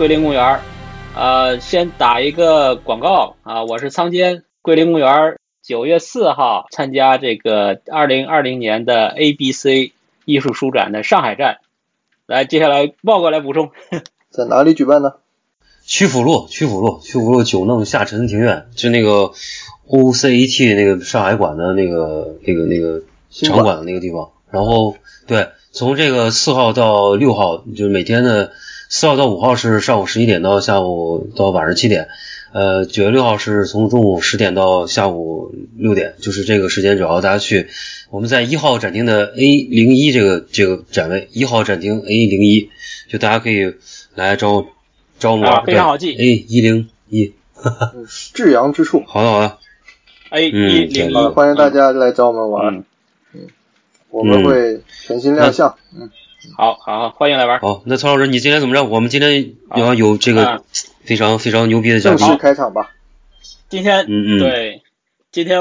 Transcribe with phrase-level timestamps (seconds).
[0.00, 0.60] 桂林公园儿。
[1.14, 9.92] 呃，先打一个广告啊，我是仓坚，桂林公园儿九月四号参加这个二零二零年的 ABC
[10.24, 11.58] 艺术书展的上海站。
[12.24, 13.72] 来，接下来报过来补充。
[14.32, 15.16] 在哪里举办呢？
[15.84, 19.32] 曲阜路，曲阜路，曲阜路九弄下沉庭院，就那个
[19.86, 24.30] OCET 那个上海馆的那个那个那个场馆馆的那个地方。
[24.50, 24.96] 然后
[25.26, 28.52] 对，从这个四号到六号，就是每天的
[28.92, 32.08] 四号到五号是上午十一点到下午到晚上七点，
[32.50, 37.68] 呃，九月六号是从中午十点到下午六点，就是这个时间，主要大家去，
[38.10, 42.68] 我们在一号展厅的 A 零一这个这个展位，一号展厅 A 零一，
[43.08, 43.76] 就大家可以
[44.16, 44.66] 来找
[45.20, 49.04] 找我们玩啊，非常好记 A 一零一，嗯，至阳之处。
[49.06, 49.58] 好的好的
[50.30, 52.84] ，A 嗯一零一，欢迎大家来找我们玩，
[53.34, 53.46] 嗯，
[54.10, 55.76] 我们会全新亮相。
[55.96, 56.10] 嗯，
[56.56, 57.60] 好好，欢迎来玩儿。
[57.60, 58.84] 好，那曹老师，你今天怎么着？
[58.84, 60.60] 我们今天要有这个啊
[61.04, 62.18] 非常非常牛逼的嘉宾。
[62.18, 62.90] 正式，开场吧。
[63.68, 64.82] 今天嗯嗯，，对，
[65.30, 65.60] 今天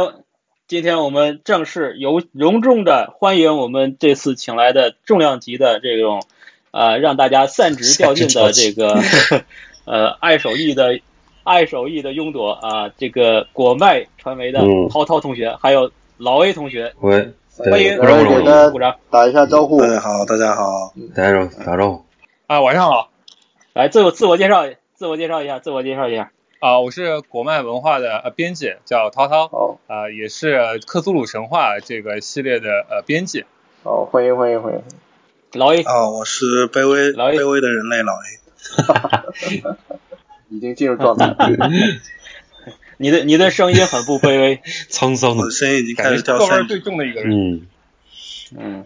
[0.67, 6.23] 今天我们正式由隆重的欢迎我们这次请来的重量级的这种
[6.71, 8.99] 呃让大家散值掉进的这个
[9.85, 10.99] 呃爱手艺的
[11.43, 14.87] 爱手艺的拥夺啊，这个果麦传媒的嗯。
[14.89, 18.95] 涛涛同学，还有老 A 同学，喂，对欢迎不容易不容易，给大家鼓掌！
[19.11, 19.81] 打一下招呼。
[19.81, 22.05] 大家好，大家好，大家打打招呼，
[22.47, 23.11] 啊，晚上好
[23.73, 24.63] 来自我自我介绍，
[24.95, 26.31] 自我介绍一下，自我介绍一下。
[26.59, 33.43] 啊，我是国漫文化的呃编辑，叫涛涛，哦，啊，也是克苏鲁神话这个系列的呃编辑。
[33.83, 34.81] 哦，欢迎欢迎欢迎。
[35.51, 39.75] 老 A，啊，我是卑微卑微的人类老 A，
[40.47, 41.35] 已经进入状态。
[43.01, 44.57] 你的你的声音很不卑微，
[44.91, 47.31] 沧桑的，声音已经开感始掉散觉是段味儿最重的一个人。
[47.31, 47.61] 嗯，
[48.57, 48.85] 嗯，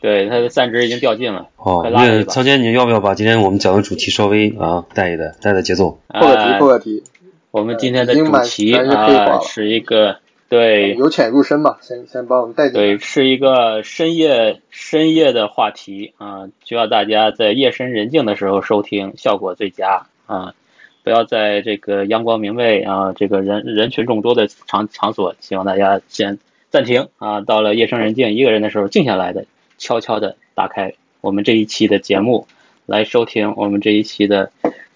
[0.00, 1.48] 对，他的散值已经掉尽了。
[1.56, 6.00] 好，快拉一把那曹坚，你要不要把今天我们讲的主题稍微啊带一带，带带节奏？
[6.08, 7.02] 破个题，呃破个题，
[7.50, 20.54] 我们今天的主题啊了是一个对由浅入深吧，先先把我们带进对，是一个深夜深夜的话题啊，需要大家在夜深人静的时候收听，效果最佳啊。
[21.02, 26.38] 不要在这个阳光明媚啊，这个人人群众多的场场所，希望大家先
[26.68, 27.40] 暂停啊。
[27.40, 29.46] 到了夜深人静一个人的时候，静下来的，
[29.78, 32.46] 悄悄的打开我们这一期的节目，
[32.86, 34.50] 来收听我们这一期的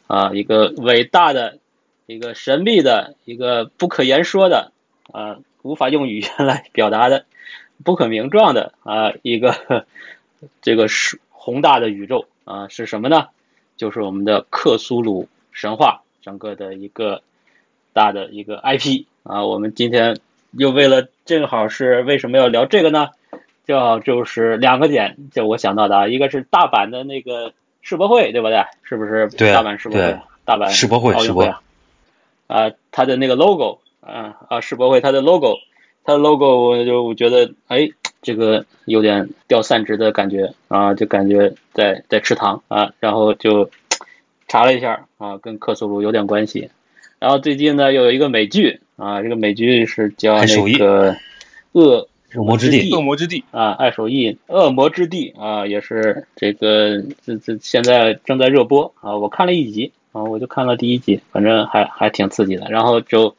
[0.07, 1.59] 啊一个伟大的、
[2.07, 4.73] 一个神秘的、一个不可言说的
[5.13, 7.25] 啊无法用语言来表达的、
[7.83, 9.87] 不可名状的啊一个
[10.61, 13.29] 这个是宏大的宇宙啊是什么呢？
[13.77, 17.23] 就是我们的克苏鲁神话整个的一个
[17.95, 19.47] 大的一个 IP 啊。
[19.47, 20.19] 我们今天
[20.53, 23.09] 又为了正好是为什么要聊这个呢？
[23.67, 28.63] 就就是两个点，就我想到的啊，一个是大阪的那个世博会，对不对？
[28.83, 29.27] 是不是？
[29.31, 31.63] 对大阪世博会，大阪世博会世博会啊，
[32.47, 35.61] 啊，它的那个 logo 啊啊，世博会它的 logo，
[36.05, 37.89] 它的 logo 我就我觉得哎，
[38.21, 43.71] 这个有点掉散值的感觉啊，就感觉在在吃糖啊，然后就
[44.55, 46.71] 查了一下啊，跟克苏鲁有点关系。
[47.19, 51.17] 然后最近呢，又有一个美剧啊，这个美剧是叫很手艺那个
[51.73, 62.67] 恶恶魔之地恶魔之地啊，爱手艺恶魔之地啊，也是这个这这现在正在热播啊，我看了一集啊，我就看了第一集，反正还还挺刺激的。
[62.71, 63.35] 然后就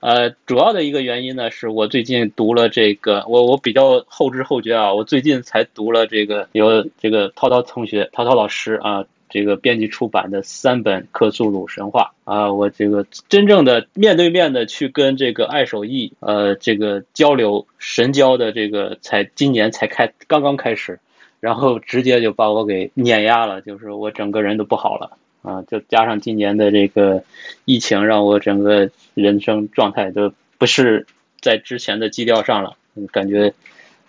[0.00, 9.06] 呃，主要的一个原因呢，是我最近读了这个，我我比较后知后觉啊，我最近才读了这个由这个涛涛同学、涛涛老师啊。
[9.30, 20.98] 这个编辑出版的三本克苏鲁神话啊，我这个真正的面对面的去跟这个爱手艺呃这个交流神交的这个才今年才开刚刚开始，
[21.40, 27.22] 然后直接就把我给碾压了，就是我整个人都不好了啊，就加上今年的这个
[27.64, 31.06] 疫情，让我整个人生状态都不是
[31.40, 32.76] 在之前的基调上了，
[33.12, 33.54] 感觉。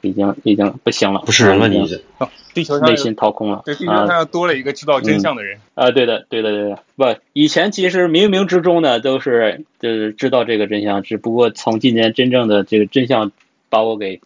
[0.01, 2.03] 已经已经不行了，不是人了，你是
[2.53, 3.61] 地球上内心掏空了。
[3.65, 5.59] 对，地球上又多了一个知道真相的人。
[5.75, 6.79] 啊，对的，对的，对的。
[6.95, 13.31] 不，以前其实冥冥之中呢，都是就是知道这个真相，只不过从今年真正的这个真相
[13.69, 14.19] 把我给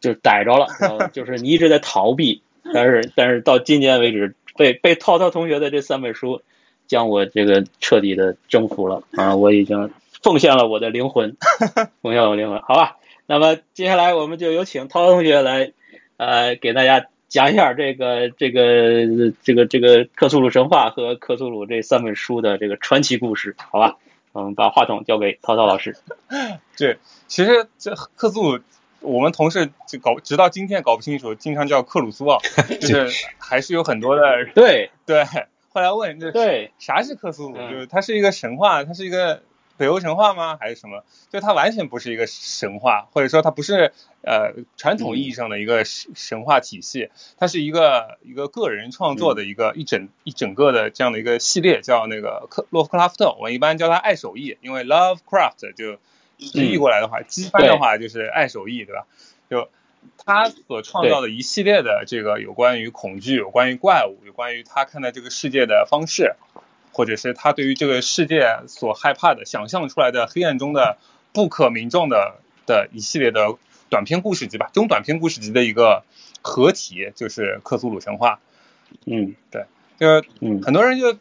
[0.00, 0.66] 就逮着了，
[1.12, 2.40] 就是你一直在逃避，
[2.72, 6.40] 但是但是到今年为止，被被涛涛同学的这三本书
[6.86, 9.36] 将我这个彻底的征服了啊！
[9.36, 9.90] 我已经
[10.22, 11.36] 奉献了我的灵魂，
[12.00, 12.96] 奉献我灵魂，好吧。
[13.28, 15.72] 那么接下来我们就有请涛涛同学来，
[16.16, 23.96] 呃，给大家讲一下这个这个这个这个克苏鲁神话和克苏鲁这三本书的这个传奇故事，好吧？
[24.30, 25.96] 我们把话筒交给涛涛老师。
[26.78, 28.62] 对，其实这克苏鲁，
[29.00, 32.38] 我们同事就搞，直到今天搞不清楚，经常叫克鲁苏啊，
[32.80, 34.22] 就是还是有很多的。
[34.54, 35.24] 对 对，
[35.70, 39.42] 后来问这对啥是克苏鲁，就是它是一个神话，它是一个。
[39.76, 40.56] 北欧神话吗？
[40.58, 41.04] 还是什么？
[41.30, 43.92] 就它完全不是一个神话，或者说它不是
[44.22, 55.98] 呃传统意义上的一个神神话体系，它是一个一个个人创作的一个一整一整个的这样的一个系列，叫那个克洛夫克拉夫特，我们一般叫它爱手艺，因为 Lovecraft 就
[56.38, 59.06] 直译过来的话，机翻的话就是爱手艺，对吧？
[59.48, 59.68] 就
[60.24, 66.34] 他所创造的一系列的这个有关于恐惧、有关于怪物、有关于他看待这个世界的方式。
[66.96, 70.96] 或者是他对于这个世界所害怕的、想象出来的黑暗中的
[71.34, 73.58] 不可名状的的一系列的
[73.90, 76.04] 短篇故事集吧，中短篇故事集的一个
[76.40, 78.40] 合体，就是克苏鲁神话。
[79.04, 79.66] 嗯，对，
[80.00, 80.24] 就是
[80.62, 81.14] 很多人就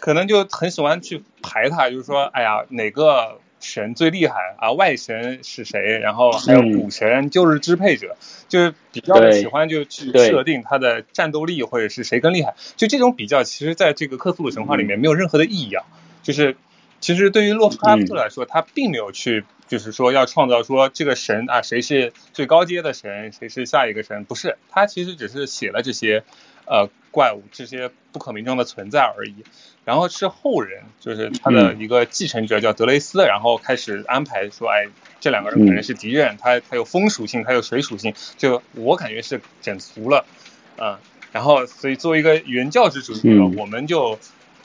[0.00, 3.40] 可能就很喜欢去排它，就是说，哎呀，哪个。
[3.60, 4.72] 神最厉害啊！
[4.72, 5.98] 外神是谁？
[5.98, 8.16] 然后还有古神就是支配者，
[8.48, 12.54] 就是比较喜欢就去设定他的战斗力或者是谁更厉害。
[12.76, 15.84] 就这种比较，其实在这个克苏鲁神话里面没有任何的意义啊。
[16.22, 16.56] 就是
[17.00, 24.58] 其实对于洛夫克拉夫特来说，他并没有去就是说要创造说这个神啊谁是最高阶的神，谁是下一个神，不是。
[24.70, 26.24] 他其实只是写了这些
[26.66, 29.44] 呃怪物这些不可名状的存在而已。
[29.84, 34.86] 然后是后人，就是他的一个继承者叫德雷斯，然后开始安排说，哎，
[35.18, 40.26] 这两个人可能是敌人，他他有风属性，他有水属性，就我感觉是整俗了，
[40.76, 40.98] 嗯，
[41.32, 44.18] 然后所以作为一个原教旨主义者，我们就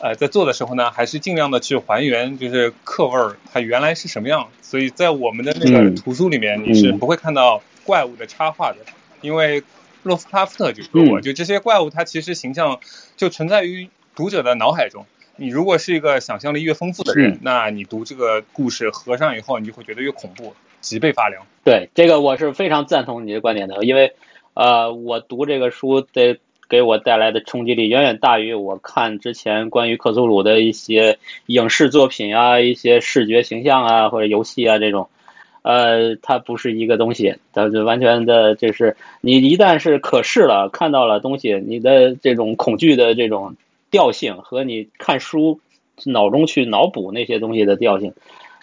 [0.04, 8.80] 呃在做的时候呢，还是尽量的去还原，就是课味儿它原来是什么样，所以在我们的那个图书里面，你是不会看到怪物的插画的，
[9.22, 9.64] 因为
[10.04, 12.82] 洛夫克拉夫特就说过，就这些怪物它其实形象
[13.16, 15.06] 就存在于读者的脑海中。
[15.38, 21.46] 你如果是一个想象力越丰富的人，那你读这个故事合上以后，你就会觉得越恐怖，脊背发凉。
[21.64, 24.14] 对，这个我是非常赞同你的观点的，因为
[24.54, 26.38] 呃，我读这个书的
[26.70, 35.10] 给我带来的冲击力远远大于我看之前关于克苏鲁的一些影视作品啊、一些视觉形象啊或者游戏啊这种，
[35.62, 43.56] 呃，它不是一个东西，它就完全的就是你一旦是可视了，看到了东西，你的这种恐惧的这种。
[43.94, 45.60] 调性和你看书
[46.04, 48.16] 脑中去脑补那些东西的调性，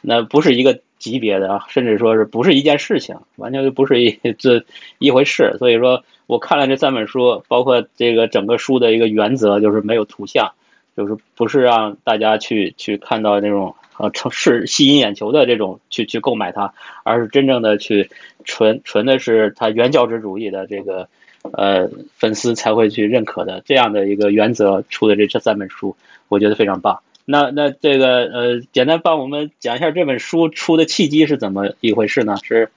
[0.02, 4.64] 那不是一个级别的啊，甚至说是不是一件事情，完全就不是一 这
[4.98, 5.56] 一回事。
[5.58, 10.52] 所以说我看了这三本书，包括这个整个书的一个原则就是没有图像，
[10.96, 18.10] 就是不是让大家去去看到那种呃城市吸引眼球的这种去去购买它，而是真正的去
[18.44, 21.08] 纯纯的是它原教旨主义的这个。
[21.54, 25.96] 呃，粉丝才会去认可的这样的一个原则出的这这三本书，
[26.28, 27.00] 我觉得非常棒。
[27.30, 32.36] 那那这个呃，简单帮我们讲一下这本书出的契机是怎么一回事呢？
[32.42, 32.70] 是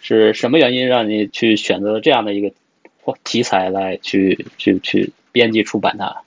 [0.00, 2.52] 是什么原因让你去选择这样的一个
[3.24, 6.22] 题材来去去去编辑出版它？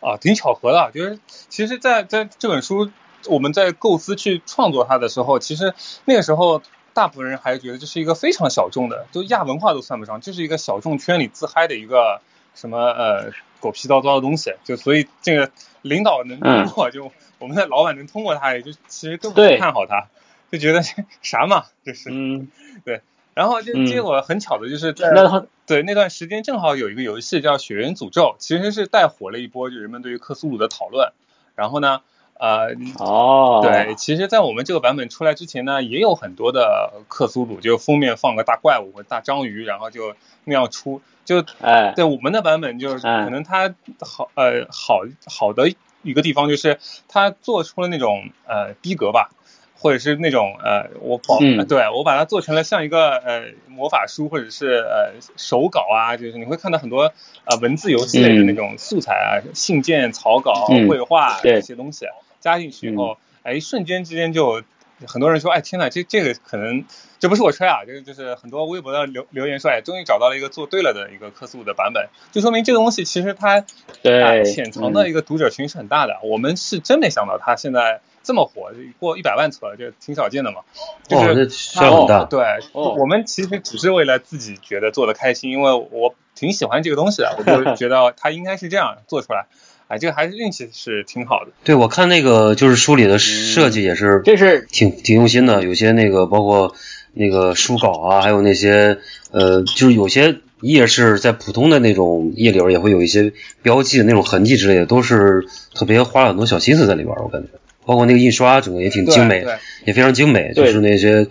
[0.00, 1.18] 啊，挺巧合的，就是
[1.48, 2.90] 其实在在这本书
[3.26, 6.62] 我们在构思去创作它的时候，其实那个时候。
[6.94, 12.20] 大部分人还是觉得这是一个非常小众的，就亚文化都算不上，就是一个小众圈里自嗨的一个
[12.56, 13.30] 什么呃
[13.60, 14.54] 狗屁叨叨的东西。
[14.64, 15.50] 就所以这个
[15.82, 20.08] 领导能通过，就我们的老板能通过他，也就其实根本不看好他，
[20.50, 20.82] 就觉得
[21.22, 22.48] 啥嘛，就是嗯
[22.84, 23.02] 对。
[23.34, 31.12] 然后就嗯结果很巧的就是在那他对那段时间正好有一个游戏叫《雪人诅咒》，其实是带火了一波就人们对于克苏鲁的讨论。
[31.54, 32.00] 然后呢，
[32.38, 32.68] 呃，
[32.98, 40.14] 哦，对，其实，在我们这个版本出来之前呢，也有很多的克苏鲁，就封面放个大怪物或大章鱼，然后就
[40.44, 41.02] 那样出。
[41.24, 43.24] 就哎，对我们的版本，就是哎。
[43.24, 45.68] 可能它好呃好好的
[46.02, 46.78] 一个地方就是
[47.08, 49.30] 它做出了那种呃逼格吧，
[49.76, 51.66] 或者是那种呃我保、嗯。
[51.66, 57.12] 对我把它做成了像一个呃魔法书或者是呃手稿啊，就是你会看到很多
[57.44, 60.88] 呃文字游戏类的那种素材啊，信件、草稿、嗯。
[60.88, 61.54] 绘画对。
[61.56, 62.06] 这些东西
[62.40, 64.62] 加进去以后，哎，瞬间之间就
[65.06, 66.84] 很多人说，哎，天呐，这这个可能
[67.20, 73.64] 这不是我吹啊，这个就是很多微博的留留言说，哎，终于找到了一个做对了的一个克苏鲁的版本，就说明这个东西其实它
[74.02, 76.18] 对啊潜藏的嗯一个读者群是很大的。
[76.24, 80.62] 我们是真没想到它现在这么火，过一百万册，这挺少见的嘛。
[81.06, 82.24] 就哦，这是销量很大。
[82.24, 89.46] 对，哦我们其实只是为了自己觉得做的开心，因为我挺喜欢这个东西的，我就觉得它应该是这样做出来。
[89.88, 91.50] 哎，这个还是运气是挺好的。
[91.64, 96.74] 对，我看那个就是书里的设计也是这是挺挺用心的，有些那个包括
[97.14, 98.98] 那个书稿啊，还有那些
[99.30, 107.48] 呃，就是有些页是在普通的那种页里边也会有一些标记的那种痕迹之类的，都是特别花了很多小心思在里边，我感觉。
[107.86, 109.46] 包括那个印刷，整个也挺精美
[109.86, 111.26] 也非常精美，就是那些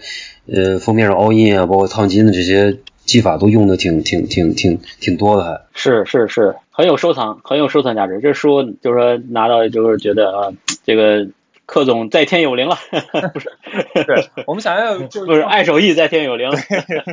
[0.51, 5.61] 呃封面上凹印啊，包括烫金的这些技法都用的挺挺挺挺挺多的还。
[5.73, 8.19] 是是是很有收藏，很有收藏价值。
[8.19, 10.51] 这书就是说拿到就是觉得啊，
[10.83, 11.27] 这个
[11.65, 12.77] 柯总在天有灵了，
[13.33, 13.49] 不是
[13.93, 16.49] 是，我们想要有就 不是爱手艺在天有灵。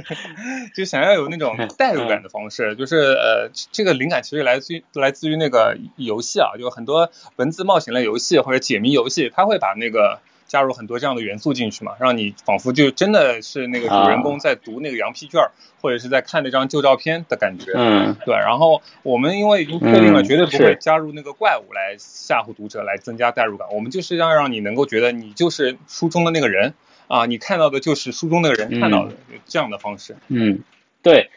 [0.77, 17.73] 就想要有那嗯种代入感的方式，就是呃，这个灵感其实来自于来自于那个游戏啊，就很多文字冒险类游戏或者解谜游戏，它会把那个加入很多这样的元素进去嘛，让你仿佛就真的是那个主人公在读那个羊皮卷儿，或者是在看那张旧照片的感觉。
[17.75, 23.69] 嗯对，然后我们因为已经确定了，嗯绝对不会加入那个怪物来吓唬读者，来增加代入感。
[23.73, 26.75] 我们就是要让你能够觉得你就是书中的那个人
[27.09, 29.15] 啊，你看到的就是书中那个人看到的，
[29.47, 30.17] 这样的方式。
[30.29, 30.61] 嗯，
[31.03, 31.31] 对。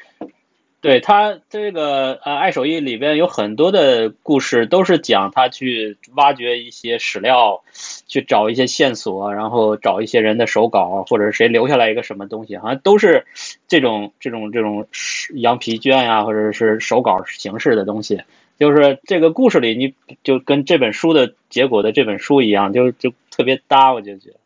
[0.79, 7.63] 对他这个呃，爱手艺里边有很多的故事，都是讲他去挖掘一些史料，
[8.07, 13.25] 去找一些线索，然后找一些人的手稿，或者是谁留下来一个什么东西，好像都是
[13.67, 14.87] 这种这种这种
[15.33, 18.21] 羊皮卷呀、或者是手稿形式的东西。
[18.59, 19.93] 就是这个故事里，你
[20.23, 24.37] 就跟这本书的结果的这本书一样，就就特别搭，我就觉得，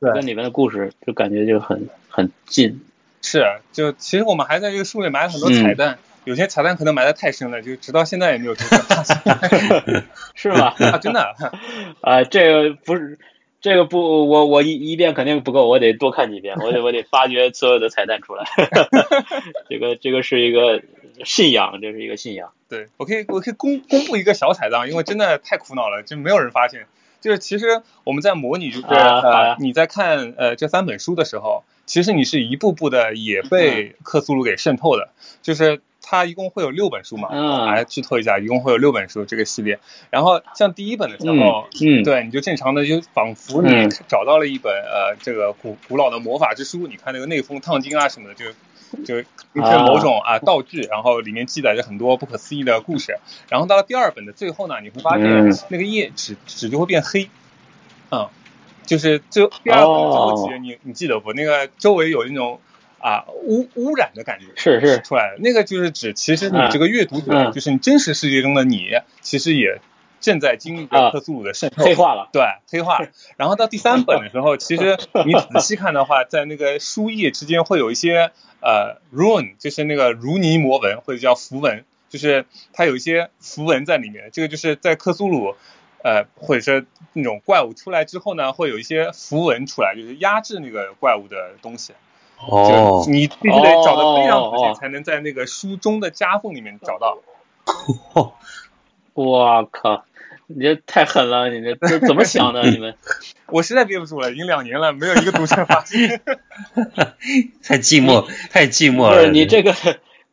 [0.00, 2.80] 对跟里面的故事就感觉就很很近。
[3.22, 9.16] 是，就其实我们还在这个书里埋了很多彩蛋，有些彩蛋可能埋的太深了，就直到现在也没有真正发现。
[10.34, 10.74] 是吗？
[10.78, 11.34] 啊，真的，
[12.00, 13.18] 啊，这个不是，
[13.60, 18.44] 这个不，我我一一遍肯定不够，我得多看几遍，我得我得发掘所有的彩蛋出来。
[19.68, 20.82] 这个这个是一个
[21.24, 22.52] 信仰，这是一个信仰。
[22.68, 26.86] 对我可以我可以公公布一个小彩蛋，因为真的太苦恼了，就没有人发现。
[27.20, 28.86] 就是其实我们在模拟，就是、
[29.58, 35.08] 你在看呃这三本书的时候，其实你是一步步的也被克苏鲁给渗透的。
[35.42, 37.66] 就是它一共会有六本书嘛，嗯。
[37.66, 39.80] 来剧透一下，一共会有六本书这个系列。
[40.10, 43.90] 然后像第一本的时候，嗯，对，你就正常的就仿佛你嗯。
[44.06, 48.44] 找到了一本、呃这个古古老的魔法之书，你看那个内封烫金啊什么的，就
[49.04, 53.18] 就是某种啊道具，然后里面记载着很多不可思议的故事。
[53.48, 55.58] 然后到了第二本的最后呢，你会发现嗯。
[55.70, 57.28] 那个页纸纸就会变黑，
[58.12, 58.28] 嗯，
[58.84, 61.32] 就是最第二本的最后几页，你你记得不？
[61.32, 62.60] 那个周围有那种。
[63.02, 68.90] 啊，污污染的感觉是是出来的，那个就是指，其实你这个阅读者，嗯就是你真实世界中的你，
[69.22, 69.80] 其实也
[70.20, 71.82] 正在经历着啊克苏鲁的渗透。
[71.82, 72.28] 黑化了。
[72.30, 72.98] 对，黑化。
[73.38, 82.44] 然后到第三本的时候，其实你仔细看的话， 在那个书页之间会有一些呃 rune，就是那个如泥魔纹或者叫符文，就是
[82.74, 84.28] 它有一些符文在里面。
[84.30, 85.54] 这个就是在克苏鲁。
[86.02, 91.92] 呃，或者说那种怪物出来之后呢，会有一些符文出来，就是压制那个怪物的东西。
[92.38, 97.18] 哦就，你必须得找的非常仔哦哦细，才能在那个书中的夹缝里面找到。
[99.12, 100.06] 我靠，
[100.46, 101.50] 你这太狠了！
[101.50, 102.62] 你这这怎么想的？
[102.70, 102.96] 你们
[103.48, 106.22] 我实在憋不住了，已经两年了，没有一个读者发现。
[107.62, 109.24] 太寂寞，太寂寞了不了。
[109.26, 109.74] 是你这个，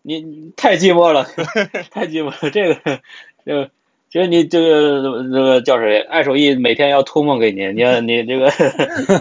[0.02, 1.26] 你你太寂寞了，
[1.92, 2.50] 太寂寞了。
[2.50, 3.02] 这个，
[3.44, 3.72] 这个，
[4.10, 6.00] 其实你这个这个叫谁？
[6.00, 8.46] 爱手艺每天要托梦给你， 你要你这个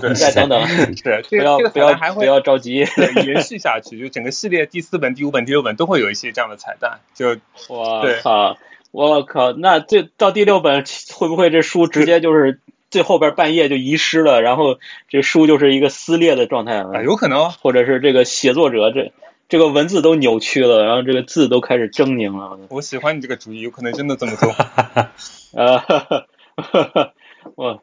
[0.09, 2.87] 你 再等等，是不要不要不要着急。
[3.25, 7.01] 延续下去，就整个系列第四本、第五本、第六本都会有一些这样的彩蛋。
[7.15, 7.37] 就
[7.69, 8.57] 我靠！
[8.93, 9.53] 我靠！
[9.53, 14.79] 那这到第六本会不会这书直接就是最后边半夜就遗失了，然后
[15.09, 19.13] 这书就是一个撕裂的状态了，有可能，或者是这个写作者这
[19.49, 22.59] 这个文字都扭曲了，然后这个字都开始狰狞了。
[22.69, 24.53] 我喜欢你这个主意，有可能真的这么做。
[25.55, 25.83] 呃，
[27.55, 27.83] 我，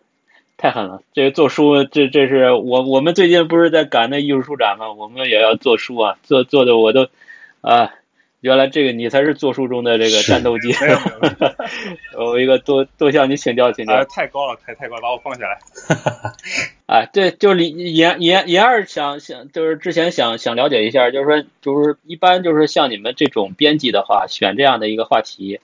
[0.57, 1.01] 太狠了！
[1.13, 4.91] 这个做书，这这是我我们最近不是在赶那艺术书展吗？
[4.91, 7.07] 我们也要做书啊，做做的我都
[7.61, 7.91] 啊。
[8.43, 10.73] 原来这个你才是做书中的这个战斗机，
[12.19, 14.03] 我一个多多向你请教请教。
[14.03, 15.57] 太高了，太太高，把我放下来。
[16.85, 25.61] 哎，对就是严严严二想想，就是之前想想了解一下，就是说，就是一般就是像你们这种编辑的话，选这样的一个话题，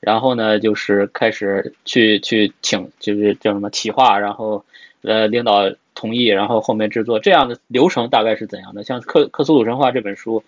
[0.00, 4.64] 然后呢，就是开始去去请，就是叫什么企划，然后
[5.02, 8.84] 呃领导同意，然后后面制作，这样的流程大概是怎样的？
[8.84, 10.42] 像《克克苏鲁神话》这本书。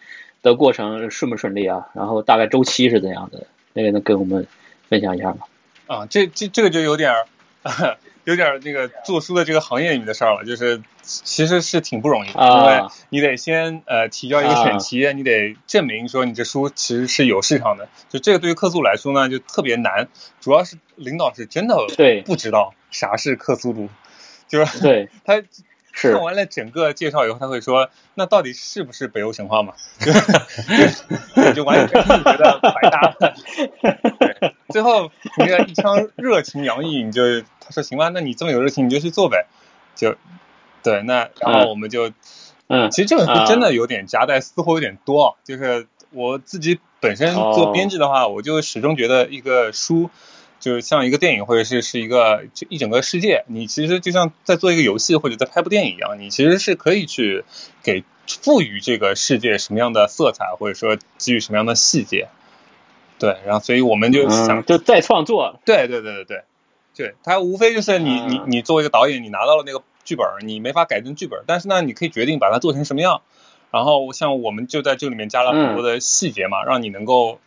[0.45, 1.89] 的过程顺不顺利啊？
[1.95, 3.49] 然后大概周期是怎样的？
[3.73, 4.47] 那个能跟我们
[4.89, 5.39] 分享一下吗？
[5.89, 7.27] 啊，这这这个就有点儿，
[8.23, 17.89] 有点儿那个做书的这个行业里面的事儿了，就是其实是挺不容易的，因为你得先呃提交一个选题，你得证明说你这书其实是有市场的。
[18.09, 20.09] 就这个对于客诉来说呢，就特别难，
[20.41, 21.77] 主要是领导是真的
[22.27, 23.89] 不知道啥是克苏鲁，
[24.47, 25.43] 就是对他。
[25.95, 29.75] 看完了整个介绍以后，他会说：“那到底是不是北欧神话嘛？”
[31.55, 33.35] 就完全觉得白搭了。
[34.71, 39.47] 最后你看一腔热情洋溢，你就他说：“行吧，那你这么有热情，你就去做呗。”
[39.95, 40.17] 就
[40.83, 42.11] 对，那然后我们就
[42.67, 45.37] 嗯，其实这本书真的有点夹带私货有点多。
[45.45, 50.11] 就是我自己本身做编辑的话，我就始终觉得一个书。
[50.65, 57.45] 就是像一个电影，或者是是一个就一整个世界，你其实就像在做一个游戏或者在拍部电影一样，你其实是可以去
[57.83, 62.29] 给赋予这个世界什么样的色彩，或者说给予什么样的细节。
[63.19, 65.61] 对，然后所以我们就想就再创作。
[65.67, 66.45] 对对对对对，
[66.97, 73.21] 对，它无非就是你你你作为一个导演，你拿到了那个剧本，你没法改正剧本，但是呢，你可以决定把它做成什么样。
[73.71, 77.39] 然后像我们就在这里面加了很多的细节嘛，让你能够。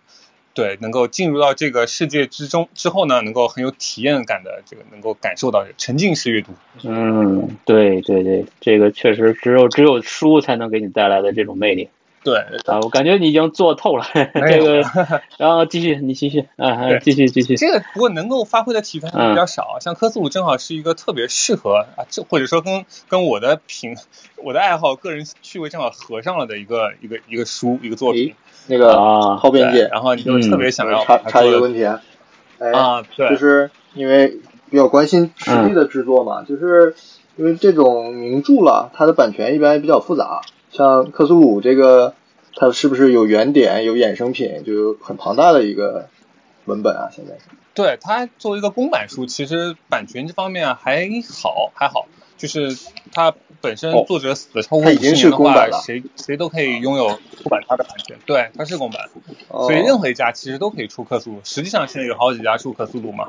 [0.57, 6.51] 对，能够进入到这个世界之中之后呢，能够很有体验感的这个，能够感受到沉浸式阅读。
[6.81, 11.89] 嗯，对对对，这个确实只有只有书才能给你带来的这种魅力。
[12.23, 14.81] 对啊，我感觉你已经做透了 这个，
[15.37, 17.55] 然后继续，你继续啊，继续继续。
[17.55, 23.95] 这个不过能够发挥的题材比较少，像科斯鲁正好是一个特别适合啊，这或者说跟跟我的品、
[24.43, 28.33] 我的爱好、个人趣味正好合上了的一个一个一个书一个作品。
[28.67, 32.01] 那个后边界，然后你就特别想要插插一个问题啊，
[32.59, 36.95] 啊，对，就是因为比较关心实际的制作嘛，就是
[37.35, 42.13] 因为这种名著了，它的版权一般也比较复杂，像克苏鲁这个，
[42.55, 46.07] 它是不是有原点有衍生品，就很庞大的一个
[46.65, 47.09] 文本啊？
[47.11, 47.35] 现在。
[47.35, 47.41] 是，
[47.73, 51.07] 对它作为一个公版书，其实版权这方面还
[51.43, 52.77] 好还好，就是
[53.11, 53.33] 它。
[53.59, 58.15] 本身作者死超过五十年的话，谁谁都可以拥有出版它的版权。
[58.23, 59.09] 对，它是公版，
[59.49, 61.41] 所以任何一家其实都可以出克苏鲁。
[61.43, 63.27] 实际上现在有好几家出克苏鲁嘛，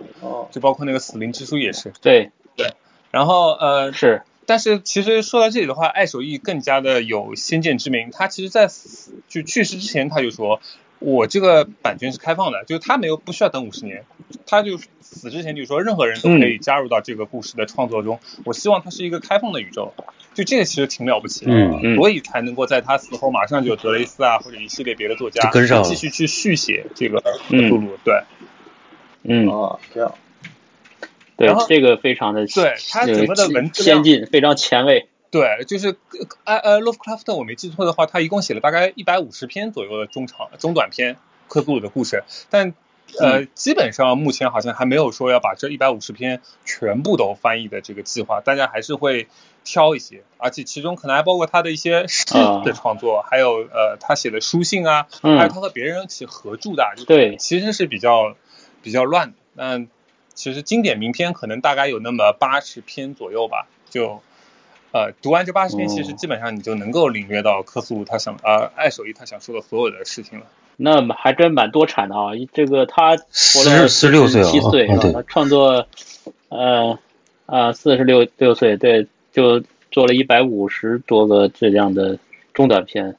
[0.50, 1.94] 就包括那个死灵之书也是。
[2.02, 2.74] 对对，
[3.10, 8.10] 然后呃是，但是其实说到这里的话，爱手艺更加的有先见之明。
[8.10, 8.68] 他其实在
[9.30, 10.60] 就去世之前他就说。
[11.00, 14.04] 我这个版权是开放的，就是他没有不需要等五十年，
[14.46, 18.18] 他就死之前就说任何人都可以加入到这个故事的创作中。
[18.44, 19.94] 我希望它是一个开放的宇宙，
[20.34, 25.50] 就这个其实挺了不起的，所以才能够在他死后马上就德雷斯啊或者一系列别的作家
[25.82, 27.96] 继续去续写这个目录。
[28.04, 28.22] 对，
[29.22, 30.14] 嗯，哦，这样，
[31.36, 35.07] 对，这个非常的对，他整个的文字先进，非常前卫。
[35.30, 35.96] 对，就是
[36.44, 41.16] 呃呃洛夫克拉夫特，我没记错的话，他一共写了大概一百五十篇左右的中长中短篇
[41.48, 42.72] 克苏鲁的故事，但
[43.20, 49.28] 呃基本上目前好像还没有说要把这一百五十篇全部都翻译的这个计划，大家还是会
[49.64, 52.24] 挑一些，而且其中可能还包括他的一些诗
[52.64, 58.34] 的创作，还有呃他写的书信啊，还有他和别人一起合著的，对，其实是比较
[58.82, 59.88] 比较乱的，但
[60.32, 64.22] 其实经典名篇可能大概有那么八十篇左右吧，就。
[64.90, 70.46] 呃，读完这八十篇，其实基本上你就能够领略到克苏鲁他想呃爱手艺他想说的所有的事情了。
[70.76, 72.30] 那还真蛮多产的啊！
[72.54, 74.88] 这个他四十四六岁七岁？
[75.26, 75.86] 创作
[76.48, 76.98] 呃
[77.44, 82.18] 啊四十六六岁，对，就做了一百五十多个这样的
[82.54, 83.16] 中短篇。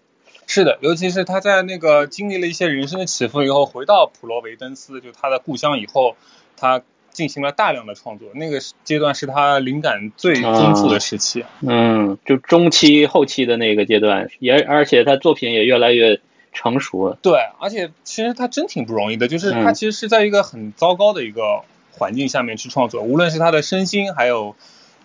[0.48, 6.16] 是的，尤其是他在那个经历了一些人生的起伏以后，回到普罗维登斯，就他的故乡以后，
[6.58, 6.82] 他。
[7.12, 11.45] 进行了大量的创作，那个阶段是他灵感最丰富的时期。
[11.62, 16.19] 嗯，就中期后期的那个阶段，也而且他作品也越来越
[16.54, 17.17] 成熟了。
[17.22, 24.56] 对，而且其实他真挺不容易的，就是他其实是在一个很糟糕的一个环境下面去创作，无论是他的身心，还有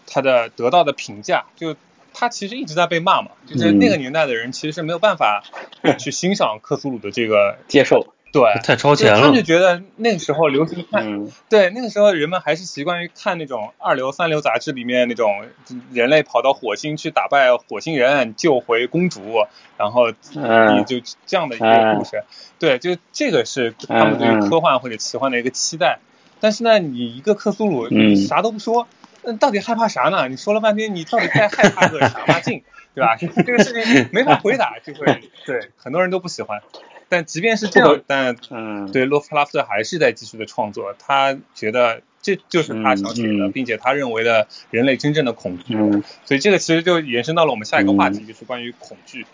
[0.07, 1.75] 他的得到的评价，就
[2.13, 5.43] 他其实一直在被骂嘛，就是那个年代的人其实是没有办法
[5.99, 8.15] 去欣赏克苏鲁的这个接受。
[8.35, 9.21] 对，太超前了。
[9.21, 15.47] 他们就觉得那个时候流行看，对，那个时候人们还是习惯于看那种二流、三流杂志里面那种
[15.93, 19.47] 人类跑到火星去打败火星人、救回公主，
[19.79, 22.25] 然后你就这样的一个故事。
[22.59, 26.01] 对，就这个是他们对于科幻或者奇幻的一个期待。
[26.41, 28.89] 但是呢，你一个克苏鲁你啥都不说，
[29.23, 30.27] 那到底害怕啥呢？
[30.27, 32.65] 你说了半天，你到底在害怕个啥嘛劲，
[32.97, 33.15] 对吧？
[33.47, 36.61] 这个事情没法回答，就会对很多人都不喜欢。
[37.09, 40.95] 但即便是这样，但嗯，对洛夫克拉夫特还是在继续的创作。
[40.99, 45.75] 他觉得这就是他想写的，并且他认为的人类真正的恐惧。
[45.77, 49.27] 嗯，所以这个其实就延伸到了我们下一个话题，就是关于恐惧。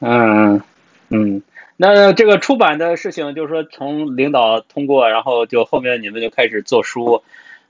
[0.00, 0.60] 嗯
[1.08, 1.42] 嗯，
[1.76, 7.22] 那这个出版的事情，就是说从领导通过，然后就后面你们就开始做书，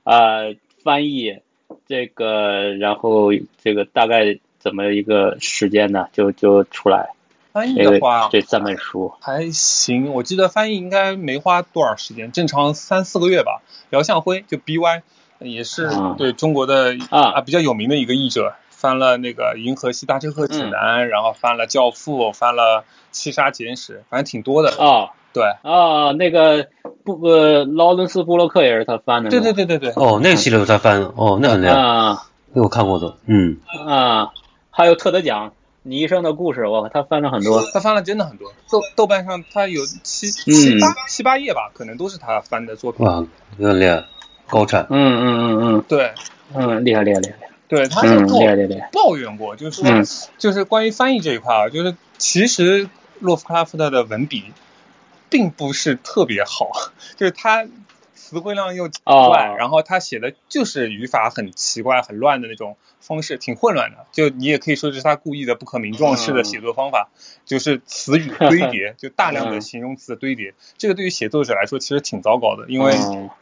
[0.03, 0.39] 啊，
[0.83, 1.39] 翻译
[1.87, 6.07] 这个，然后这个大概怎么一个时间呢？
[6.11, 7.09] 就就出来。
[7.53, 13.61] 翻译的话，这三本书还行，我记得翻译应该没花多少时间，正常三四个月吧。
[13.91, 15.03] 姚向辉就 BY
[15.37, 15.87] 也是
[16.17, 25.11] 对中国的啊比较有名的一个译者，翻了那个《银河系大车客指南》，然后翻了《教父》，翻了《七杀简史》，反正挺多的啊。
[25.31, 26.67] 对啊，那个
[27.03, 29.29] 布呃劳伦斯·布洛克也是他翻的。
[29.29, 29.91] 对对对对对。
[29.95, 32.23] 哦，那个系列是他翻的，哦，那很厉害啊。
[32.51, 33.57] 那我看过的，嗯。
[33.87, 34.31] 啊，
[34.71, 35.53] 还有特德奖。
[35.83, 38.51] 你一生的故事，我他翻了很多，他翻了真的很多。
[38.69, 43.05] 豆豆瓣上他有七七八七八页吧，可能都是他翻的作品。
[43.05, 43.25] 哇，
[43.57, 44.05] 厉害，
[44.47, 44.87] 高产。
[44.89, 46.13] 嗯嗯嗯嗯，对，
[46.53, 47.49] 嗯，厉害厉害厉害。
[47.67, 54.45] 对，他是跟我抱怨过，就是说，就是关于翻译这一块啊，就是其实洛夫克拉夫特的文笔
[55.29, 56.71] 并不是特别好，
[57.17, 57.67] 就是他。
[58.33, 64.05] 词汇量又怪，然后他写的就是语法很奇怪、很乱的那种方式，挺混乱的。
[64.11, 67.09] 就你也可以说是他故意的不可名状式的写作方法，
[67.45, 70.53] 就是词语堆叠， 就大量的形容词的堆叠。
[70.77, 72.95] 这个对于写作者来说其实挺糟糕的，因为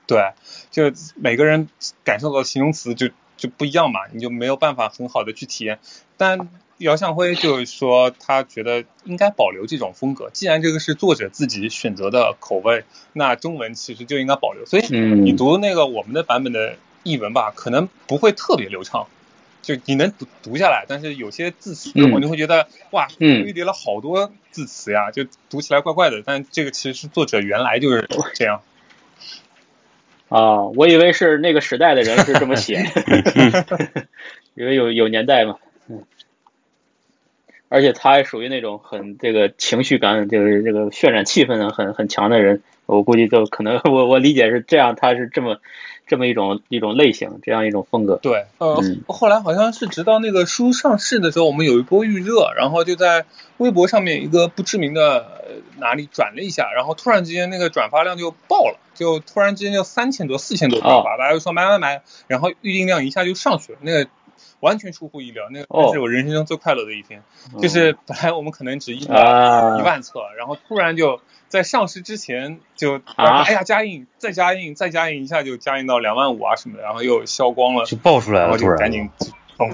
[0.06, 0.34] 对，
[0.70, 1.70] 就每个人
[2.04, 5.80] 感受到形容词就就不一样嘛，你就没有办法很好的去体验。
[6.18, 6.50] 但
[6.82, 10.32] 姚向辉就是说，他觉得应该保留这种风格。
[10.34, 14.66] 既然这个是作者自己选择的口味，那中文其实就应该保留。
[14.66, 19.08] 所以你读那个我们的版本的译文吧，可能不会特别流畅，
[19.62, 26.24] 就你能读读下来，但是有些字词我就会觉得哇，堆叠了好多字词呀，就读起来怪怪的。
[26.26, 28.62] 但这个其实是作者原来就是这样。
[30.30, 32.86] 啊，我以为是那个时代的人是这么写，
[34.56, 35.58] 因为有有年代嘛。
[37.72, 42.62] 而且他还属于那种很这个情绪感，就是这个渲染气氛很很强的人。
[42.86, 45.62] 我估计就可能 我我理解是这样，他是这么
[46.06, 48.18] 这么一种一种类型，这样一种风格。
[48.18, 53.24] 对，呃，后来好像是直到那个书上市的时候，我们有一波预热，然后就在
[53.56, 55.26] 微博上面一个不知名的
[55.78, 64.10] 哪里转了一下，然后突然之间那个转发量就爆了，就突然之间就三千多、四千多转发，大家就说买买买，然后预订量一下就上去了，那个。
[64.62, 67.22] 完全出乎意料，那个是我人生中最快乐的一天。
[67.60, 71.20] 就是本来我们可能只印了一万册，然后突然就
[71.50, 79.10] 在上市之前就啊哎呀加印，再加印，再加印，一下就加印到两万五啊什么的，然后又销光了，就爆出来了，就赶紧
[79.58, 79.74] 冲。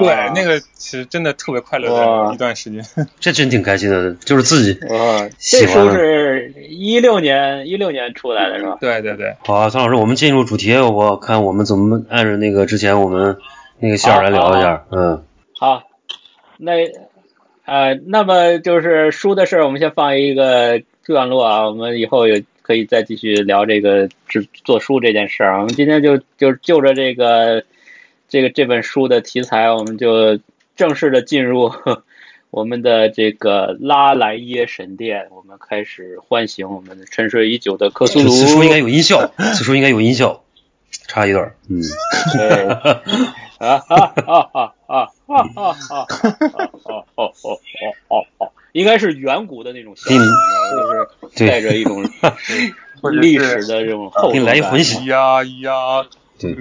[0.00, 2.84] 对，那个其实真的特别快乐的一段时间。
[3.20, 4.78] 这真挺开心的，就是自己。
[5.38, 8.78] 这书是一六年一六年出来的是吧？
[8.80, 9.36] 对对对。
[9.44, 13.36] 好，孙老师，我们进入主题，我看我们怎么按照那个之前我们。
[13.82, 15.24] 那个线来聊一下，嗯，
[15.58, 15.82] 好，
[16.56, 16.72] 那
[17.64, 25.58] 呃，那么就是书的事儿，我们先放一个段落啊，我们以后有可以再继续聊这个制做书这件事儿。
[25.58, 27.64] 我们今天就就就着这个
[28.28, 30.38] 这个这本书的题材，我们就
[30.76, 31.72] 正式的进入
[32.50, 38.28] 我们的这个拉莱耶神殿，我们开始唤醒我们沉睡已久的克苏鲁。
[38.28, 40.44] 此书应该有音效，此书应该有音效。
[41.08, 41.82] 插一段，嗯，
[43.66, 46.06] 啊啊啊啊啊啊啊啊
[47.16, 47.24] 啊
[48.08, 48.48] 啊啊！
[48.72, 50.18] 应该是远古的那种响，
[51.30, 52.02] 就是带着一种
[53.12, 56.06] 历史的这种厚给你来一混响呀呀，
[56.38, 56.54] 对，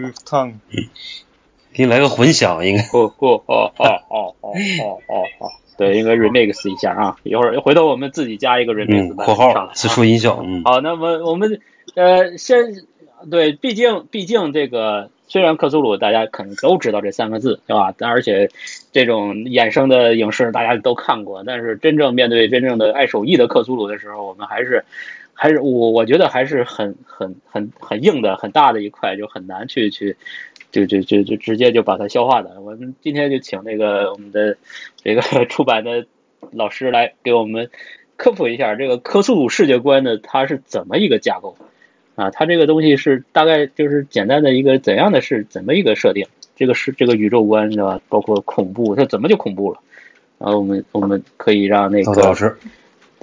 [1.73, 2.83] 给你来个混响，应该。
[2.83, 10.39] 哦哦哦哦哦哦哦哦，对，应该 remix 一下啊，一会儿回头我们自己加一个 remix 括号，此处音效。
[10.43, 11.61] 嗯，好，那么我们
[11.95, 12.85] 呃先。
[13.29, 17.93] 对，毕竟毕竟这个虽然克苏鲁大家可能都知道这三个字，对吧？
[17.97, 18.49] 但而且
[18.91, 24.83] 这种衍生的影视大家都看过，但是真正面对真正的爱手艺的克苏鲁的时候，我们还是
[25.33, 30.17] 还是我我觉得还是很很很很硬的很大的一块，就很难去去
[30.69, 32.59] 就就就就直接就把它消化的。
[32.59, 34.57] 我们今天就请那个我们的
[35.01, 36.07] 这个出版的
[36.51, 37.69] 老师来给我们
[38.17, 41.55] 科普一下这个科苏鲁世界观的它是怎么一个架构
[42.21, 42.29] 啊？
[42.31, 46.27] 它这个东西是大概就是简单的一个怎样的是怎么一个设定？
[46.55, 47.99] 这个是这个宇宙观对吧？
[48.07, 49.79] 包括恐怖，它怎么就恐怖了？
[50.37, 52.55] 然后我们我们可以让那个陶老师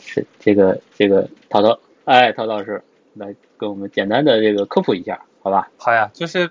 [0.01, 1.79] 是这个这个陶陶。
[2.05, 2.83] 哎，陶老师
[3.15, 5.71] 来跟我们简单的这个科普一下，好吧？
[5.77, 6.51] 好呀，就是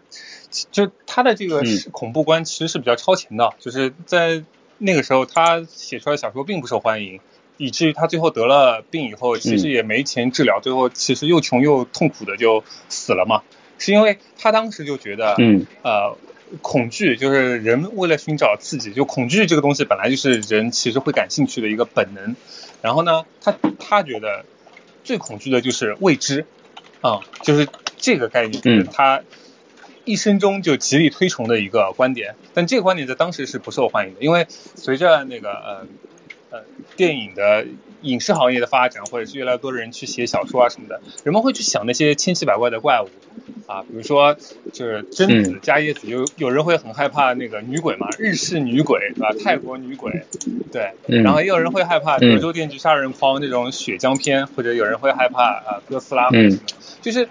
[0.71, 4.43] 就他的这个恐怖观其实是比较超前的，就是在
[4.77, 7.19] 那个时候他写出来的小说并不受欢迎，
[7.57, 13.43] 以至于他最后得了病以后，其实也没钱治疗，最后其实又穷又痛苦的就死了嘛。
[13.77, 16.17] 是因为他当时就觉得，嗯，呃，
[16.61, 22.35] 恐惧就是人为了寻找刺激，就恐惧这个东西本来就是人其实会感兴趣的一个本能。
[22.81, 24.45] 然后呢，他他觉得。
[25.03, 26.45] 最恐惧的就是未知，
[26.99, 29.21] 啊，就是这个概念，就是他
[30.03, 32.35] 一生中就极力推崇的一个观点。
[32.53, 35.87] 但这个观点在当时是不受欢迎的，因为随着那个呃
[36.49, 36.63] 呃
[36.95, 37.65] 电影的
[38.01, 43.09] 影视行业的发展，或者是越来越多的人去写小说啊什么的，人们会去想那些千奇百怪的怪物。
[43.67, 44.33] 啊，比如说
[44.71, 49.35] 就是贞子、加椰子，有有人会很害怕那个女鬼嘛，日式女鬼对吧？
[49.43, 50.23] 泰国女鬼，
[50.71, 56.29] 对，然后也有人会害怕德州电锯杀人狂这种血浆片，或者有人会害怕啊哥斯拉，
[57.01, 57.27] 就是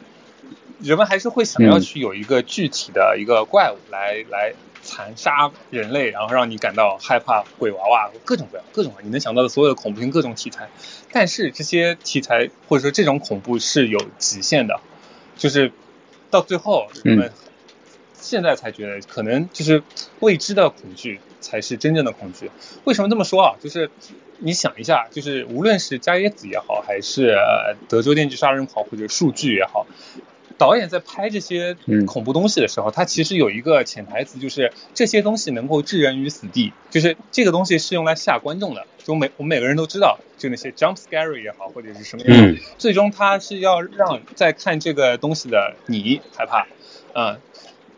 [0.82, 4.52] 人们还是会想要去有一个具体的一个怪物来来
[4.86, 10.70] 残杀人类，然后让你感到害怕，鬼娃娃各种各样各种你能想到的所有的恐怖片各种题材，
[11.12, 14.80] 但是这些题材或者说这种恐怖是有极限的，
[15.36, 15.72] 就是。
[16.28, 17.32] 到最后，人们
[18.12, 19.84] 现在才觉得，可能就是
[20.18, 22.50] 未知的恐惧才是真正的恐惧。
[22.82, 23.54] 为什么这么说啊？
[23.60, 23.88] 就是
[24.38, 27.38] 你想一下，就是无论是加椰子也好，还是
[27.88, 29.86] 德州电锯杀人狂或者数据也好，
[30.58, 38.86] 导演在拍这些恐怖东西的时候，他其实有一个潜台词，就是这些东西能够置人于死地，就是这个东西是用来吓观众的。
[39.04, 46.66] 就每我们每个人都知道，就那些 jump scare 也好，或者是什么样，最终他是要让在看这个东西的你害怕，
[47.14, 47.38] 嗯，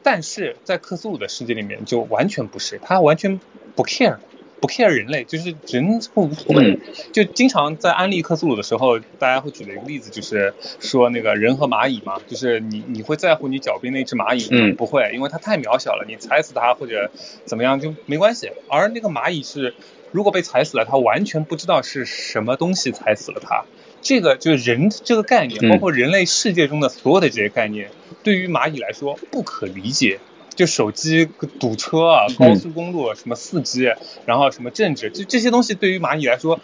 [0.02, 3.40] 但是在克苏鲁的世界里面就完全不是，他完全
[3.74, 4.18] 不 care，
[4.60, 6.78] 不 care 人类，就是人会无所谓，
[7.12, 14.76] 就经常在安利克苏鲁的时候，大家会举的一个例子就是说那个人和蚂蚁嘛，就是你你会在乎你脚边那只蚂蚁嗯？
[14.76, 17.10] 不会，因为它太渺小了，你踩死它或者
[17.44, 19.74] 怎么样就没关系，而那个蚂蚁是。
[20.10, 23.66] 如果被踩死了，它完全不知道是什么东西踩死了它。
[24.00, 27.90] 这个就是人这个概念，包括人类世界中的所有的这些概念，
[28.22, 30.18] 对于蚂蚁来说不可理解。
[30.58, 31.24] 就手机
[31.60, 33.94] 堵车啊，高速公路什么四 G，
[34.26, 36.58] 然后什么政治，就这些东西对于蚂蚁来说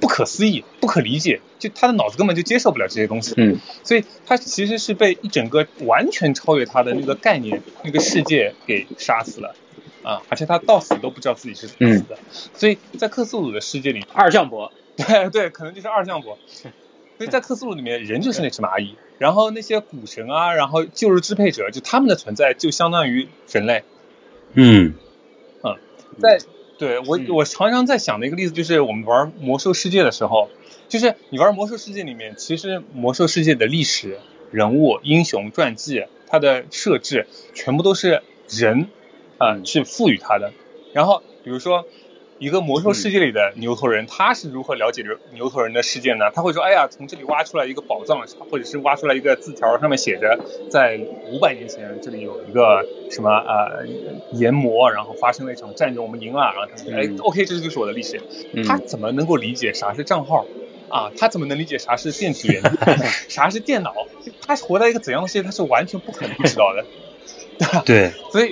[0.00, 1.40] 不可思议、不可理解。
[1.58, 3.34] 就他的脑子根本就接受不了这些东西。
[3.36, 3.60] 嗯。
[3.84, 9.54] 所以他其实是被一整个完全超越他的那个概念、那个世界给杀死了。
[10.02, 10.22] 啊！
[10.28, 12.16] 而且他到死都不知道自己是怎么死的，
[12.54, 16.38] 所以在克苏鲁的世界里，二向箔，对对，可能就是二向箔。
[17.18, 23.84] 所以在克苏鲁里面，人就是那只蚂蚁，然后那些古神啊，然后旧日支配者，就他们的存在就相当于人类。
[24.52, 24.94] 嗯
[25.62, 25.76] 嗯，
[26.20, 26.38] 在
[26.78, 30.50] 对我我常常在想的一个例子就是我们玩魔兽世界的时候，
[30.88, 34.18] 就是你玩魔兽世界里面，其实魔兽世界的历史
[34.50, 38.88] 人物、英雄传记，它的设置全部都是人。
[39.38, 40.54] 啊，去赋予它的。
[40.94, 41.84] 然后，比如说，
[42.38, 46.30] 一个魔兽世界里的牛头人，他是如何了解牛牛头人的世界呢？
[46.34, 48.20] 他会说：“哎呀，从这里挖出来一个宝藏，
[48.50, 50.38] 或者是挖出来一个字条，上面写着，
[50.70, 53.86] 在五百年前这里有一个什么呃
[54.32, 56.52] 炎魔，然后发生了一场战争，我们赢了。
[56.54, 58.20] 然后他说：哎，OK，这就是我的历史。
[58.66, 60.44] 他怎么能够理解啥是账号
[60.90, 61.10] 啊？
[61.16, 62.98] 他怎么能理解啥是电子元件？
[63.30, 63.94] 啥是电脑？
[64.46, 65.42] 他活在一个怎样的世界？
[65.42, 66.84] 他是完全不可能知道的。”
[67.84, 68.50] 对，所以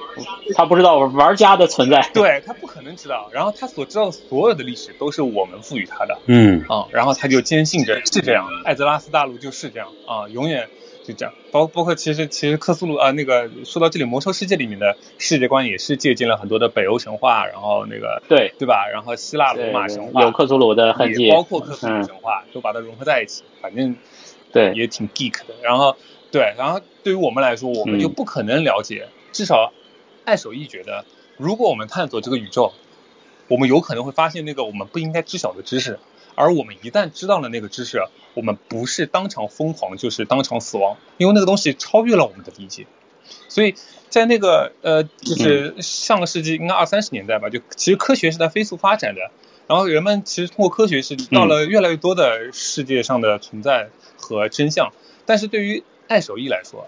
[0.55, 3.29] 他不知道玩家的存在， 对他不可能知道。
[3.33, 10.69] 然后他所知道的所有的历史都是我们赋予他的，嗯啊，然后他就坚信着是这样，艾泽拉斯大陆就是这样啊，永远
[11.05, 11.35] 就这样。
[11.51, 18.87] 包包括其实其实克苏鲁啊，那个说到这里，魔兽世界里面的世界观也是借鉴了很多的北欧神话，然后那个对对吧？
[18.93, 23.97] 然后希腊罗马神话有克苏鲁的痕迹，包括克苏鲁神话都把它融合在一起，反正
[24.53, 25.55] 对也挺 geek 的。
[25.63, 25.97] 然后
[26.35, 26.81] 对，然后。
[27.05, 29.09] 对于我们来说，我们就不可能了解。
[29.31, 29.75] 至少，
[30.25, 31.05] 爱手艺觉得，
[31.37, 32.73] 如果我们探索这个宇宙，
[33.47, 35.99] 我们有可能会发现那个我们不应该知晓的知识。
[36.35, 42.87] 而我们一旦知道了那个知识，我们不是当场疯狂，就是当场死亡，因为那个东西超越了我们的理解。
[43.51, 43.75] 所以
[44.09, 49.31] 在那个呃，就是上个世纪应该二三十年代吧，就其实科学是在飞速发展的。
[49.67, 54.95] 然后人们其实通过科学是到了越来越多的世界上的存在和真相，
[55.27, 56.87] 但是对于爱手艺来说，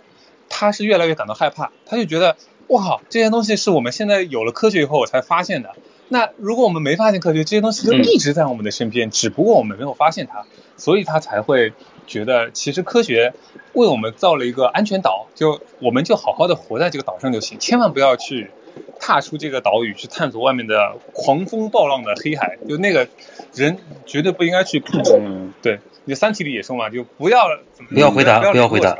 [0.48, 2.36] 他是越来越感到害怕，他就觉得
[2.68, 5.74] 哇，这些东西是我们现在有了科学以后我才发现的。
[6.08, 10.44] 那如果我们没发现科学，这些东西就一直在我们的身边，只不过我们没有发现它，
[10.76, 11.72] 所以他才会
[12.06, 13.34] 觉得其实科学
[13.72, 18.50] 为我们造了一个安全岛，就我们就好好的活在这个岛上就行，千万不要去。
[19.00, 23.08] 踏出这个岛屿去探索外面的狂风暴浪的黑海，就那个
[23.54, 25.18] 人绝对不应该去碰触。
[25.62, 27.46] 对，你三体里也说嘛，就不要
[27.90, 28.96] 不要回答，不要回答。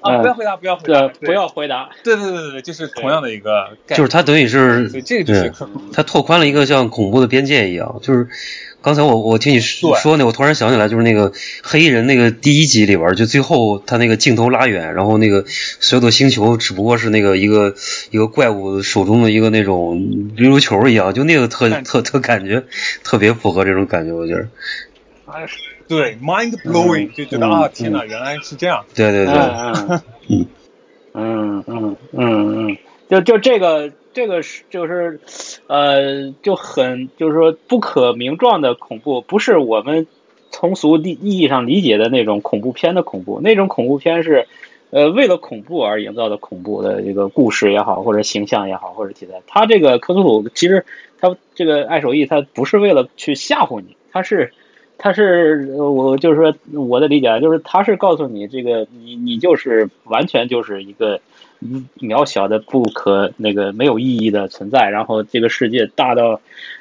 [0.00, 1.90] 啊，不要回答，不要回答，不要回答。
[2.02, 5.52] 对对对对，就是同样的一个，就是它等于是，这个就是
[5.92, 8.28] 它拓宽了一个像恐怖的边界一样，就是。
[8.84, 17.76] 刚才我我听你说那，我突然想起来，就是那个黑衣人那个第一集里边，就最后他那个镜头拉远，然后那个所有的星球只不过是那个一个
[18.10, 22.64] 一个怪物手中的一个那种溜溜球一样，就那个特特特感觉
[23.04, 24.48] 特别符合这种感觉，我觉得。
[26.00, 28.84] 哎，对，mind blowing，就觉得啊，天哪，原来是这样。
[28.94, 29.34] 对对对。
[29.34, 30.02] 嗯
[31.14, 32.76] 嗯嗯嗯嗯，
[33.08, 33.92] 就就这个。
[34.14, 35.20] 这个是就是，
[35.68, 40.06] 呃，就很就是说不可名状的恐怖，不是我们
[40.50, 43.40] 通俗意意义上理解的那种恐怖片的恐怖。
[43.40, 44.48] 那种恐怖片是，
[44.90, 49.40] 呃，为了恐怖而营造的恐怖的一个故事也好，或者形象也好，或者题材。
[49.46, 50.84] 他这个科苏鲁其实
[51.18, 54.52] 他这个爱手艺，他不是为了去吓唬你，他是
[55.02, 61.20] 他是我就是说我的理解就是他是告诉你这个你你就是完全就是一个。
[62.00, 66.40] 渺小的不可那个没有意义的存在，然后这个世界大到，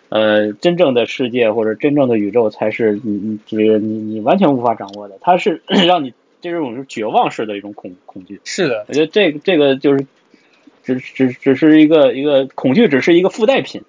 [0.09, 8.41] 呃，真正的世界或者真正的宇宙才是你你这个你你完全无法掌握的，他是 让你这种是绝望式的一种恐恐惧。
[8.43, 10.07] 是的，我觉得这这个就是
[10.83, 13.83] 只只只是一个一个恐惧，只是一个附带品。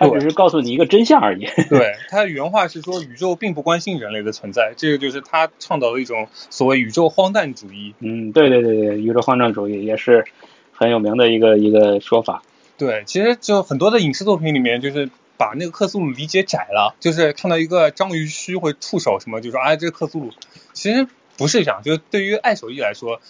[0.00, 1.44] 他只是告诉你一个真相而已。
[1.68, 7.94] 对他原话是说，宇宙并不关心人类的存在，这个就是他倡导的一种所谓宇宙荒诞主义。
[7.98, 10.24] 嗯，对对对对，宇宙荒诞主义也是
[10.72, 12.42] 很有名的一个一个说法。
[12.78, 20.30] 对，其实就很多的影视作品里面，就是把那个克苏鲁理解窄了，就是看到一个章鱼须或触手什么，就说啊，这是克苏鲁。
[20.72, 23.20] 其实不是这样，就是对于爱手艺来说，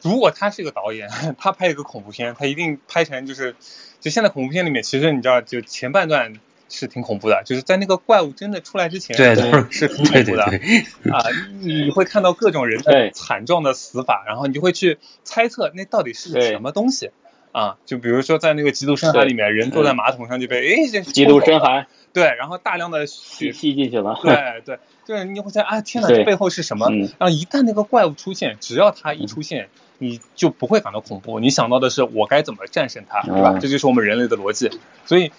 [0.00, 3.56] 如果他是一个导演， 他拍一个恐怖片，他一定拍成就是。
[4.06, 6.34] 就现在恐怖片里面，其实你知道，就前半段
[6.68, 9.34] 是挺恐怖的，就是在那个怪物真的出来之前，对，
[9.72, 11.26] 是很恐怖的啊！
[11.60, 17.10] 你会看到各种人的惨状的死法，然后你就会去猜测那到底是什么东西
[17.50, 17.78] 啊？
[17.84, 26.86] 就比如说在那个极度深海里面，人坐在马桶上就被哎，这极度深海，对，然后大量的血吸进去了，对对，就是你会在啊，天哪，这背后是什么？
[27.18, 29.68] 然后一旦那个怪物出现，只要它一出现。
[29.98, 33.58] 你就不会感到恐怖，你想到的是我该怎么战胜它，对吧？
[33.60, 34.70] 这就是我们人类的逻辑，
[35.04, 35.32] 所以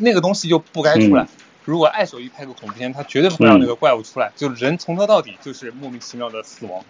[0.00, 1.26] 那个东西就不该出来。
[1.64, 6.84] 如果爱手一拍个恐怖片，他绝对不会让那个怪物出来，就人从头到底就是莫名其妙的死亡。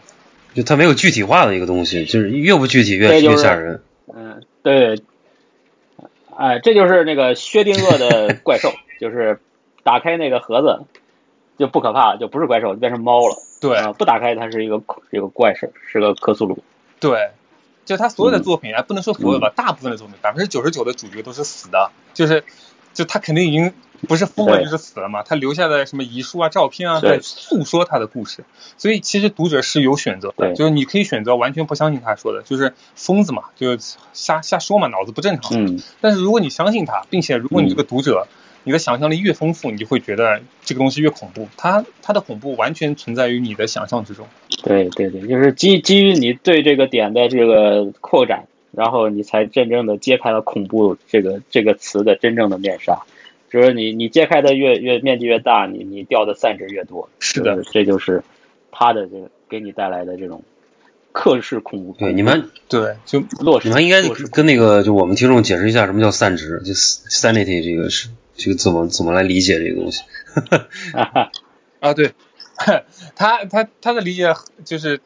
[0.54, 3.82] 就它没有具体化的一个东西，就是越不具体越越吓人。
[4.14, 5.02] 嗯，对。
[6.34, 9.38] 哎，这就是那个薛定谔的怪兽， 就是
[9.82, 10.84] 打开那个盒子
[11.58, 13.36] 就不可怕，就不是怪兽，就变成猫了。
[13.60, 16.62] 对，不打开它是一个一个怪兽，是个克苏鲁。
[17.02, 17.32] 对，
[17.84, 22.44] 就他所有的作品啊，不能说所有吧，大部分的作品，百分之九十九的主角都是死的，就是，
[22.94, 23.74] 就他肯定已经
[24.08, 28.44] 不是疯了就是死了嘛，他留下的什么遗书啊、照片啊，在诉说他的故事。
[28.78, 33.76] 所以其实读者是有选择的，就是你可以选择完全不相信他说的，就是疯子嘛，就
[34.12, 35.52] 瞎瞎说嘛，脑子不正常。
[35.52, 35.82] 嗯。
[36.00, 38.28] 但是如果你相信他，并且如果你这个读者。
[38.64, 41.48] 你的想象力越丰富，你就会觉得这个东西越恐怖。
[41.56, 44.26] 它它的恐怖完全存在于你的想象之中。
[44.62, 53.02] 对对对，就是基基于你对这个点的这个扩展，然后你才真正的揭开了恐怖这个这个词的真正的面纱。
[53.50, 57.08] 就是你你揭开的越越面积越大，你你掉的散值越多。
[57.18, 58.22] 是的，这就是
[58.70, 60.42] 它的这个给你带来的这种
[61.10, 61.96] 克式恐怖。
[61.98, 68.08] 对你们对就落实，你们应该跟那个就我们听众解释一下什么叫散值，就 sanity 这个是。
[68.36, 70.02] 这个怎么怎么来理解这个东西？
[71.80, 72.14] 啊，对，
[73.14, 75.00] 他他他的理解就是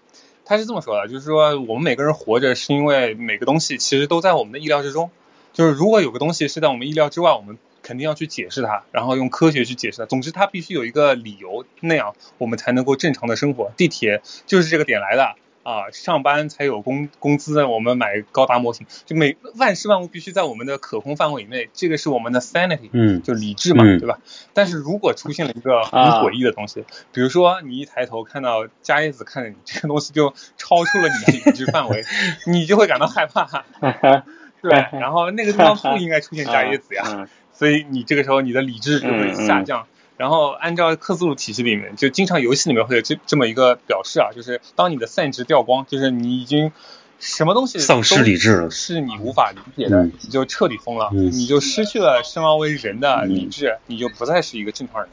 [0.44, 5.10] 他是这么说的，就是说我们每个人活着是因为每个东西其实都在我们的意料之中，
[5.52, 10.06] 就是如果有个东西是在我们意料之外，我们肯定要去解释它，然后用科学去解释它。
[10.06, 13.72] 总之，它必须有一个理由，那样我们才能够正常的生活。
[13.76, 15.36] 地铁就是这个点来的。
[15.66, 24.20] 啊，上班才有工工资，我们买高达模型，就每万事万物必须在我们的可控范围以内，这个是我们的 sanity，嗯，就理智嘛，对吧？
[24.54, 32.04] 但是如果出现了一个很诡异的东西，比如说你一抬头看到加叶子看着你，这个东西就超出了你的理智范围，
[32.46, 33.64] 你就会感到害怕，
[34.62, 34.70] 对。
[34.92, 39.88] 然后那个地方不应该出现加叶子呀， 所以你这个时候你的理智就会下降。
[40.16, 46.72] 然后按照克苏鲁体系里面，就经常游戏里面会有这这么一个表示啊，就是当你的散值掉光，就是你已经
[47.18, 55.10] 什么东西丧失理智了，是你无法理解的，你就彻底疯了，你就失去了生而为人的理智，你就不再是一个正常人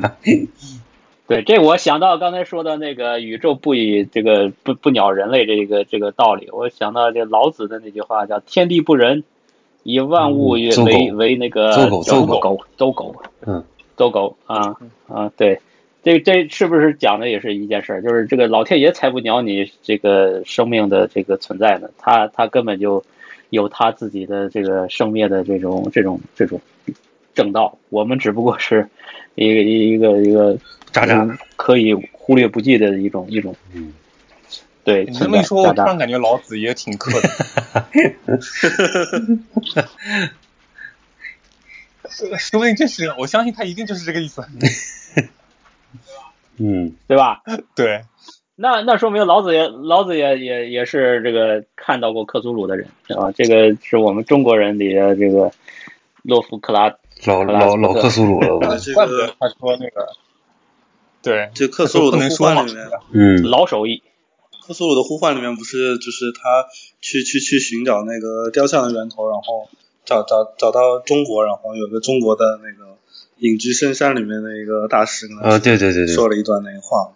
[0.00, 0.16] 了。
[1.26, 9.24] 对，这我想到刚才说的那个宇宙不以这个不不鸟人类这个这个道理，我想到这老子的那句话叫“天地不仁，
[9.82, 13.64] 以万物为为那个走狗走狗走狗”，嗯。
[13.96, 14.76] 走狗啊
[15.08, 15.60] 啊，对，
[16.02, 18.02] 这这是不是讲的也是一件事儿？
[18.02, 23.04] 就是这个老天爷才不鸟你这个生命的这个存在呢，他他根本就
[23.50, 26.60] 有他自己的这个生灭的这种这种这种
[27.34, 28.88] 正道，我们只不过是
[29.36, 30.58] 一个一个一个
[30.92, 31.26] 渣渣
[31.56, 33.54] 可以忽略不计的一种一种，
[34.82, 35.04] 对。
[35.04, 37.28] 你这么一说，我突然感觉老子也挺克的。
[42.38, 44.44] 说不定这是，我相信他一定就是这个意思。
[46.58, 47.42] 嗯，对吧？
[47.74, 48.02] 对。
[48.56, 53.32] 那那说明老子也老子也也也是这个看到过克苏鲁的人，对吧？
[53.32, 55.50] 这个是我们中国人里的这个
[56.22, 56.94] 洛夫克拉
[57.26, 58.78] 老老老克苏鲁了。
[58.94, 60.06] 怪不得他说那个。
[61.20, 64.02] 对，就克苏鲁的呼唤里面，嗯，老手艺。
[64.64, 66.66] 克苏鲁的呼唤里面不是就是他
[67.00, 69.68] 去去去寻找那个雕像的源头，然后。
[70.04, 72.96] 找找找到中国，然后有个中国的那个
[73.38, 77.12] 隐居深山里面的一个大师跟他对对对对说了一段那个话。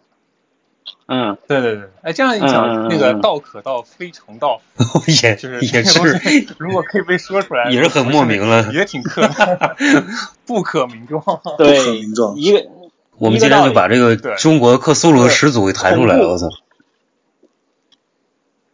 [1.10, 4.60] 嗯，对对对，哎，这样一讲，那个道可道非常道，
[5.22, 9.22] 也就是也是，如果可以被说出来，也是很莫名了，也挺可，
[10.44, 11.22] 不可名状，
[11.56, 12.36] 对，名状。
[12.36, 12.66] 一个，
[13.16, 16.46] 我们今天就把这个中国克苏鲁的始祖给抬出来了，我操！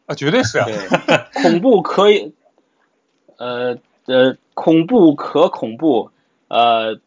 [0.06, 0.66] 啊，绝对是啊，
[1.34, 2.32] 恐怖可以，
[3.36, 3.78] 呃。
[4.06, 6.10] 呃，恐怖可恐怖，
[6.48, 6.98] 呃，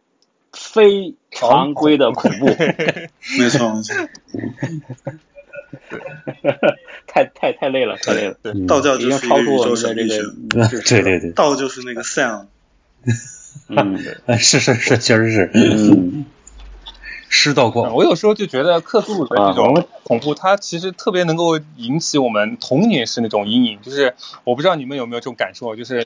[0.52, 2.46] 非常规的恐怖，
[3.40, 3.96] 没错 没错，
[7.08, 8.38] 太太太累了，太累了。
[8.68, 12.48] 道教就是超出我们的这个，对对对，道就是那个 sound，
[13.70, 13.98] 嗯，
[14.40, 16.26] 是是是，确实是，嗯。
[17.30, 23.80] 师道光，我有时候就觉得克苏鲁的这种恐怖，它其实特别能够引起我们童年时那种阴影。
[23.82, 24.16] 就是
[24.46, 26.04] 我不知道你们有没有这种感受，就是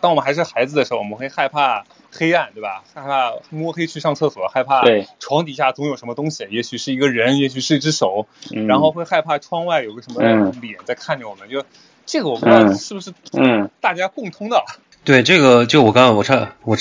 [0.00, 2.82] 当我们还是孩子的时候，我们会害怕黑暗，对吧？
[2.94, 4.82] 害怕摸黑去上厕所，害怕
[5.18, 8.26] 床底下总有什么东西，也许是一个人，也许是一只手，
[8.66, 10.22] 然后会害怕窗外有个什么
[10.60, 11.48] 脸在看着我们。
[11.50, 11.64] 就
[12.06, 14.64] 这个我不知道是不是嗯大家共通的。
[15.04, 16.76] 对，这个就我刚刚我差我。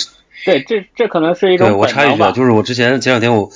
[0.46, 3.50] 对，这这可能是一种对我插一句啊，就是我之前前两天我，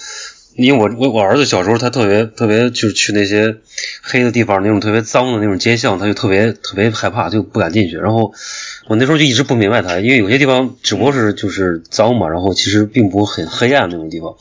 [0.55, 3.55] 因为我我我儿子小时候他特别特别就是去那些
[4.01, 7.97] 黑的地方那种特别脏的那种街巷，他就特别特别害怕，就不敢进去。
[7.97, 8.33] 然后
[8.87, 14.35] 我那时候就一直不明白他，因为有些地方只不过是就是脏嘛，然后其实并不很黑暗那种地方。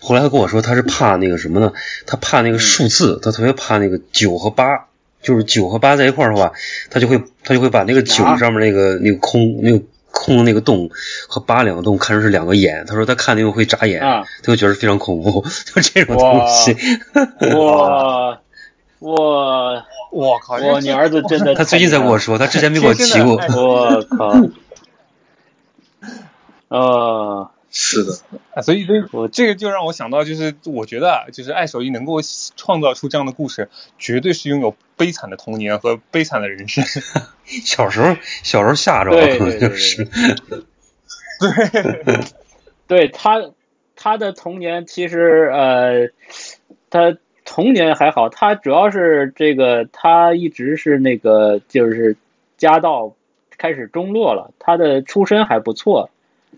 [0.00, 1.72] 后来他跟我说他是怕那个什么呢？
[2.06, 4.66] 他怕那个数字，他特别怕那个九和八，
[5.22, 6.52] 就是九和八在一块儿的话，
[6.90, 9.82] 他就会他就会把那个九上面那个那个空那个。
[10.14, 10.88] 空的那个洞
[11.28, 15.44] 和八两个洞看成是两个眼，他说他看那个会眨眼，他就觉得非常恐怖，
[15.74, 16.74] 就这种东西。
[17.54, 18.38] 哇
[19.00, 20.54] 哇我靠！
[20.56, 23.34] 哇，你儿子真的，他最近才跟我说，他之前没给我提过。
[23.54, 24.30] 我 靠！
[26.78, 27.50] 啊。
[27.76, 28.12] 是的，
[28.54, 32.20] 啊，所以这我这个就让我想到，就是我觉得啊，就是爱手艺能够
[32.56, 33.68] 创造出这样的故事，
[33.98, 36.84] 绝对是拥有悲惨的童年和悲惨的人生。
[37.44, 40.04] 小时候，小时候吓着了， 就是。
[42.06, 42.20] 对，
[42.86, 43.42] 对他，
[43.96, 46.10] 他的童年其实呃，
[46.90, 52.16] 他童年还好，他主要是这个，他一直是那个，就是
[52.56, 53.16] 家道
[53.58, 56.10] 开始中落了，他的出身还不错。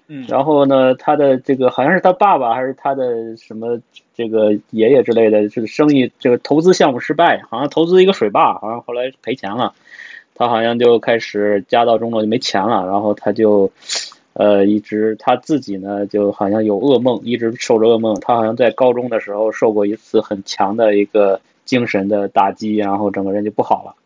[0.08, 3.80] 嗯，然后呢，他的这个好像是他爸爸还是他的什么
[4.14, 9.74] 这个爷爷之类的，这个生意这个投资项目失败，好像投资一个水坝，好像后来赔钱了，
[10.34, 13.72] 他好像就开始家道中落就没钱了，然后他就
[14.34, 23.96] 呃一直他自己呢就好像有噩梦，一直受着噩梦，他好像在高中的时候受过一次很强的一个精神的打击，然后整个人就不好了。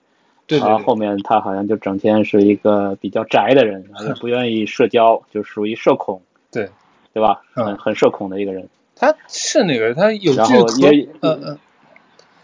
[0.59, 6.69] 然后后面他好像就整天是一个比较宅的人，也不愿意社交，就属于社恐，对
[7.13, 7.43] 对吧？
[7.55, 8.69] 很很社恐的一个人。
[8.97, 10.93] 他是那个，他有这可
[11.23, 11.59] 嗯嗯，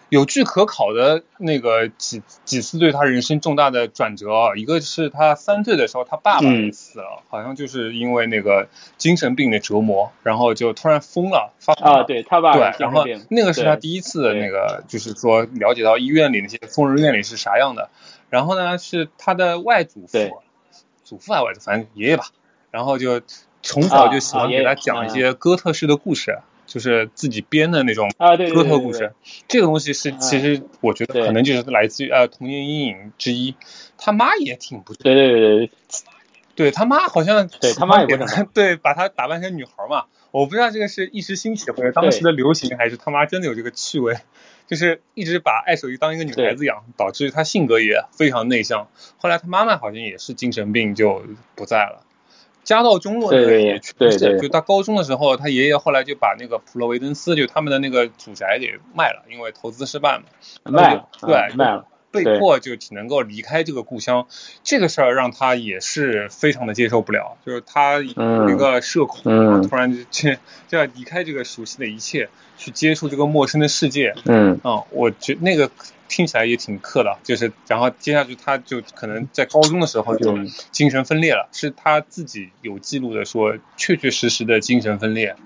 [0.08, 17.90] 有据可考的那个几几次对他人生重大的转折啊，一个是他三岁的时候他爸爸死了，好像就是因为那个精神病的折磨，然后就突然疯了，发啊，对他爸对，然后那个是他第一次那个就是说了解到医院里那些疯人院里是啥样的。
[18.28, 20.42] 然后呢，是他的外祖父，
[21.04, 22.26] 祖父还是外祖，反正爷爷吧。
[22.72, 23.22] 然后就
[23.62, 26.40] 从小就喜欢给他讲一些哥特式的故事，
[26.76, 28.10] 就是自己编的那种
[28.52, 29.14] 哥特故事。
[29.48, 33.54] 这个东西是其实我觉得可能就是来自于呃童年阴影之一。
[33.96, 35.70] 他妈也挺不对对对对，
[36.54, 38.18] 对他妈好像对他妈也
[38.52, 40.04] 对把他打扮成女孩嘛。
[40.32, 44.18] 我不知道这个是一时兴起或者当时的流行，还是他妈真的有这个趣味，
[44.66, 48.88] 就是一直把艾守义当一个女孩子养，导致他性格也非常内向。
[49.16, 51.24] 后来他妈妈好像也是精神病就
[51.54, 52.02] 不在了。
[52.66, 60.24] 家道中落的也确实，就他高中的时候，他爷爷后来就把那个普罗维登斯就他们的那个祖宅给卖了，因为投资失败嘛，
[60.64, 61.86] 卖了，对，卖了。
[62.12, 64.26] 被迫就只能够离开这个故乡，
[64.64, 67.36] 这个事儿让他也是非常的接受不了。
[67.44, 70.30] 就是他一个社恐，突然就
[70.66, 74.14] 就要离开这个熟悉的一切，去接触这个陌生的世界。
[74.24, 75.70] 嗯，啊，我觉那个
[76.08, 77.18] 听起来也挺克的。
[77.22, 80.38] 就是，然后接下去他就可能在高中的时候就
[80.70, 85.36] 精神分裂了，是他自己有记录的说，确确实实的精神分裂。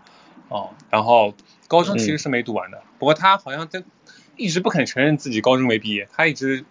[0.48, 1.34] 哦，然后
[1.68, 3.82] 高中其实是没读完的，不过他好像在。
[4.36, 6.64] 一直不肯承认自己高中没毕业，他一直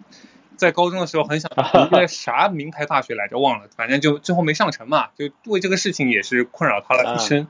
[0.56, 7.48] 在高中的时候很想读个 啥名牌大学来着，忘了，反正就最后没上成嘛，就为这个事情也是困扰他了一生，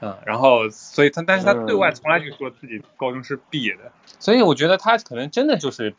[0.00, 5.94] 嗯，然后所以他，但是他对外从来就说自己高中是毕业的，所以我觉得他可能真的就是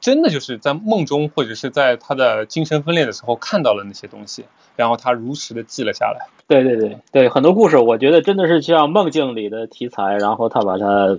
[0.00, 4.44] 真的就是在梦中或者是在他的精神分裂的时候看到了那些东西，
[4.76, 6.26] 然后他如实的记了下来。
[6.46, 11.18] 对对对对，很多故事我觉得真的是像梦境里的题材，然后他把它。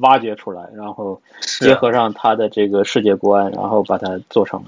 [0.00, 4.66] 挖掘出来，然后结合上他的这个世界观，然后把它做成了。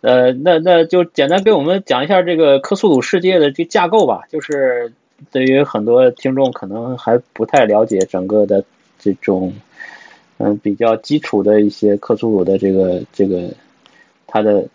[0.00, 4.22] 呃，那那就简单给我们讲一下这个科苏鲁世界的这架构吧。
[4.30, 4.94] 就是
[5.30, 8.64] 对于很多听众可能还不太了解整个的
[8.98, 9.52] 这种，
[10.38, 13.50] 嗯，比较基础的一些克苏鲁的这个这个，
[14.26, 14.68] 它的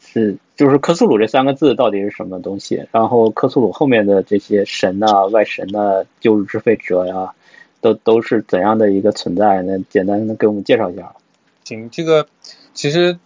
[0.00, 2.86] 是就是克苏鲁这三个字到底是什么东西？
[2.92, 7.34] 然后克苏鲁后面的这些神呐、外神呐、旧日支配者呀。
[7.82, 9.62] 都都是怎样的一个存在？
[9.62, 11.14] 那简单的给我们介绍一下。
[11.62, 12.26] 行，这个
[12.72, 13.16] 其实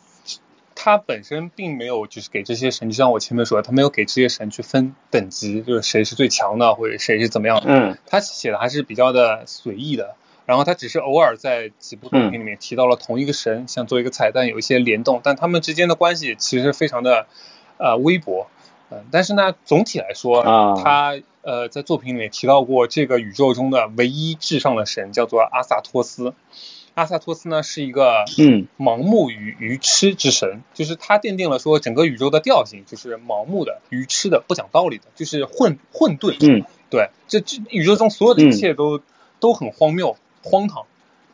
[0.82, 7.62] 他本身并没有就是给这些神，就像我前面说的，他没有给这些神去分等级，就是谁是最强的，或者谁是怎么样。
[7.66, 7.98] 嗯。
[8.06, 10.16] 他写的还是比较的随意的，
[10.46, 17.26] 然后他只是偶尔在几部作品里面提到了同一个神，想做一个彩蛋，有一些联动，但他们之间的关系其实非常的
[17.76, 18.46] 呃微薄。
[18.88, 20.42] 嗯，但是呢，总体来说，
[20.82, 26.32] 他呃在作品里面提到过这个宇宙中的唯一至上的神叫做阿萨托斯。
[26.94, 36.36] 阿萨托斯呢是一个嗯盲目与愚痴之神，就是他奠定了说整个宇宙的调性，就是盲目的、愚痴的、不讲道理的，就是混混沌。
[36.40, 39.00] 嗯，对，这这宇宙中所有的一切都
[39.38, 40.84] 都很荒谬、荒唐，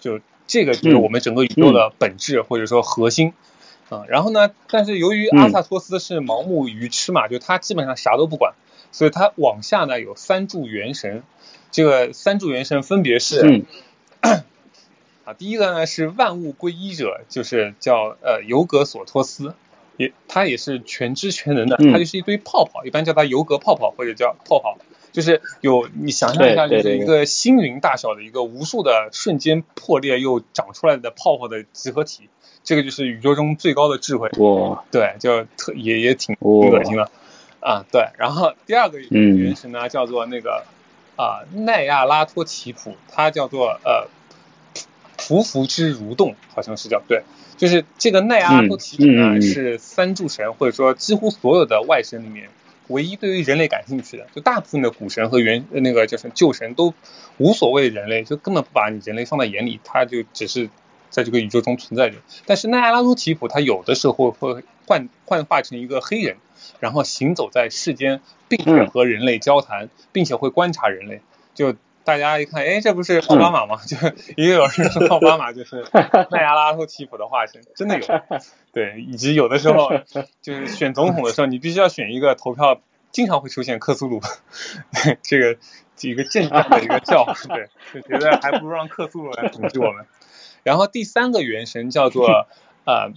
[0.00, 3.32] 就这个就是我们整个宇宙的本质或者说核心。
[3.88, 4.50] 啊，然后呢？
[4.68, 8.54] 但是由于阿萨托斯是盲目愚痴嘛，就他基本上啥都不管，
[8.90, 11.22] 所以他往下呢有三柱元神，
[11.70, 13.62] 这个三柱元神分别是，
[15.26, 19.54] 啊，第一个呢是万物归一者，就是叫呃尤格索托斯，
[19.98, 24.78] 也他也是全知全能的，他就是一堆泡泡，一般叫他尤格泡泡或者叫泡泡，
[25.12, 32.30] 就是有你想象一下，就是一个星云大小的一个无数的瞬间破裂又长出来的泡泡的集合体。
[32.62, 37.08] 这个就是宇宙中最高的智慧，哇，对，就特也也挺恶心的，
[37.60, 40.64] 啊，对，然后第二个原神呢叫做那个
[41.14, 44.08] 啊奈亚拉托提普，它叫做呃
[45.26, 47.22] 匍匐之蠕动，好像是叫对，
[47.56, 52.48] 就是这个奈阿拉托提普呢是三柱神或者说几乎所有的外神里面
[52.88, 56.94] 唯一对于人类感兴趣的，就大部分的古神和原那个就是旧神都
[57.38, 60.70] 无所谓人类，就根本不把你人类放在眼里，他就只是。
[61.08, 66.36] 在这个宇宙中存在着，但是奈阿拉多提普他有的时候会幻幻化成一个黑人，
[66.78, 71.22] 然后行走在世间，并且和人类交谈，并且会观察人类。
[71.54, 71.74] 就
[72.06, 73.80] 大家一看，哎，这不是奥巴马吗？
[73.84, 73.96] 就
[74.36, 75.84] 也有人说奥巴马就是
[76.30, 78.06] 奈阿拉托提普的化身，真的有。
[78.72, 79.90] 对，以及有的时候
[80.40, 82.80] 就是选总统的时候，你必须要选一个投票，
[83.10, 84.20] 经常会出现克苏鲁，
[85.22, 85.58] 这个
[86.00, 90.06] 一个阵仗的一个叫，对，就觉得还不如让克苏鲁来统治我们。
[90.62, 92.46] 然后第三个元神叫做
[92.84, 93.12] 呃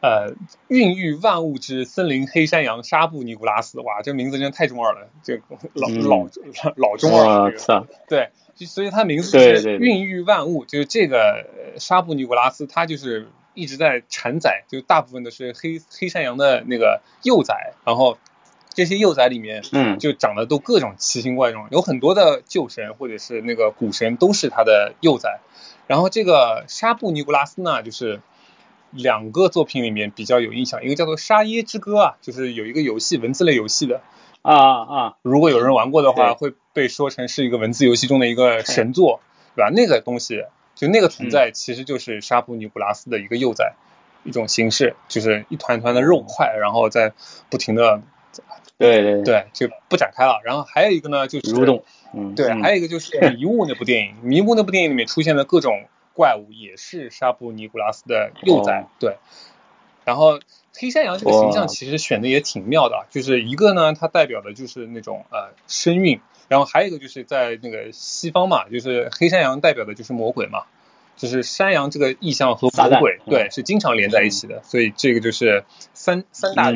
[0.00, 0.34] 呃
[0.68, 5.40] 孕育万物之森林黑山羊沙布尼古拉斯，哇，这名字真的太中二了，这
[5.74, 6.28] 老老
[6.76, 8.30] 老中二了，对，
[8.66, 11.46] 所以它名字是孕育万物，就是这个
[11.78, 18.18] 沙布尼古拉斯，它就是一直在产崽，就大部分都是黑黑山羊的那个幼崽，然后
[18.72, 25.40] 这些幼崽里面，嗯，就长得都各种奇形怪状，有很多的旧神或者是那个古神都是它的幼崽。
[25.88, 28.20] 然后这个沙布尼古拉斯呢，就是
[28.90, 34.00] 两个作品里面比较有印象，一个叫做《沙耶之歌》啊，就是有一个游戏文字类游戏的，
[34.42, 35.16] 啊啊！
[35.22, 39.20] 如果有人玩过的话，会被说成是一个文字游戏中的一个神作，
[39.54, 39.62] 对。
[39.62, 39.70] 吧？
[39.74, 43.74] 那个东西，就那个存在，其实就是沙普尼古拉斯的一个幼崽，
[44.24, 47.12] 一种形式，就是一团团的肉块，然后在
[47.50, 48.00] 不停的，
[48.78, 50.40] 对对对，就不展开了。
[50.44, 51.82] 然后还有一个呢，就是蠕动，
[52.14, 59.18] 嗯，对，还有一个就是迷雾那部电影，迷雾那部电影里面出现的各种怪物，也是沙布尼古拉斯的幼崽，对。
[60.04, 60.40] 然后
[60.74, 70.64] 黑山羊这个形象其实选的也挺妙的，就是一个呢，它代表的就是那种呃身孕，然后还有一个就是在那个西方嘛，就是黑山羊代表的就是魔鬼嘛，
[71.16, 75.64] 就是山羊这个意象和魔鬼对是经常连在一起的，所以这个就是
[75.94, 76.72] 三三大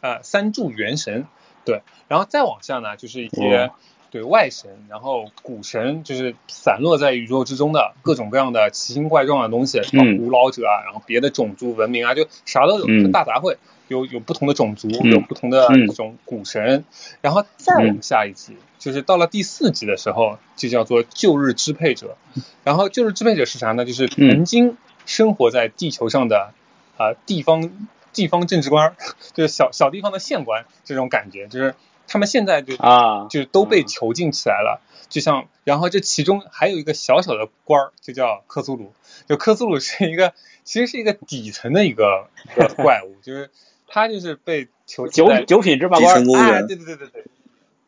[0.00, 1.26] 呃三柱元神
[1.66, 3.70] 对，然后再往下呢就是一些。
[4.10, 9.80] 对外神，然后古神就是散落在宇宙之中的各种各样的奇形怪状的东西，
[10.18, 13.56] 古老者啊，然后别的种族文明啊，就啥都有，就大杂烩，
[13.88, 16.84] 有有不同的种族，有不同的这种古神，
[17.20, 22.16] 然后再往下一集，就是到了第四集的时候，就叫做旧日支配者，
[22.64, 23.84] 然后旧日支配者是啥呢？
[23.84, 26.52] 就是曾经生活在地球上的
[26.96, 28.94] 啊地方地方政治官，
[29.34, 31.74] 就是小小地方的县官这种感觉，就是。
[32.08, 38.92] 他们现在就啊，就都被囚禁起来了，就像，然后这其中还有一个小小的官儿，就叫克苏鲁，
[39.28, 40.32] 就克苏鲁是一个，
[40.64, 42.28] 其实是一个底层的一个
[42.76, 43.50] 怪物，就是
[43.88, 47.24] 他就是被囚九九品芝麻官，哎，对对对对对，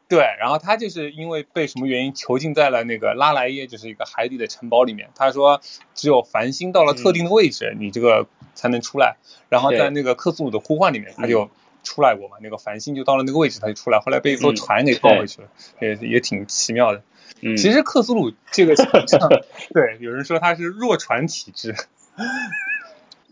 [0.09, 5.61] 对，然后他就是因为被什么原因囚禁在了那个拉莱耶，就是一个海底的城堡里面，他说
[5.95, 9.17] 只有繁星到了特定的位置，你这个才能出来，
[9.49, 11.49] 然后在那个克苏鲁的呼唤里面，他就。
[11.83, 12.37] 出来过嘛？
[12.43, 15.49] 那个繁星就到了那个位置，他就出来，后来被一艘船给抱回去了，
[15.81, 17.03] 也也挺奇妙的。
[17.41, 18.75] 嗯，其实克苏鲁这个，
[19.73, 21.75] 对，有人说他是弱船体质。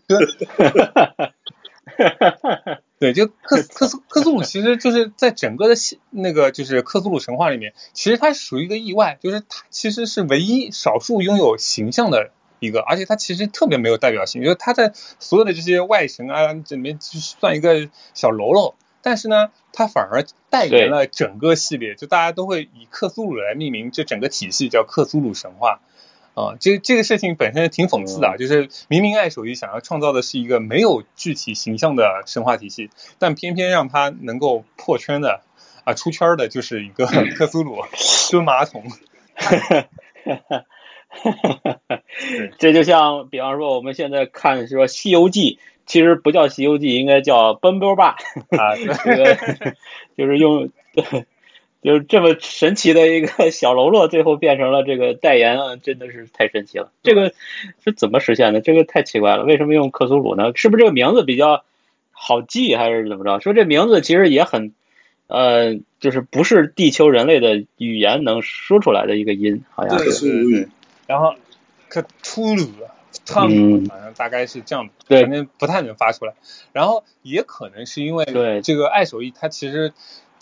[0.07, 0.17] 对，
[2.99, 5.75] 对，就克克苏克苏鲁其实就是在整个的
[6.09, 12.31] 那个就是克苏鲁神话里面，其实它属于一个意外，就是它其实是唯一少数拥有形象的。
[12.59, 25.79] 一个，而且他其实特别没有代表性，就是他在所有的这些外神啊这里面就算一个小喽啰，但是呢，他反而代言了整个系列，就大家都会以克苏鲁来命名，这整个体系叫克苏鲁神话
[26.33, 26.55] 啊。
[26.59, 32.89] 这这个事情本身挺讽刺的，就是明明爱手艺想要创造的是一个没有具体形象的神话体系，
[33.19, 35.41] 但偏偏让他能够破圈的
[35.83, 37.05] 啊出圈的就是一个
[37.37, 37.83] 克苏鲁
[38.31, 38.83] 蹲马桶。
[42.59, 48.15] 这就像，比方说我们现在看说《西游记》，其实不叫《西游记》，应该叫《奔波霸》
[48.57, 49.37] 啊， 这个
[50.17, 50.69] 就是用，
[51.81, 56.91] 就是这么神奇的一个小喽啰，最后变成了这个代言啊，真的是太神奇了。
[57.03, 57.33] 这个
[57.83, 58.61] 是怎么实现的？
[58.61, 59.43] 这个太奇怪了。
[59.43, 60.51] 为什么用克苏鲁呢？
[60.55, 61.63] 是不是这个名字比较
[62.11, 63.39] 好记，还是怎么着？
[63.39, 64.73] 说这名字其实也很，
[65.27, 70.69] 呃，就是不是地球人类的语言能说出来的一个音，好像是。
[71.07, 71.33] 然后，
[71.89, 72.63] 可粗鲁
[73.25, 76.33] ，Tom，好像大概是这样的，反正不太能发出来。
[76.73, 78.25] 然后也可能是因为
[78.61, 79.93] 这个爱手艺，他其实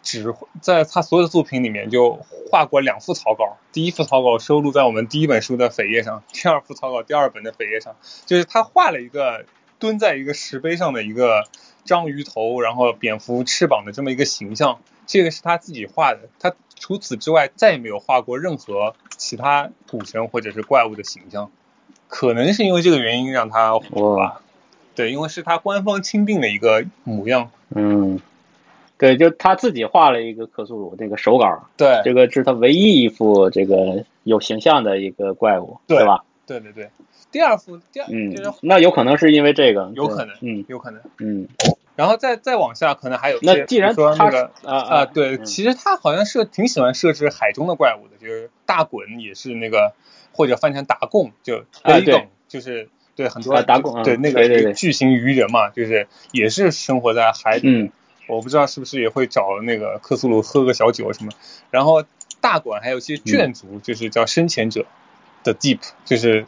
[0.01, 2.20] 只在他所有的作品里面就
[2.51, 3.57] 画过两幅草稿。
[3.72, 7.95] 第一幅草稿收录在我们第一本书的扉页上，第二幅草稿第二本的扉页上，
[8.26, 9.45] 就是他画了一个
[9.78, 11.43] 蹲在一个石碑上的一个
[11.84, 14.80] 章鱼头，然后蝙蝠翅膀的这么一个形象。
[15.07, 21.49] 这个是他自己画的，他除此之外再也没有画过任何其他古神或者是怪物的形象，
[22.07, 24.41] 可能是因为这个原因让他火吧。
[24.93, 27.49] 对，因为是他官方钦定的一个模样。
[27.69, 28.19] 嗯，
[28.97, 31.67] 对，就他自己画了一个克苏鲁那个手稿。
[31.76, 36.23] 对，这个是他唯一一幅这个有形象的一个怪物，对吧？
[36.45, 36.89] 对对对，
[37.32, 41.47] 第二幅第二，嗯，那有可能是因为这个，有可能，嗯，有可能，嗯。
[41.96, 49.93] 然后再再往下，可能还有那既然说那个啊啊，对，其实他好像是挺喜欢设置海中的怪物的，就是大滚也是那个，
[50.34, 57.91] 或者翻成达贡，就啊对，就是对很多达贡对那个巨型鱼人嘛，就是也是生活在海里，
[58.28, 61.32] 我不知道是不是也会找那个克苏鲁喝个小酒什么。
[61.72, 62.04] 然后
[62.41, 64.86] 大滚还有一些眷族，就是叫深潜者
[65.43, 66.46] 的 Deep，就是。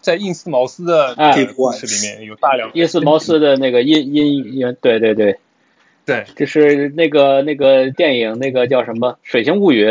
[0.00, 1.14] 在印斯茅斯的
[1.56, 5.38] 故事里面有大量印斯茅斯的那个音音音，对对对，
[6.06, 9.84] 对，就是那个那个电影那个叫什么《水形物语》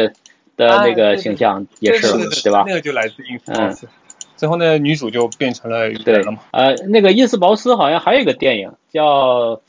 [0.56, 2.08] 的那个形象也是，
[2.44, 2.64] 对吧？
[2.66, 3.88] 那个就来自印斯茅斯。
[4.38, 6.40] 最后呢女主就变成了对了嘛？
[6.52, 9.56] 呃，那个印斯茅斯好像还有一个电影叫《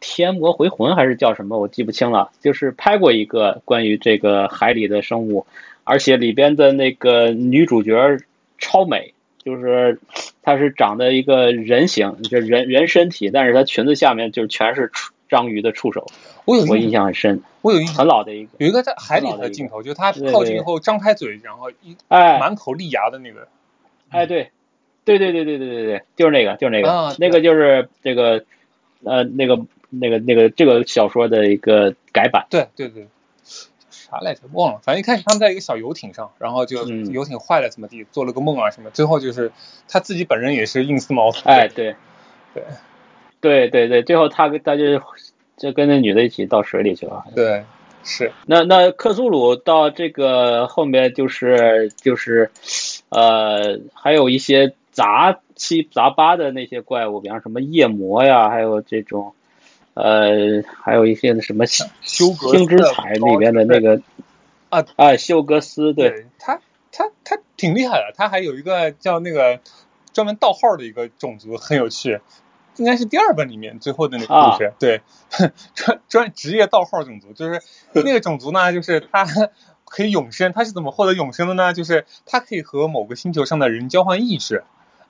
[0.00, 1.58] 天魔回魂》还是叫什么？
[1.58, 2.30] 我记不清了。
[2.40, 5.46] 就是拍过一个关于这个海里的生物，
[5.84, 8.18] 而且里边的那个女主角
[8.58, 9.12] 超美。
[9.46, 10.00] 就是
[10.42, 14.90] 它是长的一个人形，就人人身体，但是它裙子下面就全是
[15.28, 16.04] 章鱼的触手，
[16.46, 23.46] 我有我印象很深，我有印象很老的一个，有一个在海里的镜头，就是他靠近以后张开嘴，然后一哎满口利牙的那个，
[24.08, 24.50] 哎对，
[25.04, 28.44] 对对对对对对对，就是那个就是那个，啊那个就是这个
[29.04, 33.06] 呃那个那个那个这个小说的一个改版，对对对。
[34.08, 34.42] 啥来着？
[34.52, 34.80] 忘了。
[34.82, 38.90] 反正一开始他们在一个小游艇上，然后就嗯游艇坏了怎么地，做了个梦啊什么。
[38.90, 39.50] 最后就是
[39.88, 41.30] 他自己本人也是硬丝毛。
[41.44, 41.96] 哎对
[42.54, 42.64] 对
[43.40, 45.00] 对对对，最后他跟他就
[45.56, 47.24] 就跟那女的一起到水里去了。
[47.34, 47.64] 对，
[48.02, 52.50] 是那那克苏鲁到这个后面就是就是，
[53.10, 59.34] 呃，还有一些杂七杂八的那些怪物，比方什么夜魔呀，还有这种，
[59.96, 64.02] 呃，还有一些什么星星之彩里边的那个
[64.68, 66.60] 啊啊休格斯，对对他
[66.92, 69.60] 他他挺厉害的，他还有一个叫那个
[70.12, 72.20] 专门盗号的一个种族，很有趣。
[72.76, 75.00] 应该是第二本里面最后的那个故事，对，
[75.74, 77.62] 专专职业盗号种族，就是
[78.04, 79.24] 那个种族呢，就是他
[79.86, 81.72] 可以永生，他是怎么获得永生的呢？
[81.72, 84.62] 就是他可以和某个星球上的人交换意识，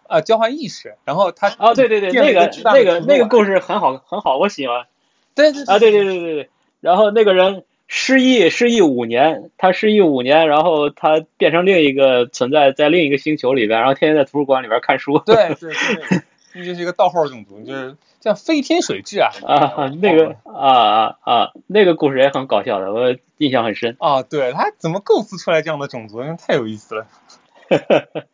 [0.09, 4.86] 啊、交换意识，然后他啊对对对，那个那个那个故事很好很好，我喜欢。
[5.34, 6.48] 对对啊，对对对对对，
[6.80, 15.18] 然后那个人失忆失忆五年，他失忆五年，然后他变成另一个存在在另一个星球里边，然后天天在图书馆里边看书。
[15.26, 15.72] 对对
[16.11, 16.22] 对，
[16.54, 23.96] 那就是一个盗号种族，就是叫飞天水蛭啊啊，那个啊啊啊，那个故事也很搞笑的，我印象很深。
[24.00, 27.07] 啊，对他怎么构思出来这样的种族，太有意思了。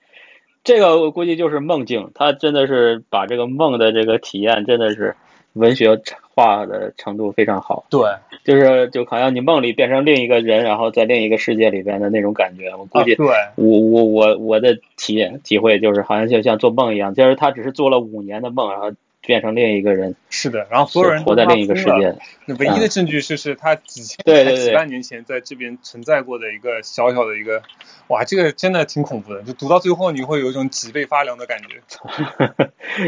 [0.65, 5.17] 这个我估计就是梦境，他真的是把这个梦的这个体验真的是
[5.55, 6.01] 文学
[6.35, 8.01] 化的程度非常好，对，
[8.45, 12.71] 就是就好像你梦里变成另一个人，然后在另一个世界里边的那种感觉。
[12.71, 18.93] 我估计啊对，我我我我的体验体会就是好像就像做梦一样，就是他只是做了五年的梦，然后
[19.25, 22.17] 变成另一个人，是的，然后所有人活在另一个世界。
[22.45, 27.63] 那唯一的证据就，是他几千对对对几万年前在这边存在过的一个小小的一个，
[28.09, 31.81] 哇，这个真的挺恐怖的，就读到最后你会有一种脊背发凉的感觉。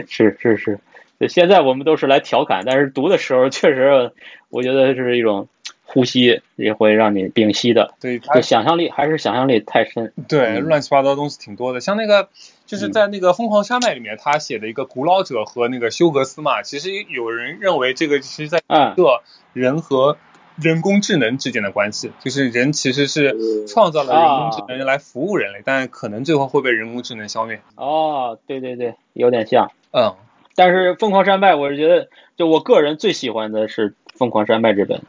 [0.07, 0.79] 是 是是，
[1.19, 4.13] 对现在我们都是来调侃，但是读的时候确实，
[4.51, 5.49] 我觉得这是一种
[5.95, 7.95] 呼吸也会让你屏息的。
[8.01, 10.13] 对，想象力还是想象力太深。
[10.29, 12.29] 对嗯乱七八糟的东西挺多的，像那个
[12.67, 19.23] 就是在那个《疯狂山脉》里面，他写的一个古老者和那个休格斯嘛，其实有人认为这个其实在嗯一个
[19.53, 20.19] 人和
[20.57, 27.61] 人工智能之间的关系，就是人其实是创造了人工智能来服务人类，但可能最后会被人工智能消灭。
[27.77, 29.71] 哦，对对对，有点像。
[29.93, 30.17] 嗯，
[30.57, 35.03] 但是《疯狂山脉》，我是觉得，就我个人最喜欢的是《疯狂山脉》这本。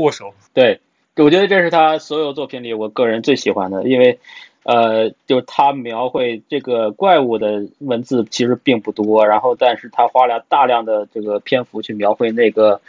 [0.00, 0.32] 握手。
[0.54, 0.80] 对，
[1.16, 4.18] 我觉得这是他所有作品里我个人最喜欢的，因为，
[4.62, 12.80] 呃，就是他描绘这个怪物的文字其实并不多，然后但是他花了大量的这个篇幅去描绘那个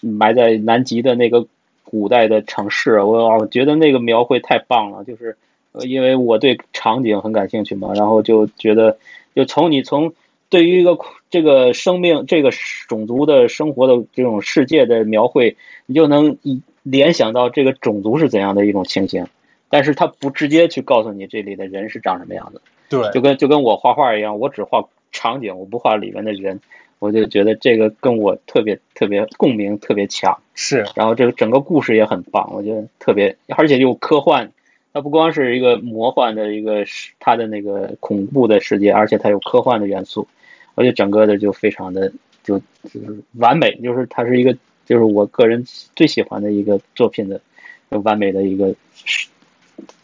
[0.00, 1.46] 埋在南极的那个
[1.84, 5.36] 古代的城市，我我觉得那个描绘太棒了，就是
[5.72, 8.98] 呃因为我对场景很感兴趣嘛，然后就觉得
[9.34, 10.12] 就从你从
[10.52, 10.98] 对于一个
[11.30, 12.50] 这个生命这个
[12.86, 19.26] 种族的生活的这种世界的描绘，你就能一联想到这个种族是怎样的一种情形，
[19.70, 26.60] 但是他不直接去告诉你这里的人是长什么样子，对，就跟就跟我画画一样，我只画场景，我不画里面的人，
[26.98, 30.84] 我就觉得这个跟我特别特别共鸣特别强，是。
[30.94, 34.52] 然后这个整个故事也很棒，我觉得特别，而且又科幻。
[34.94, 40.28] 它不光是一个魔幻的一个世，它的那个恐怖的世界，而且它有科幻的元素，
[40.74, 42.12] 而且整个的就非常的
[42.42, 47.40] 就就是完美，就是它是一个就是我个人最喜欢的一个作品的
[47.88, 49.28] 完美的一个实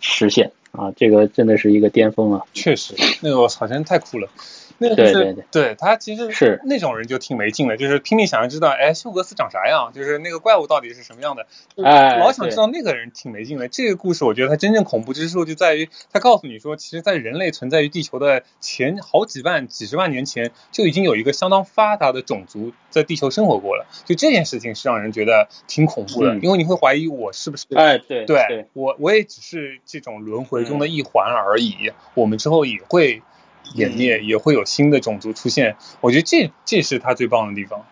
[0.00, 2.44] 实现啊，这个真的是一个巅峰啊！
[2.52, 4.28] 确实，那个我好像太酷了。
[4.78, 11.46] 那个就是对对对他其实是那种人就挺没劲的，就是拼命想要知道，哎，休格斯长啥样，就是那个怪物到底是什么样的，
[11.84, 13.68] 哎老想知道那个人挺没劲的。
[13.68, 23.86] 这个故事我觉得它真正恐怖之处就在于，它告诉你说，其实，在人类存在于地球的前好几万、几十万年前，就已经有一个相当发达的种族在地球生活过了。
[24.04, 33.22] 就这件事情是让人觉得挺恐怖的，嗯因为你会怀疑我是不是哎，对对对我我也只是这种轮回中的一环而已，我们之后也会
[33.74, 35.76] 湮灭，也会有新的种族出现。
[36.00, 37.84] 我觉得这这是他最棒的地方。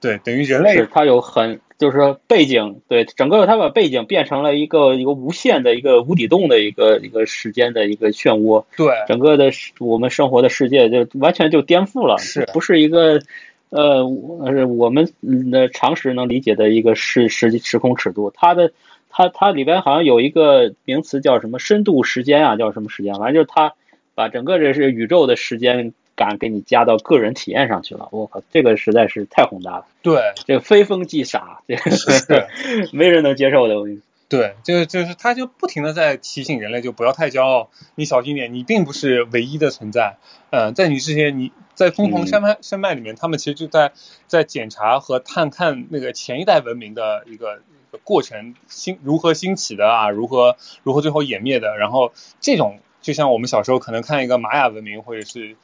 [0.00, 13.22] 对，等于人类是它有很就是说背景，对整个它把背景变成了一个一个无限的一个无底洞的一个一个时间的一个漩涡，对整个的我们生活的世界就完全就颠覆了，是不是一个
[13.70, 14.02] 呃
[14.40, 15.12] 呃我们
[15.52, 18.32] 的常识能理解的一个时时时空尺度？
[18.34, 18.72] 它的
[19.08, 23.14] 它它里边好像有一个名词叫什么深度时间啊，叫什么时间？
[23.14, 23.74] 反正就是它
[24.22, 28.08] 把整个这是宇宙的时间感给你加到个人体验上去了。
[28.12, 29.86] 我靠，这个实在是太宏大了。
[30.00, 32.46] 对，这个非疯即傻，这个是
[32.94, 33.76] 没人能接受的。
[33.78, 34.02] 我跟你说。
[34.28, 40.16] 对，就是就是他就不停的在提醒人类，就不要太骄傲，你小心点，你并不是唯一的存在。
[40.50, 43.92] 嗯，在你之前，你在疯狂山脉山脉里面，他们其实就在
[44.28, 51.76] 在检查和探看那个前一代文明的一个一个过程，兴如何兴起的啊，如何如何最后湮灭的。
[51.76, 55.56] 然后这种就像我们小时候可能看一个玛雅文明，或者是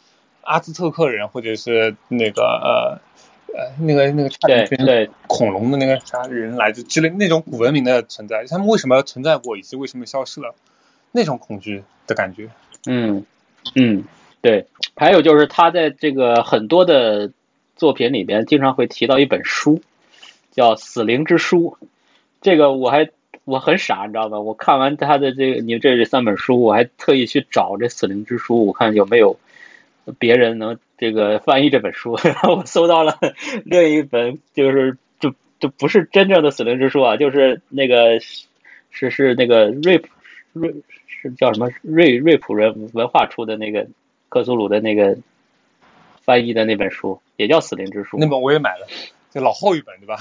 [0.42, 3.00] 阿兹特克人，或者是那个呃。
[3.50, 10.54] 呃，那个那个差点对恐龙的那个啥人来自之类那种古文明的存在，他们为什么存在过，以及为什么消失了？
[11.12, 12.50] 那种恐惧的感觉。
[12.86, 13.24] 嗯
[13.74, 14.04] 嗯，
[14.42, 14.66] 对。
[14.96, 17.32] 还有就是他在这个很多的
[17.74, 19.80] 作品里边，经常会提到一本书，
[20.50, 21.78] 叫《死灵之书》。
[22.42, 23.08] 这个我还
[23.48, 24.40] 我很傻，你知道吧？
[24.40, 29.38] 我看完他的这个，你这这三本书，我还特意去找这《死灵之书》，我看有没有
[30.18, 30.78] 别人能。
[31.00, 33.20] 这个翻译这本书，然 后我搜到了
[33.64, 38.18] 另一本，就是就就不是真正的死灵之书啊，就是那个
[38.90, 40.08] 是是那个瑞普
[40.54, 40.74] 瑞
[41.06, 43.86] 是叫什么瑞瑞普人文化出的那个
[44.28, 45.16] 克苏鲁的那个
[46.24, 48.16] 翻译的那本书，也叫死灵之书。
[48.18, 48.88] 那本我也买了，
[49.30, 50.16] 就老厚一本，对吧？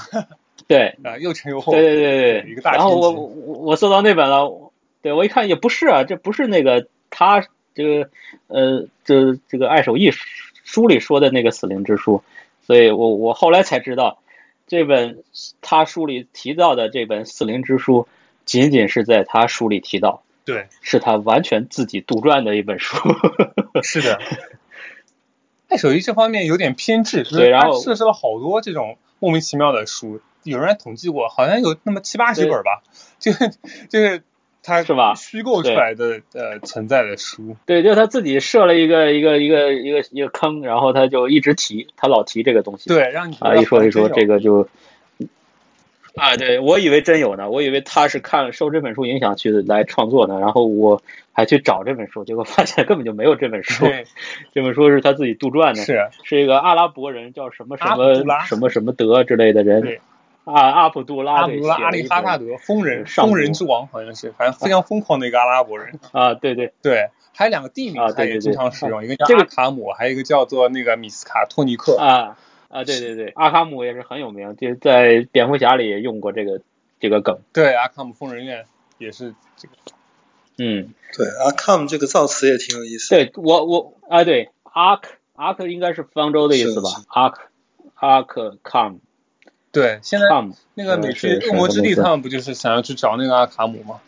[0.68, 1.72] 对啊，又沉又厚。
[1.72, 2.70] 对对对对，一个大。
[2.72, 4.70] 然后我我我搜到那本了，
[5.02, 7.44] 对我一看也不是啊，这不是那个他
[7.74, 8.10] 这个
[8.46, 10.12] 呃这这个爱手艺。
[10.70, 12.22] 书里说的那个死灵之书，
[12.60, 14.18] 所以我我后来才知道，
[14.66, 15.24] 这本
[15.62, 18.06] 他书里提到的这本死灵之书，
[18.44, 22.98] 仅仅是在他书里提到，对，是他完全自己杜撰的一本书。
[23.82, 24.20] 是的，
[25.68, 32.82] 爱手艺这方面有点偏执，对，然后设置了好多这种莫名其妙的书，有人统计过，好像有那么七八十本吧，
[33.18, 33.32] 就
[33.88, 34.22] 就是。
[34.60, 35.14] 他是吧？
[35.14, 44.68] 虚构出来的呃存在的书，对，就他自己设了一个一个一个一个一个坑，然后他就一直提，他老提这个东西，对，让你啊一说一说这个就
[46.16, 51.00] 啊，对我以为真有呢，我以为他是看受这本书影响去来创作呢，然后我
[51.32, 53.86] 还去找这本书，结果发现根本就没有这本书，
[54.52, 58.14] 这本书是他自己杜撰的，是是一个阿拉伯人叫什么什么
[58.44, 60.00] 什么什么德之类的人。
[60.52, 65.98] 啊，阿卜杜拉，阿卜杜拉阿里哈萨德，疯人，疯人之王，好像是，反正非常疯狂的一个阿拉伯人。
[66.12, 71.98] 啊，对对对，还有两个地名他也经常使用，一个叫阿卡姆，还有一个叫做那个米斯卡托尼克。
[71.98, 72.38] 啊
[72.68, 76.60] 啊，对对对，阿卡姆也是很有名，就在蝙蝠侠里也用过这个
[77.00, 77.38] 这个梗。
[77.52, 78.64] 对，阿卡姆疯人院
[78.98, 79.74] 也是这个。
[80.58, 83.10] 嗯，对，阿卡姆这个造词也挺有意思。
[83.10, 86.88] 对我我啊，对，阿克阿克应该是方舟的意思吧？
[87.08, 87.42] 阿克
[87.94, 88.98] 阿克 come。
[89.70, 90.26] 对，现在
[90.74, 94.00] 那个美剧《恶魔之地》，他们不就是想要去找那个阿卡姆吗？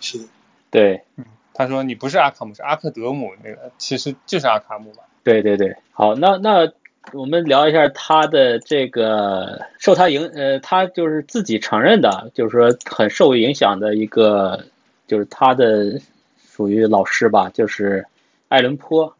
[0.00, 0.24] 是的。
[0.70, 1.02] 对。
[1.16, 4.98] 嗯，他说你不是阿卡姆，是阿克德姆，那个其实就是阿卡姆嘛。
[5.24, 6.72] 对对对，好，那那
[7.12, 14.66] 我们聊一下他的这个受他影，呃，他就是自己承认的，就是说很受影响的一个，
[15.08, 16.00] 就是他的
[16.46, 18.06] 属于老师吧，就是
[18.46, 19.16] 艾伦坡。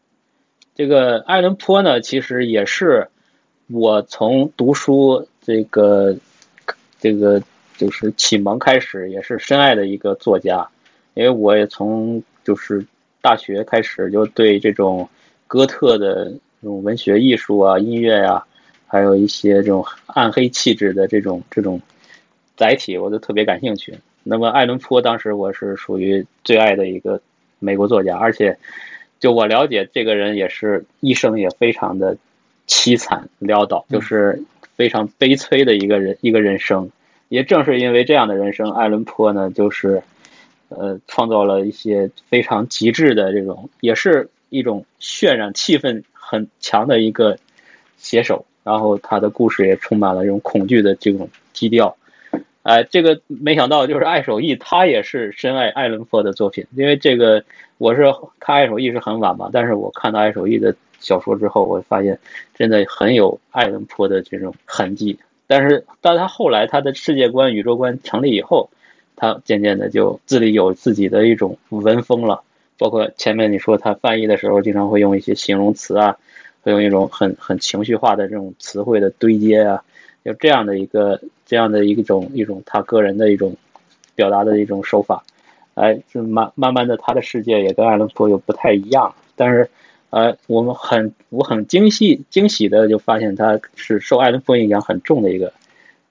[0.75, 3.09] 这个艾伦坡呢，其实也是。
[3.71, 6.15] 我从读书这个
[6.99, 7.39] 这个
[7.77, 10.67] 就是启蒙开始，也是深爱的一个作家，
[11.13, 12.83] 因为我也从就是
[13.21, 15.07] 大学开始就对这种
[15.45, 16.25] 哥特的
[16.61, 18.43] 这种文学艺术啊、音乐呀，
[18.87, 21.79] 还有一些这种暗黑气质的这种这种
[22.57, 23.93] 载体，我都特别感兴趣。
[24.23, 27.21] 那么爱伦坡当时我是属于最爱的一个
[27.59, 28.57] 美国作家，而且
[29.19, 32.17] 就我了解这个人也是一生也非常的。
[32.69, 34.43] 凄惨潦倒，就是
[34.75, 36.91] 非常悲催的一个人一个人生。
[37.27, 40.03] 也正是因为这样的人生，爱伦坡呢，就是
[40.69, 47.39] 呃，创造了一些非常极致的这种，也是一种渲染气氛很强的一个
[47.97, 48.45] 写手。
[48.63, 51.97] 然后他的故事也充满了这种恐惧的这种基调。
[52.61, 56.67] 哎，这个没想到就是爱手艺，他也是深爱爱伦坡的作品。
[56.75, 57.43] 因为这个
[57.79, 58.03] 我是
[58.39, 60.75] 看爱手艺是很晚嘛，但是我看到爱手艺的。
[60.99, 62.19] 小说之后，我发现
[62.53, 65.17] 真的很有爱伦坡的这种痕迹。
[65.47, 68.69] 但是，到他后来他的世界观、宇宙观成立以后，
[69.15, 72.43] 他渐渐的就自己有自己的一种文风了。
[72.77, 76.17] 包括前面你说他翻译的时候，经常会用一些形容词啊，
[76.61, 79.83] 会用一种很很情绪化的这种词汇的堆接啊，
[80.23, 83.55] 就这样的一个这样的一种一种他个人的一种
[84.13, 85.23] 表达的一种手法。
[85.73, 89.67] 哎，就慢慢慢的，他的世界也跟爱伦坡又不太一样，但是。
[90.09, 95.53] 呃，我们很我很惊喜惊喜的就发现他是受爱伦坡影响很重的一个，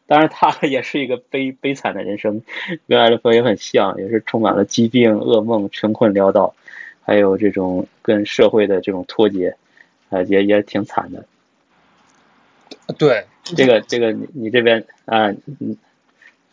[0.06, 2.42] 当然他 也是一个悲悲惨的人生，
[2.86, 6.54] 跟爱伦坡也很像，也是充满了疾病、噩梦、穷困潦倒，
[7.02, 9.56] 还有这种跟社会的这种脱节，
[10.10, 11.24] 啊，也也挺惨的。
[12.96, 15.28] 对，这个这个你你这边啊，
[15.60, 15.76] 嗯，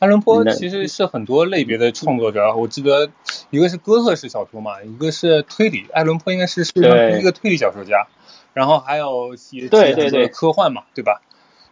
[0.05, 3.09] 爱伦坡其实是很多类别的创作者，我记得
[3.49, 8.05] 一个是哥特式小说嘛，一个是推理，爱伦坡应该是世界上第一个推理小说家，
[8.53, 11.23] 然后还有写对对对科幻嘛，对吧？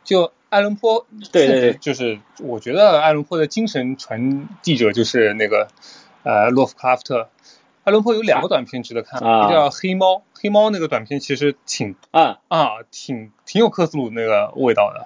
[0.03, 5.67] 就爱伦坡，对对对，就是我觉得爱伦坡的精神传递者就是那个
[6.23, 7.29] 呃洛夫克拉夫特。
[7.83, 15.05] 爱伦坡有两个短片值得看，一个叫《黑猫》，黑猫那个短片其实挺啊啊挺挺有克苏鲁那个味道的。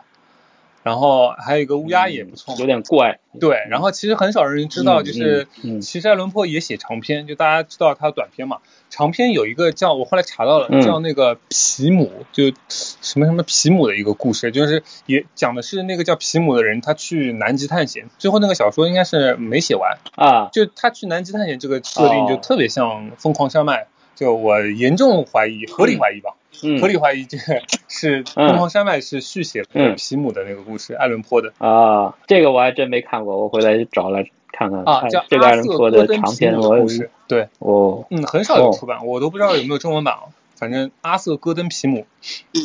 [0.87, 3.19] 然后还有一个乌鸦也不错，有点怪。
[3.41, 5.45] 对，然后其实很少人知道，就是
[5.81, 8.59] 其实爱伦坡也写长篇，就大家知道他短篇嘛。
[8.89, 20.47] 长篇有一个叫我后来查到了，叫那个皮姆，就什么什么皮姆的一个故事，就是也讲的是那个叫皮姆的人，他去南极探险，最后那个小说应该是没写完啊。
[20.53, 26.35] 就他去南极探险这个设定就特别像疯狂山脉，就我严重怀疑，合理怀疑吧。
[26.79, 29.63] 合理怀疑这个是《疯狂山脉》是续写
[29.95, 35.07] 皮姆的那个故事，艾伦坡的啊，这个我还真没看过，我回来找来看看啊。
[35.09, 40.15] 叫这个爱伦坡的长篇故事，对，哦，嗯，很少有出版，我都不知道有没有中文版。
[40.55, 42.07] 反正阿瑟·戈登·皮姆，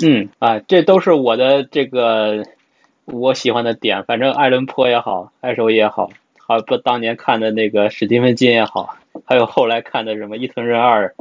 [0.03, 2.47] 嗯啊，这都是我的这个
[3.05, 4.05] 我喜欢的点。
[4.05, 11.15] 反正艾伦坡也好，艾手也好，好不当年看的那个史蒂芬金也好，还有后来看的什么伊藤润二。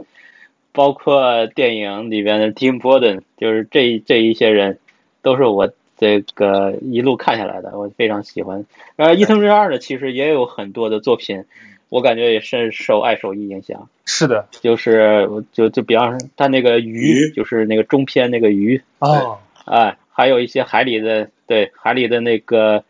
[0.73, 4.79] 包括电影里边的 Tim Burton，就是这这一些人，
[5.21, 8.65] 都是我这个一路看下来的，我非常喜欢。
[8.95, 11.45] 而伊藤润二呢，其实也有很多的作品，
[11.89, 13.89] 我感觉也是受爱手艺影响。
[14.05, 18.81] 是的，就是就就比方说他那个鱼，就是那个中篇那个鱼。
[18.99, 19.39] 哦。
[19.65, 22.83] 哎，还有一些海里的，对海里的那个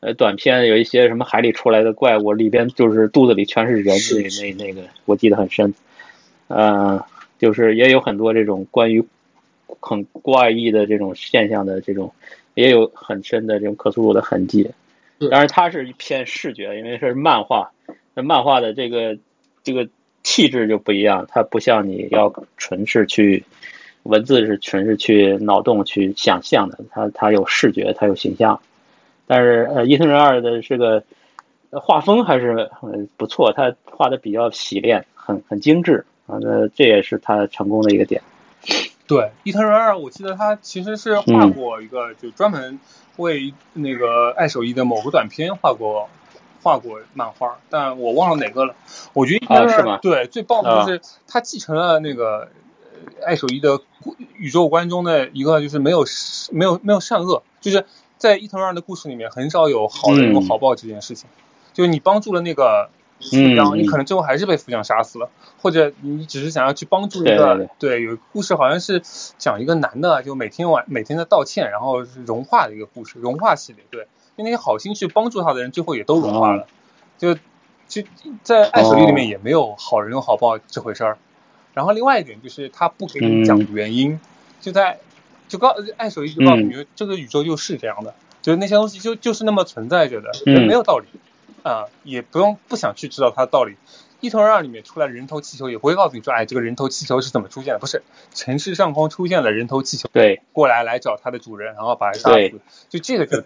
[0.00, 5.72] 呃短片，有一些什么海里出来的怪物，里边就是肚子里全是人，那那那个我记得很深。
[6.48, 7.00] 嗯。
[7.38, 9.04] 就是也有很多这种关于
[9.80, 12.12] 很怪异的这种现象的这种，
[12.54, 14.70] 也有很深的这种克苏鲁的痕迹。
[15.18, 17.72] 当然，它是一偏视觉，因为是漫画，
[18.14, 19.18] 那漫画的这个
[19.62, 19.88] 这个
[20.22, 23.44] 气质就不一样，它不像你要纯是去
[24.04, 28.60] 文字是纯是去脑洞去想象的，它它有视觉，它有形象。
[29.26, 31.02] 但是呃，伊藤润二的这个
[31.70, 36.06] 画风还是很不错，他画的比较洗练，很很精致。
[36.28, 38.22] 啊，那这也是他成功的一个点。
[39.06, 42.78] 对，伊藤润二，我记得他其实是画过一个，就专门
[43.16, 46.10] 为那个爱手艺的某个短片画过
[46.62, 48.74] 画过漫画，但我忘了哪个了。
[49.14, 52.48] 我觉得伊藤润二对最棒的就是他继承了那个
[53.24, 53.80] 爱手艺的
[54.36, 56.04] 宇宙观中的一个，就是没有
[56.50, 57.86] 没有没有善恶，就是
[58.18, 61.30] 在伊藤润二的故事里面很少有好人有好报这件事情，
[61.72, 62.90] 就是你帮助了那个。
[63.20, 69.02] 富将，你可能最后还是被富将杀死了，或者你只是想要去帮助一个，对，有故事好像是
[69.38, 74.04] 讲一个男的，就每天晚每天在道歉，然后融化的一个故事，融化系列，对，
[74.36, 76.66] 就那些好心去帮助他的人，最后也都融化了，
[77.18, 77.34] 就
[77.88, 78.02] 就
[78.42, 81.18] 在爱手里里面也没有好人有好报这回事儿。
[81.74, 84.20] 然后另外一点就是他不给你讲原因，
[84.60, 84.98] 就在
[85.48, 90.30] 就告爱手一就告诉你，这个宇宙就是这样的，就是那些东西就就是那么存在着的，
[90.66, 91.06] 没有道理。
[91.62, 93.76] 啊，也不用不想去知道它的道理。
[94.20, 97.78] 一头二里面出来人头气球，也不会告诉你说，哎，这个人头气球是怎么出现的？
[97.78, 98.02] 不是，
[98.34, 102.60] 城市上空出现了人头气球，对，过来来找它的主人，然后把它杀死。
[102.88, 103.44] 就这个就，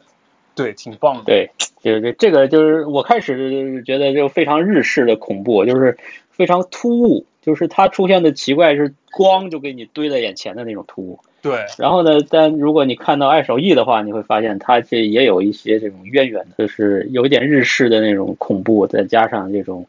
[0.54, 1.24] 对，挺棒的。
[1.24, 1.50] 对，
[1.82, 5.98] 就是这个就是我开始觉得就非常日式的恐怖，就是
[6.30, 11.20] 非常突兀，就是它出现的奇怪是光就给你堆在眼前的那种突兀。
[11.42, 12.20] 对，然后呢？
[12.30, 19.84] 但如果你看到爱手艺的话，你会发现它这也有一些这种渊源的，就是有一点日式的那种恐怖，再加上这种，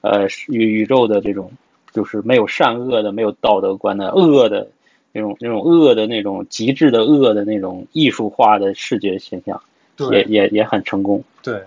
[0.00, 1.52] 呃，宇宇宙的这种，
[1.92, 4.68] 就是没有善恶的、没有道德观的恶的
[5.12, 9.60] 那种、那种恶的那种极致的恶的那种艺术化的视觉现象，
[10.10, 11.22] 也也也很成功。
[11.42, 11.64] 对，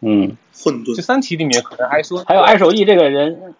[0.00, 0.96] 嗯，混沌。
[0.96, 3.54] 这三体里面可能还说还有爱手艺这个人，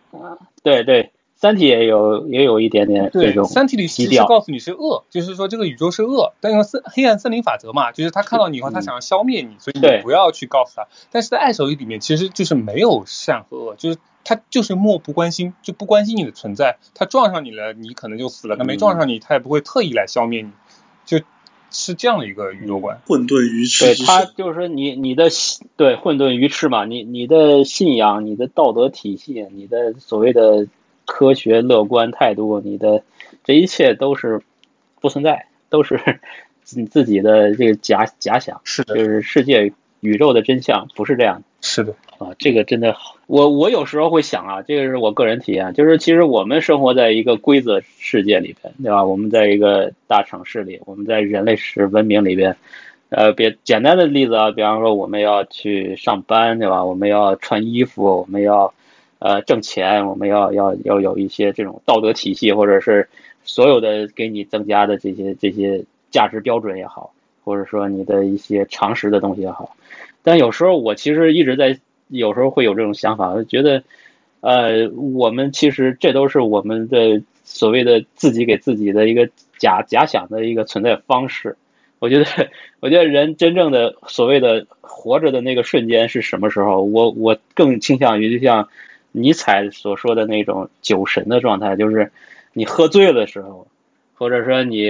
[0.62, 1.10] 对对。
[1.40, 10.88] 三体也有也有一点点这种三体里其实告诉你是恶，就是说这个宇宙是恶，但因为森黑暗森林法则嘛，就是他看到你以后，他想要消灭你，所以你不要去告诉他。
[11.12, 16.78] 但是在爱手艺里面，其实就是没有善和恶，就是他就是漠不关心，就不关心你的存在。
[16.92, 20.50] 他撞上你了，你可能就死了；他没撞上你，他也不会特意来消灭你，
[21.04, 21.20] 就
[21.70, 23.00] 是这样的一个宇宙观。
[23.06, 25.28] 混沌鱼翅，对他就是说你你的
[25.76, 30.66] 对混沌鱼翅嘛，你你的信仰、你的道德体系、你的所谓的。
[31.08, 33.02] 科学乐观态度，你的
[33.42, 34.42] 这一切都是
[35.00, 35.98] 不存在，都是
[36.76, 41.42] 你自己的这个假假想，是的，就是世界宇宙的真相不是这样的。
[41.60, 42.94] 是的啊，这个真的，
[43.26, 49.02] 我我有时候会想啊，这个是我个人体验，就是其实我们生活在一个规则世界里边，对吧？
[49.02, 52.56] 我们在一个大城市里，我们在人类史文明里边，
[53.08, 56.84] 呃，别简单的例子啊，比方说我们要去上班，对吧？
[56.84, 58.72] 我们要穿衣服，我们要
[59.18, 63.08] 呃挣钱，我们要要要有一些这种道德体系，或者是
[63.44, 67.12] 所有的给你增加的这些这些价值标准也好，
[67.44, 69.76] 或者说你的一些常识的东西也好。
[70.22, 73.82] 但有时候我其实一直在，有时候会有这种想法，觉得，
[74.40, 81.56] 呃，我们其实这都是我们的所谓的自己给自己的一个假假想的一个存在方式。
[81.98, 82.26] 我觉得，
[82.80, 86.82] 我觉得人真正的所谓的活着的那个瞬间是什么时候？
[86.82, 88.68] 我我更倾向于就像
[89.18, 92.10] 尼采所说的那种酒神的状态，就是
[92.52, 93.66] 你喝醉了的时候，
[94.14, 94.88] 或者说你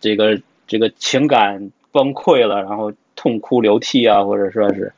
[0.00, 2.92] 这个这个情感崩溃了，然后。
[3.16, 4.94] 痛哭流涕啊，或者说是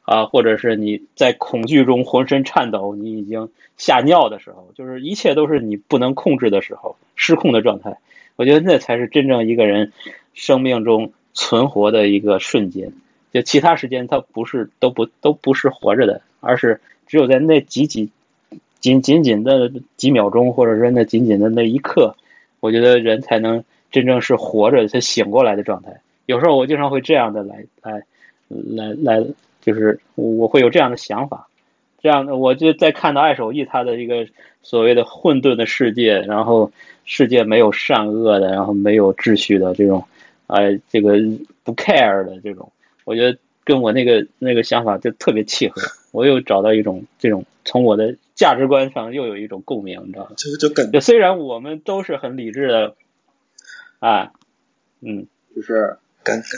[0.00, 7.98] 啊，或者是你在恐惧中浑身颤抖，你已经吓尿的时候，就是一切都是你不能控制的时候，失控的状态。
[8.36, 9.92] 我觉得那才是真正一个人
[10.32, 12.94] 生命中存活的一个瞬间。
[13.34, 18.10] 就其他时间，他不是都不都不是活着的，而是只有在那几几
[18.80, 22.16] 仅仅仅的几秒钟，或者说那仅仅的那一刻，
[22.60, 26.00] 我觉得人才能真正是活着，才醒过来的状态。
[26.26, 28.02] 有时候我经常会这样的来来
[28.48, 29.26] 来来，
[29.60, 31.48] 就是我会有这样的想法，
[32.00, 34.26] 这样的我就在看到爱手艺他的一个
[34.62, 36.72] 所谓的混沌的世界，然后
[37.04, 40.04] 世界没有善恶的，然后没有秩序的这种，
[40.48, 41.14] 呃，这个
[41.62, 42.72] 不 care 的这种，
[43.04, 45.80] 我觉得跟我那个那个想法就特别契合，
[46.16, 50.30] 我又找到一种这种从我的价值观上又有一种共鸣，你知道吗？
[50.36, 52.94] 这个就感觉虽然我们都是很理智的，
[53.98, 54.32] 啊，
[55.00, 55.98] 嗯，就是。
[56.24, 56.48] 感感，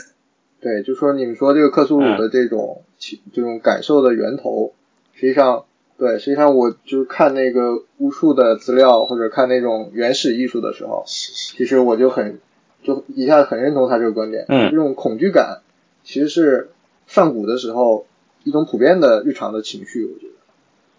[0.61, 4.73] 对，就说你们说这个克苏鲁的这种情这种感受的源头，
[5.13, 5.65] 实际上，
[5.99, 12.39] 对，实际上我就是看那个巫术的资料或者看那种原始艺术的时候，其实我就很
[12.81, 15.61] 就一下子很认同他这个观点，嗯，这种恐惧感
[16.03, 16.71] 其实是
[17.05, 18.07] 上古的时候
[18.43, 20.33] 一种普遍的日常的情绪，我觉得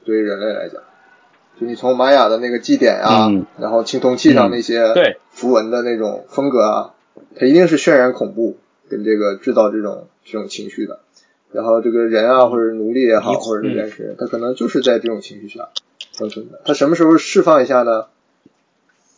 [0.05, 0.83] 对于人类来讲，
[1.61, 4.95] 就你从玛雅的那个祭典啊，然后青铜器上那些
[5.31, 6.95] 符文的那种风格啊。
[7.37, 8.57] 它一定是渲染恐怖，
[8.89, 11.01] 跟这个制造这种这种情绪的。
[11.53, 15.69] 然后这个人啊，或者奴隶也好，或者是原始人，他可能就是在这种情绪下
[16.13, 16.61] 生存的。
[16.65, 18.07] 他什么时候释放一下呢？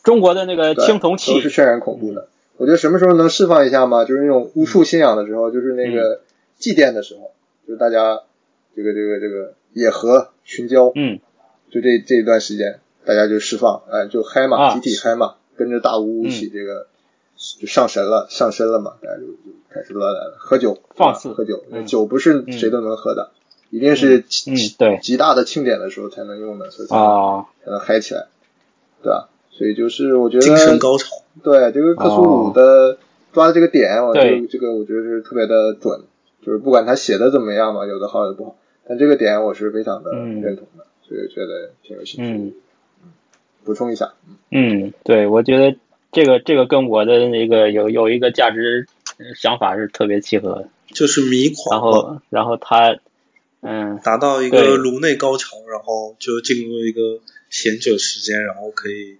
[0.03, 2.29] 中国的那个青铜器都是渲染恐怖的。
[2.57, 4.05] 我觉得什么时候能释放一下吗？
[4.05, 6.21] 就是那种巫术信仰的时候，就是那个
[6.59, 7.31] 祭奠的时候，
[7.67, 8.21] 就是大家
[8.75, 11.21] 这个这个这个野合群交，嗯，
[11.71, 16.87] 就这这一段时间，大家就释放，哎，就嗨嘛，集体嗨嘛，跟着大巫一起这个。
[17.59, 23.33] 就上神了，上身了嘛，大家就就开始乱来了，喝酒，放肆喝酒，酒不是谁都能喝的，
[23.71, 25.01] 一定是极对。
[25.03, 28.29] 极大的庆典的时候才能用的，所以才能才能嗨起来，
[29.03, 29.29] 对吧？
[29.51, 31.09] 所以就是我觉得精神高潮，
[31.43, 32.99] 对这个克苏鲁的
[33.33, 36.03] 抓的这个点，我这这个我觉得是特别的准，
[36.45, 42.53] 就是不管他写的怎么样嘛，有的好有的不好，但这个点我是非常的认同的，所以觉得挺有兴趣，嗯，
[43.65, 44.13] 补充一下，
[44.51, 45.77] 嗯，对我觉得。
[46.15, 48.87] 这个这个跟我的那个有有一个价值
[49.35, 52.99] 想法是特别契合的，就是迷狂，然后然后他
[53.63, 59.17] 嗯达到一个颅内高潮，然后就进入一个贤者时间，然后可以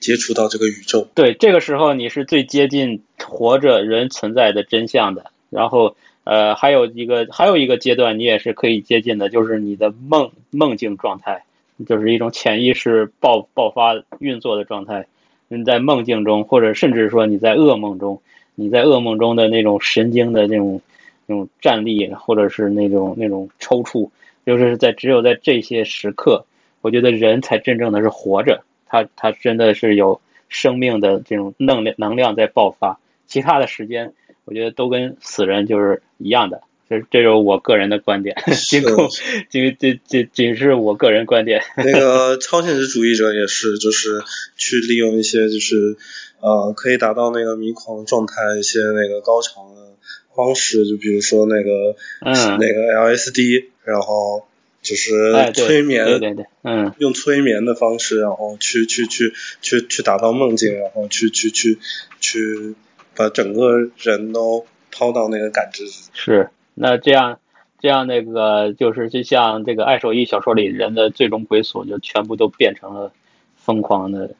[0.00, 1.06] 接触到这个宇宙。
[1.14, 5.30] 对，这个时候你是最接近活着人存在的真相的。
[5.50, 5.94] 然后
[6.24, 11.44] 呃还有一个还有一个阶段你也是可以接近的，就是你的梦梦境状态，
[11.86, 15.06] 就是一种潜意识爆爆发运作的状态。
[15.48, 18.22] 你在梦境中，或者甚至说你在噩梦中，
[18.54, 20.80] 你在噩梦中的那种神经的那种
[21.26, 24.10] 那种站立，或者是那种那种抽搐，
[24.46, 26.46] 就是在只有在这些时刻，
[26.80, 34.14] 我觉得人才真正的是活着，他他真的是有生命的这种能量能量在爆发，其他的时间，
[34.44, 36.62] 我觉得都跟死人就是一样的。
[36.86, 38.36] 这这是我个人的观点，
[38.68, 39.08] 仅供
[39.48, 41.62] 仅仅仅仅是我个人观点。
[41.78, 44.10] 那个超现实主义者也是，就是
[44.58, 45.96] 去利用一些就是
[46.40, 49.94] 呃可以达到那个迷狂状态一些那个高潮的
[50.34, 54.46] 方式，就比如说那个嗯那个 LSD，然后
[54.82, 61.78] 就是催眠，对对对，嗯，用催眠的方式，然后去去去去去达到梦境，然后去去去
[62.20, 62.74] 去
[63.16, 66.50] 把整个人都抛到那个感知是。
[66.74, 67.38] 那这样，
[67.80, 73.12] 这样那个就是就像这个爱手艺小说里人的最终归宿，就全部都变成了
[73.56, 74.34] 疯狂的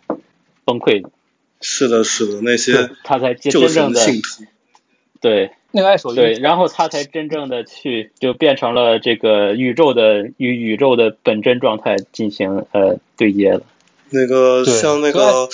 [0.65, 1.05] 崩溃。
[1.61, 4.45] 是的，是的，那些他才真正的信徒。
[5.21, 13.63] 对那个爱手艺对，然后他才真正的去就变成了这个宇宙的与宇宙的本真状态进行呃对接了。
[14.11, 15.49] 那个像那个，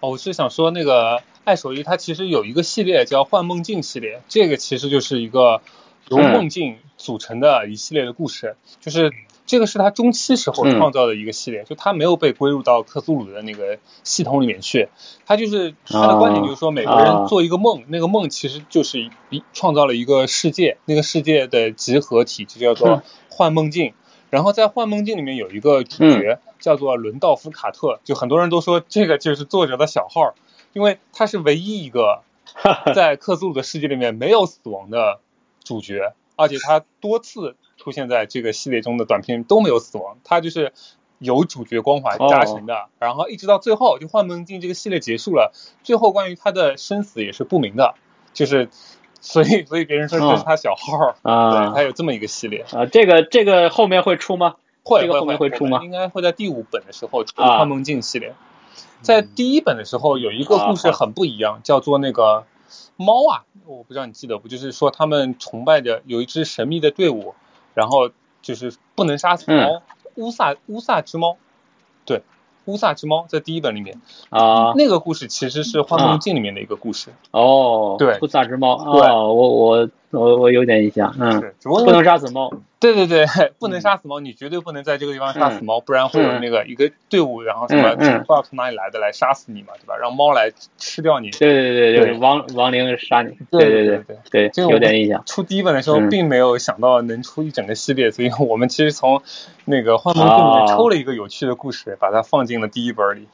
[0.00, 5.62] 哦，我是想说那个爱手艺，它其实有一个系列叫幻梦境系列，这个其实就是一个
[6.08, 9.12] 由梦境组成的一系列的故事，就是。
[9.46, 14.88] 这个是他中期时候创造的一个系列，就他没有被归入到克苏鲁的那个系统里面去。
[15.24, 23.94] 他就是他的观点就是说，每个人做一个梦，那个梦其实就是一创造了一个世界，那个世界的集合体就叫做幻梦境。
[24.30, 30.34] 然后在幻梦境里面有一个主角叫做伦道夫卡特，就很多人都说这个就是作者的小号，
[30.76, 32.22] 因为他是唯一一个
[32.94, 35.20] 在克苏鲁的世界里面没有死亡的
[35.64, 37.56] 主角，而且他多次。
[37.78, 40.72] 出现在这个系列中的短片都没有死亡，他就是
[41.18, 45.52] 有主角光环加成的，然后一直到最后就幻梦境这个系列结束了，
[45.84, 47.94] 最后关于他的生死也是不明的，
[48.32, 48.70] 就是
[49.20, 54.56] 所以所以别人说这是他小号啊，他有这么一个系列啊，这个这个后面会出吗？
[54.82, 55.84] 会这个后面会出吗？
[55.84, 58.34] 应该会在第五本的时候出幻梦境系列，
[59.02, 62.44] 在第一本的时候有一个故事很不一样，叫做那个
[62.96, 64.48] 猫啊，我不知道你记得不？
[64.48, 67.34] 就是说他们崇拜着有一支神秘的队伍。
[67.76, 68.08] 然后
[68.40, 69.82] 就是不能杀死猫，
[70.14, 71.36] 乌萨乌萨之猫，
[72.06, 72.22] 对，
[72.64, 74.00] 乌萨之猫在第一本里面。
[74.30, 77.10] 啊，那个故事其实是幻梦境里面的一个故事。
[77.32, 82.50] 哦，对，乌萨之猫，对，我我我我有点印象，嗯，不能杀死猫。
[82.94, 89.96] 对对对，不能杀死猫，你绝对不能在这个地方杀死猫，不然会有那个一个队伍，然后什么不知道从哪里来的来杀死你嘛，对吧？
[89.96, 91.30] 让猫来吃掉你。
[91.30, 93.36] 对对对对，亡亡灵杀你。
[93.50, 95.22] 对对对对对，有点印象。
[95.26, 99.22] 出第一本的时候并没有想到能出一整个系列，所以我们其实从
[99.64, 103.28] 那个幻梦境里面抽了一个有趣的故事，把它放进了第一本里。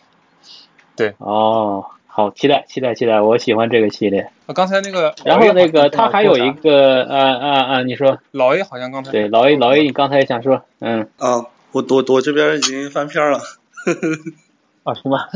[0.97, 1.15] 对。
[1.19, 1.87] 哦。
[2.15, 4.31] 好，期待期待期待，我喜欢这个系列。
[4.45, 13.39] 啊刚才那个，然后那个他还有一个，啊啊啊，你说，老 A 好像刚才对老 A 老 A，你刚才也想说，嗯啊，我我我这边已经翻篇了
[14.85, 15.27] 啊行吧，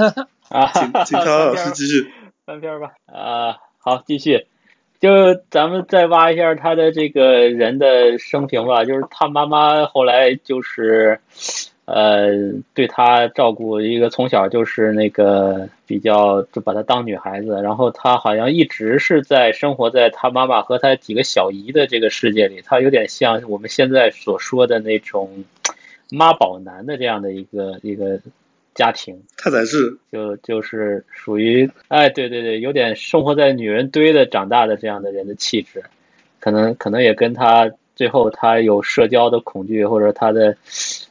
[0.51, 2.13] 啊，请请乔老师继续
[2.45, 4.47] 翻篇吧，啊好继续，
[5.01, 11.21] 就咱们再挖一下他的这个人的生平吧，就是他妈妈后来就是。
[11.87, 25.45] 呃，对他照顾一个从小就是那个比较就把他当女孩子，然后他好像一直是在生活在他妈妈和他几个小姨的这个世界里，他有点像我们现在所说的那种
[26.11, 28.19] 妈宝男的这样的一个一个
[28.75, 29.23] 家庭。
[29.37, 35.85] 他才是就就是属于哎，对对对，有点生活在女人堆的长大的这样的人的气质，
[36.41, 40.57] 可能可能也跟他最后他有社交的恐惧或者他的。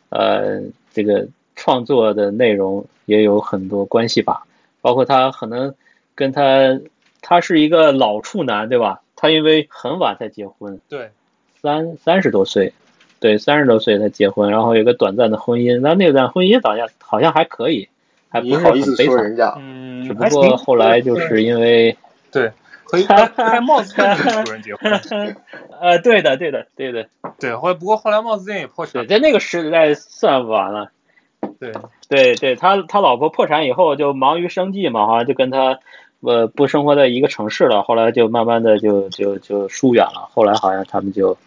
[0.09, 0.61] 呃，
[0.93, 4.45] 这个创作的内容也有很多关系吧，
[4.79, 5.73] 包括他可能
[6.13, 6.79] 跟他，
[7.21, 9.01] 他是一个老处男，对吧？
[9.17, 11.09] 他因为很晚才结婚，对，
[11.61, 12.71] 三三十多岁，
[13.19, 17.89] 对，三十多岁才结婚，然后有个短暂的婚姻，那那段婚姻好像好像还可以，
[18.29, 21.97] 还不是很悲惨，嗯，只不过后来就是因为
[22.31, 22.51] 对。
[22.95, 24.91] 可以 戴帽子店的主人结婚，
[25.81, 27.07] 呃，对的，对的，对的，
[27.39, 27.55] 对。
[27.55, 30.91] 后来不过后来帽子店也破产，在那个时代算晚了。
[31.59, 31.71] 对，
[32.09, 35.79] 对，对他他老婆破产以后就忙于生计嘛，好像就跟他
[36.21, 37.83] 呃不生活在一个城市了。
[37.83, 40.27] 后来就慢慢的就就就疏远了。
[40.33, 41.37] 后来好像他们就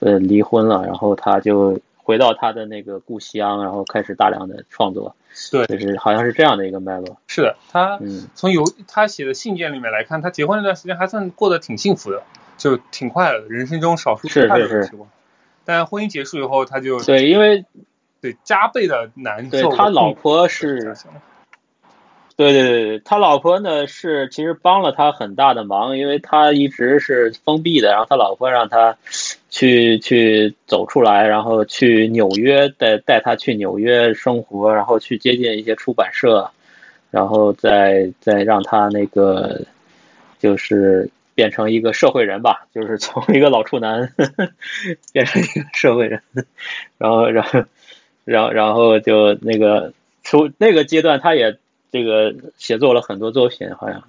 [0.00, 5.14] 呃离婚了，然后他就回到他的那个故乡，然后开始大量的创作。
[5.50, 7.18] 对，就是好像是这样的一个脉络。
[7.26, 7.98] 是的，他
[8.34, 12.22] 从有他写的信件里面来看，他结婚那段时间还算过得挺幸福的，
[12.56, 15.08] 就挺快乐的，人生中少数快乐的时光。
[15.64, 17.64] 但婚姻结束以后，他就对，因为
[18.20, 19.50] 对加倍的难受。
[19.50, 20.96] 对他老婆是。
[22.36, 28.98] 对对对对，他老婆呢是其实帮了他很大的忙，因为他一直是封闭的，然后他老婆让他
[29.48, 36.50] 去去走出来，然后去纽约带带他去纽约生活，然后去接近一些出版社，
[37.10, 39.62] 然后再再让他那个
[40.38, 44.12] 就是变成一个社会人吧，就是从一个老处男
[45.10, 46.20] 变成一个社会人，
[46.98, 47.64] 然后然后
[48.26, 51.56] 然后然后就那个出那个阶段他也。
[51.96, 54.02] 这个写作了很多作品，好像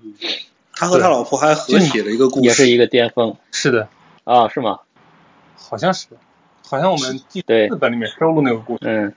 [0.74, 3.38] 他和他老婆还合写了一个故事，也是一个巅峰。
[3.54, 3.88] 是的，
[4.26, 4.80] 啊，是吗？
[5.56, 6.08] 好像是，
[6.66, 8.80] 好像我们第四本里面收录那个故事。
[8.82, 9.14] 嗯，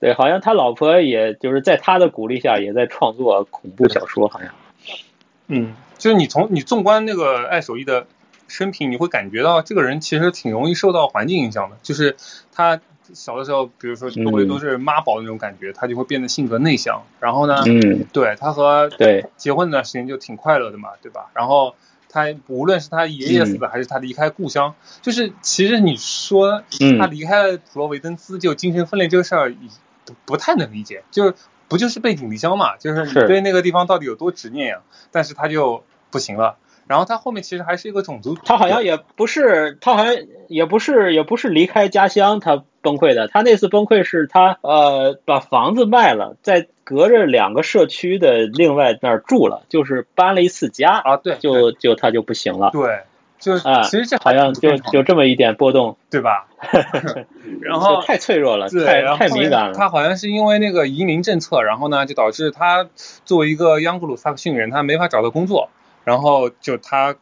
[0.00, 4.50] 对，好像他老婆也就是在他的鼓励下，也在创作恐怖小说，好像。
[5.46, 8.06] 嗯，就是你从你纵观那个爱手艺的
[8.48, 12.16] 生平，你会感觉到这个人其实挺容易受到环境影响的，就是
[12.52, 12.82] 他。
[13.12, 17.02] 小的时候，比如说周围都是妈宝的那种感觉，他就会变得性格内向。
[17.20, 21.30] 然后呢，嗯，对他和对结婚那段时间就挺快乐的嘛，对吧？
[21.34, 21.74] 然后
[22.08, 26.62] 他无论是他爷爷死的，还是他离开故乡，就是其实你说
[26.98, 29.54] 他离开了普罗维登斯就精神分裂这个事儿，
[30.24, 31.34] 不太能理解，就是
[31.68, 34.80] 不就是背井离乡嘛，就是你对那个地方到底有多执念呀？
[35.10, 36.56] 但是他就不行了。
[36.88, 40.14] 然后他后面其实还是一个种族，他好像也不是，他好像
[40.48, 43.28] 也不是，也不是离开家乡他崩溃的。
[43.28, 53.00] 他那次崩溃是他呃把房子卖了，在隔着两个社区的另外那儿住了，就是搬了一次家啊，对，就就他就不行了，对，
[53.38, 56.48] 就啊，其实这好像就就这么一点波动，对吧？
[57.62, 59.74] 然后太脆弱了，太太敏感了。
[59.74, 62.88] 他好像是因为那个移民政策，然后呢就导致他
[63.24, 65.70] 作为一个央古鲁萨克逊人，他没法找到工作。
[66.04, 67.14] 然后就他，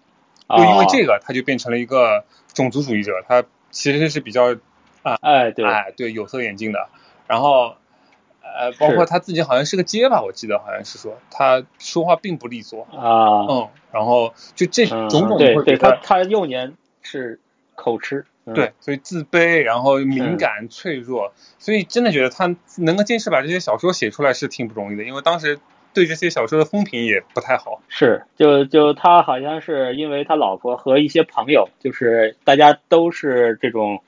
[0.49, 2.25] 又因为这个，他就变成了一个
[2.55, 3.13] 种族主义者。
[3.29, 4.57] 他其实是比较
[5.03, 6.89] 啊， 哎对，哎对，有色眼镜的。
[7.27, 7.75] 然后
[8.43, 13.47] 呃，包括他自己好像是个结巴，我记得好像是说他说话并不利索啊。
[13.49, 17.39] 嗯，然后就这种种对对，他他幼年是
[17.75, 25.59] 口吃，对，所以自卑，然后敏感脆弱，所以真的觉得他能够坚持把这些小说写出来是挺不容易的，因为当时。
[25.93, 27.81] 对这些小说的风评也不太好。
[27.89, 34.01] 是，就就他好像是因为他老婆和一些朋友，就是大家都是这种，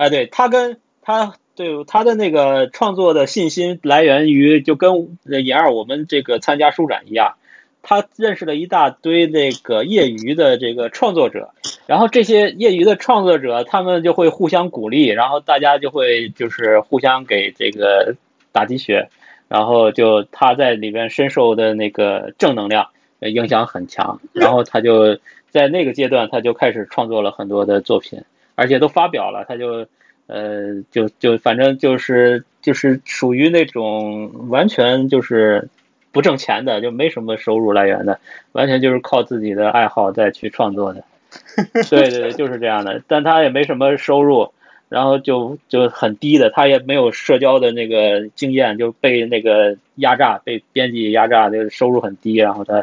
[0.00, 7.34] 哎，对他跟他对他的那个创作的信心来源于，就跟严二我们这个参加书展一样，
[7.82, 11.50] 他认识了一大堆那个业余的这个创作者，
[11.84, 18.16] 然后这些业余的创作者他们就会互相鼓励，然后大家就会就是互相给这个
[18.52, 19.10] 打鸡血。
[19.48, 22.88] 然后就他在里边深受的那个正能量
[23.20, 25.18] 影响很强，然后他就
[25.50, 28.22] 在那个阶段他就开始创作了很多的作品，
[28.60, 29.86] 而且都发表了，他就
[30.26, 35.68] 呃就就反正就是就是属于那种完全就是
[36.12, 38.20] 不挣钱的，就没什么收入来源的，
[38.52, 41.02] 完全就是靠自己的爱好再去创作的，
[41.88, 44.52] 对对对，就是这样的，但他也没什么收入。
[44.90, 52.34] 然后就就很低的，他也没有社交的那个经验，就被那个压榨，被编辑压榨，就收入很低。
[52.34, 52.82] 然后他，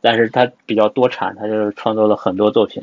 [0.00, 2.82] 但是他比较多产，他就创作了很多作品。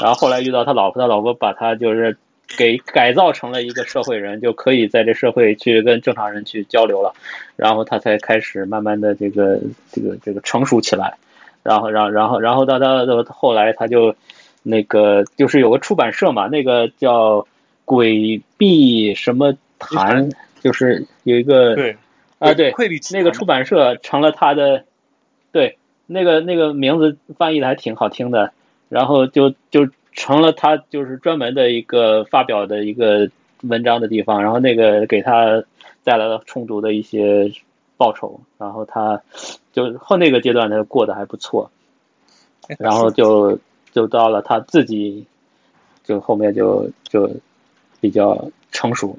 [0.00, 2.16] 然后后来遇到他老婆，他老婆把他就是
[2.56, 7.14] 给改造成了一个社会人，就可以在这社会去跟正常人去交流了。
[7.56, 9.60] 然后他才开始慢慢的这个
[9.90, 11.14] 这个这个成熟起来。
[11.62, 14.14] 然后，然后，然后，然后到他后来他就
[14.62, 17.46] 那个就是有个出版社嘛，那个叫。
[17.88, 20.28] 鬼避什么谈？
[20.60, 21.96] 就是有一个对
[22.40, 22.74] 啊对，
[23.12, 24.82] 那个出版社成了他的
[25.52, 25.78] 对
[26.08, 28.52] 那个那个名字翻译的还挺好听的，
[28.88, 33.30] 然后就就成了他就是专门的一个发表的一个
[33.62, 35.64] 文章的地方，然后那个给他
[36.04, 37.52] 带来了充足的一些
[37.96, 39.22] 报酬，然后他
[39.72, 41.70] 就后那个阶段他过得还不错，
[42.78, 43.58] 然后就
[43.92, 45.26] 就到了他自己
[46.04, 47.30] 就后面就就。
[47.98, 49.18] 比较成熟，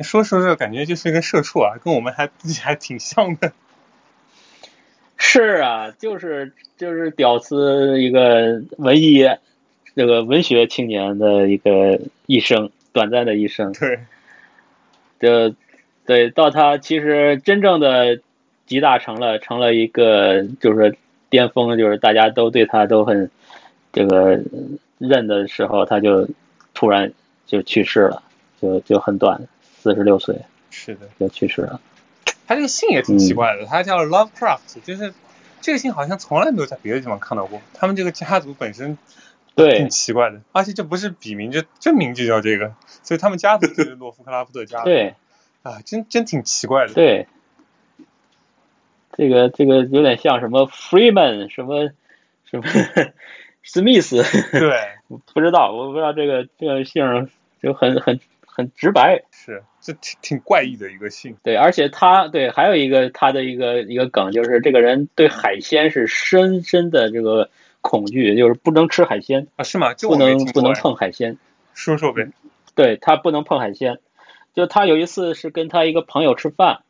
[0.00, 3.52] 说说这感觉就是一个社畜啊，跟我们还自己还挺像的。
[5.34, 9.28] 是啊，就是就是屌丝一个文艺
[9.96, 13.72] 这个文学青年的一个一生，短暂的一生。
[13.72, 13.98] 对，
[15.20, 15.54] 就
[16.06, 18.20] 对，到他其实真正的
[18.66, 20.96] 集大成了，成了一个就是
[21.30, 23.30] 巅峰，就是大家都对他都很
[23.92, 24.40] 这个
[24.98, 26.28] 认的时候，他就
[26.72, 27.12] 突然。
[27.46, 28.22] 就去世了，
[28.60, 29.38] 就就很短，
[29.76, 30.34] 四十六岁，
[30.70, 31.78] 是的，就去世了。
[32.46, 35.12] 他这个姓也挺奇怪的，他叫 Lovecraft，就是
[35.64, 37.62] 这个姓好像从来没有在别的地方看到过。
[37.72, 38.98] 他们这个家族本身
[39.54, 44.84] 对挺奇怪的，而且这不是笔名，这真名就叫这个，所以他们家族就是洛夫克拉夫特家族。
[44.84, 45.14] 对，
[45.62, 46.92] 啊，真真挺奇怪的。
[46.92, 47.26] 对，
[49.14, 51.88] 这个这个有点像什么 Freeman 什么
[52.44, 52.64] 什么。
[53.66, 54.10] Smith，，
[54.52, 54.88] 对，
[55.32, 57.30] 不知道，我不知道这个这个姓
[57.62, 67.50] 就很很很直白，是，这挺挺怪异的一个姓，对，而且他对还有一个他的一个一个梗，就是这个人对海鲜是深深的这个
[67.80, 69.92] 恐惧，就是不能吃海鲜啊，是吗？
[70.00, 71.36] 不能不能碰海鲜，
[71.74, 72.28] 说说呗，
[72.74, 73.98] 对他不能碰海鲜，
[74.54, 76.80] 就他有一次是跟他一个朋友吃饭，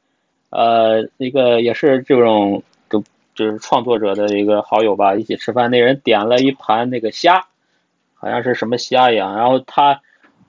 [0.50, 3.02] 呃，一个也是这种就。
[3.34, 7.48] 就是创作者的一个好友吧，一起吃饭，那人点了一盘那个虾，
[8.14, 10.02] 好像是什么虾一样，然后他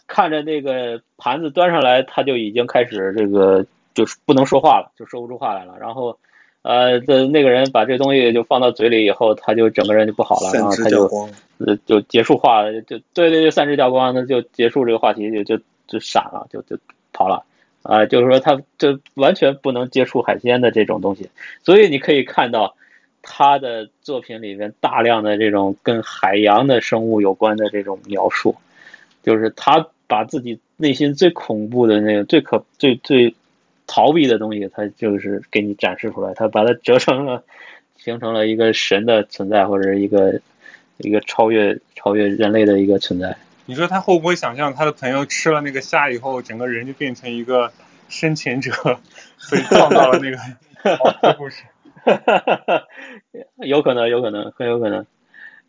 [0.08, 5.76] 看着那个盘子端上来，他就已经开始这个就是不能说话了，就说不出话来了。
[5.80, 6.18] 然后
[6.62, 11.08] 呃，这那个人把这东西就放到嘴里以后，他就整个人就不好了，然后他就
[11.58, 12.82] 呃就结束话，就
[13.14, 16.78] 对对对，散之掉光，那就结束这个话题，就就就闪了，就就
[17.14, 17.44] 跑了。
[17.84, 21.30] 啊，就是说他这完全不能接触海鲜的这种东西，
[21.64, 22.76] 所以你可以看到
[23.22, 28.56] 他的作品里面大量的这种跟海洋的生物有关的这种描述，
[29.22, 33.36] 就是他把自己内心最恐怖的那个、最可、最最
[33.88, 37.44] 逃避的东西，他就是给你展示出来，他把它折成了，
[37.98, 40.42] 形成了一个神的存在，或者一个
[40.98, 43.38] 一个超越超越人类的一个存在。
[43.68, 47.72] 你说他会不会想象他的朋友吃了那个虾以后，整个人就变成一个
[48.10, 48.72] 深潜者，
[49.38, 50.38] 所以撞到了那个
[51.38, 51.64] 故事？
[53.58, 55.08] 有可能，有可能，很有可能。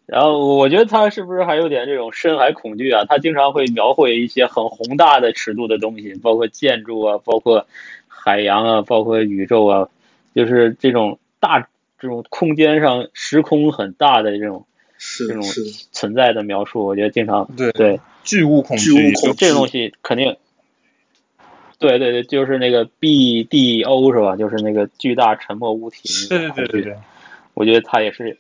[0.07, 3.05] 然后我觉得他是不是还有点这种深海恐惧啊？
[3.09, 7.66] 他经常会描绘一些很宏大的尺度的东西，包括建筑啊，包括
[8.07, 9.89] 海洋啊，包括宇宙啊，
[10.35, 11.69] 就是这种大
[11.99, 14.65] 这种空间上时空很大的这种
[15.28, 15.43] 这种
[15.91, 20.37] 存在的描述，我觉得经常对对巨物恐惧这东西肯定。
[21.78, 24.35] 对对对，就是那个 B D O 是吧？
[24.35, 26.09] 就是那个巨大沉默物体。
[26.28, 26.97] 对对对对对，
[27.53, 28.39] 我觉得他也是，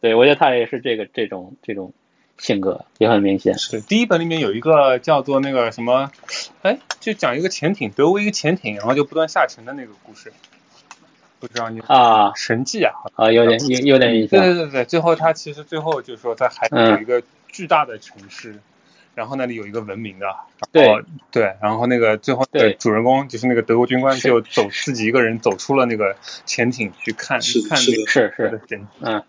[0.00, 1.92] 对我觉得他也是这个这种这种
[2.38, 3.54] 性格也很明显。
[3.70, 6.10] 对，第一本里面有一个叫做那个什么，
[6.62, 10.32] 哎，就讲一个潜艇，德国一个潜艇，然后就不断下沉的那个故事，
[11.40, 14.40] 不知道你啊，神迹啊，啊，有点有有点印象。
[14.40, 18.56] 对对对对，最后他其实最后就是说在海底有一个巨大的城市。
[19.16, 20.26] 然后那里有一个文明的，
[20.72, 28.60] 对对，然后那个最后的主人公就是那个德国军官，就走自己一个人走出了那个潜艇去看看那个是是是，
[29.00, 29.24] 嗯，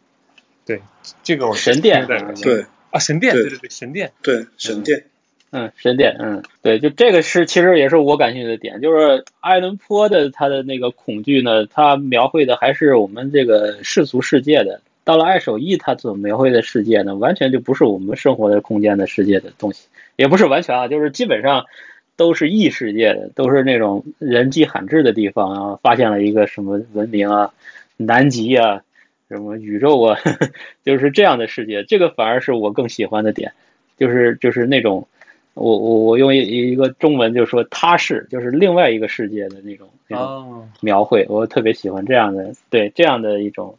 [0.67, 0.81] 对，
[1.23, 2.65] 这个我神殿对。
[2.91, 3.43] 啊神殿对。
[3.43, 4.11] 对对神殿。
[4.21, 5.05] 对神殿。
[5.49, 14.81] 嗯神殿嗯对就这个是其实也是我感兴趣的点，就是爱伦坡的他的那个恐惧呢，他描绘的还是我们这个世俗世界的。
[15.05, 19.87] 到了爱手艺，他所描绘的世界呢，完全就不是我们生活的空间的世界的东西，
[20.17, 21.65] 也不是完全啊，就是基本上
[22.17, 27.53] 都是异世界的，都是那种人迹罕至的地方啊，发现了一个什么文明啊，
[27.95, 28.81] 南极啊，
[29.27, 30.19] 什么宇宙啊，
[30.85, 33.53] 就是这样的世界，这个反而是我更喜欢的点，
[33.97, 35.07] 就是就是那种，
[35.53, 36.39] 我我我用一
[36.71, 43.77] 一个中文就说他是，就是另外一个世界的那种那种描绘，我特别喜欢这样的，对这样的一种。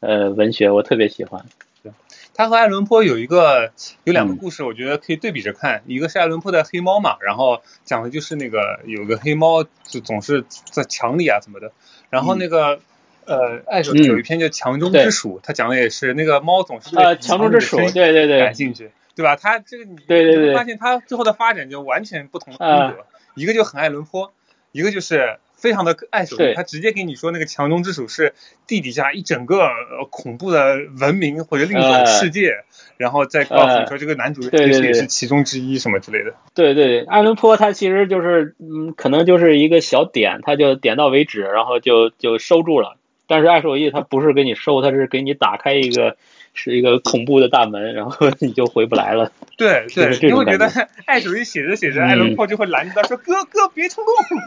[0.00, 1.46] 呃，文学我特别喜欢。
[1.82, 1.90] 对，
[2.34, 3.72] 他和爱伦坡有一个
[4.04, 5.82] 有两个故事，我觉得可以对比着看。
[5.86, 11.72] 一个是爱伦坡的黑猫嘛，然后讲的就是那个有个黑猫就总是在墙里啊什么的。
[12.10, 12.78] 然后那个
[13.26, 19.36] 呃，爱手有一篇叫《强中之鼠》，他讲的也是那个猫总是对强中之鼠对对对感兴趣，对吧？
[19.36, 24.32] 他这个你对对对，发现他最后的发展就完全不同的风格，一个就很爱伦坡，
[24.72, 25.38] 一个就是。
[25.58, 28.34] 非常的爱手，他直接给你说那个强中之鼠是
[28.66, 29.70] 地底下一整个
[30.10, 32.58] 恐怖的文明或者另一种世界，
[32.98, 36.34] 然后再告诉你说这个男主也是也是其中之一什么之类的。
[36.54, 42.98] 对对，爱伦坡他其实就是嗯，可能就是一个小点，他就点到为止，然后就就收住了。
[43.26, 46.16] 但是爱手艺他不是给你收，他是给你打开一个
[46.54, 49.32] 是一个恐怖的大门，然后 你就回不来了。
[49.56, 50.68] 对对，因为觉得
[51.04, 54.38] 爱手艺写着写着，爱伦坡就会拦着他说：“哥哥别冲动。”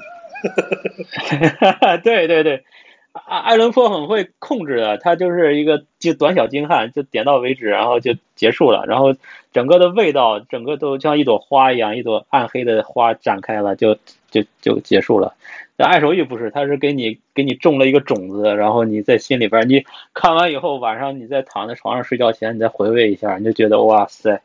[1.62, 2.64] 哈哈，对对对，
[3.12, 9.14] 艾艾伦坡很会控制的，他就是一个就短小精悍，就点到为止，然后就结束了，然后
[9.52, 13.98] 整个的味道，整个都像一朵花一样，一朵暗黑的花展开了，就
[14.32, 15.36] 就就结束了。
[15.82, 24.42] 但爱手艺不是，他是给你给你种了一个种子，然后你在心里边，你看完以后，晚上你再躺在床上睡觉前，你再回味一下，你就觉得哇塞，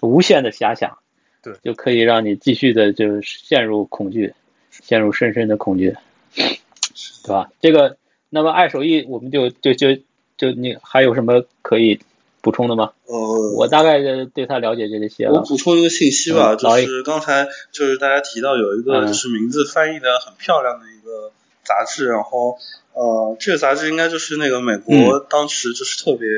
[0.00, 0.96] 无限的遐想，
[1.42, 4.32] 对，就可以让你继续的就陷入恐惧。
[4.70, 5.96] 陷入深深的恐惧，
[6.34, 7.50] 对吧？
[7.60, 7.96] 这个，
[8.30, 9.96] 那么爱手艺，我们就就就
[10.36, 11.98] 就你还有什么可以
[12.40, 12.92] 补充的吗？
[13.06, 13.98] 呃，我大概
[14.32, 15.40] 对他了解就这些了。
[15.40, 21.32] 我补充一个信息吧，就是刚才就是大家提到有一个就是名字翻译的很漂亮的一个
[21.64, 22.58] 杂志，然后
[22.92, 26.28] 呃，这个杂志应该就是那个美国当时就是特别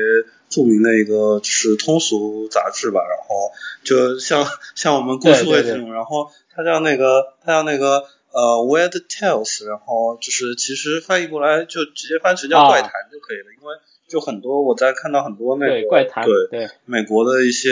[0.49, 3.51] 著名的一个就是通俗杂志吧，然后
[3.83, 4.45] 就像
[4.75, 8.03] 像我们故事会这种，然后它叫那个它叫那个。
[8.33, 13.75] 呃，Weird Tales，然后就是其实翻译过来就直接翻成叫怪谈就可以了，因为
[14.11, 17.69] 就很多我在看到很多那个怪谈对美国的一些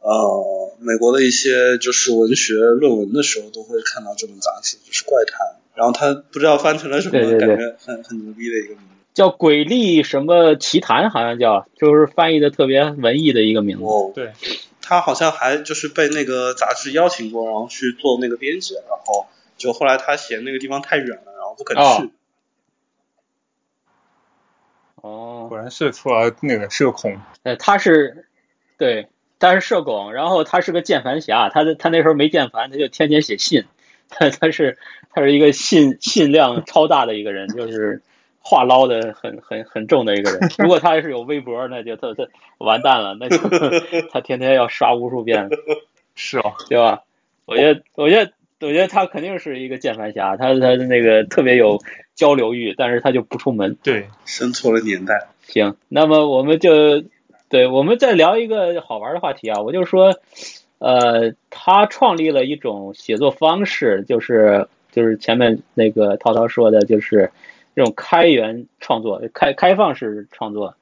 [0.00, 14.32] 呃美国的一些就是文学论文的时候都会看到这本杂志，就是怪谈，然后他不知道翻成了什么，感觉很很牛逼的一个名字，叫鬼力什么奇谈，好像叫就是翻译的特别文艺的一个名字，哦对，
[14.80, 19.26] 他好像还就是被那个杂志邀请过，然后去做那个编辑，然后。
[19.58, 21.82] 就后来他嫌那个地方太远了，然后不肯去。
[21.82, 22.10] 哦，
[25.02, 27.18] 果然是出了那个社恐。
[27.42, 28.26] 呃，他是
[28.78, 29.08] 对，
[29.38, 33.64] 他是社恐，然后他是个键盘侠，他他那时候没键盘，他就天天写信。
[34.14, 34.78] 他他是
[35.14, 38.02] 他是一个信信量超大的一个人，就是
[38.40, 40.50] 话唠的很很很重的一个人。
[40.58, 43.38] 如果他要是有微博，那就他他完蛋了，那就
[44.12, 45.48] 他天天要刷无数遍，
[46.14, 47.04] 是哦，对吧？
[47.46, 51.78] 我觉得，我觉得，我觉得他肯定是一个键盘侠，他他那个特别有
[52.22, 53.76] 交流欲，但是他就不出门。
[53.82, 55.26] 对，生错了年代。
[55.42, 57.02] 行，那么我们就
[57.48, 60.14] 对，我们再聊一个好玩的话题啊，我就说，
[60.78, 67.32] 呃，他创立了一种写作方式，就是就是前面那个涛涛说的，就是
[67.74, 70.76] 这种开源创作、开开放式创作，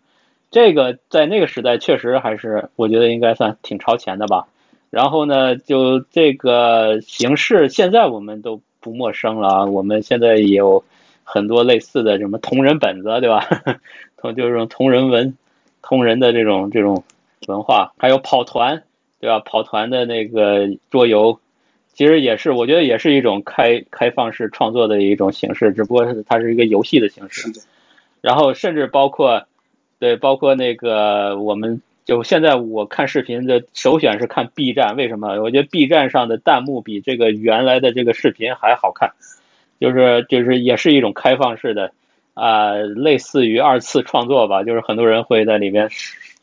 [0.51, 4.47] 这个在那个时代确实还是我觉得应该算挺超前的吧。
[4.91, 9.65] 然后呢，就这个形式，现在我们都不陌生了啊。
[9.65, 10.85] 我们现在也有
[11.33, 13.47] 很多类似的什么同人本子，对吧？
[14.19, 15.37] 同就是这种同人文、
[15.81, 17.05] 同人的这种这种
[17.47, 18.83] 文化，还有跑团，
[19.21, 19.39] 对吧？
[19.39, 21.39] 跑团的那个桌游，
[21.95, 27.53] 其实也是，我觉得也是一种开开放式创作的一种形式，只不过是它是一个游戏的形式。
[28.21, 29.47] 然后甚至包括，
[29.99, 31.81] 对，包括那个我们。
[32.07, 35.41] 就现在我看视频的首选是看 B 站，为什么？
[35.43, 39.13] 我觉得 B 站上的弹幕比这个原来的这个视频还好看，
[39.81, 41.91] 就是就是也是一种开放式的
[42.35, 45.89] 啊，类似于二次创作吧，就是很多人会在里面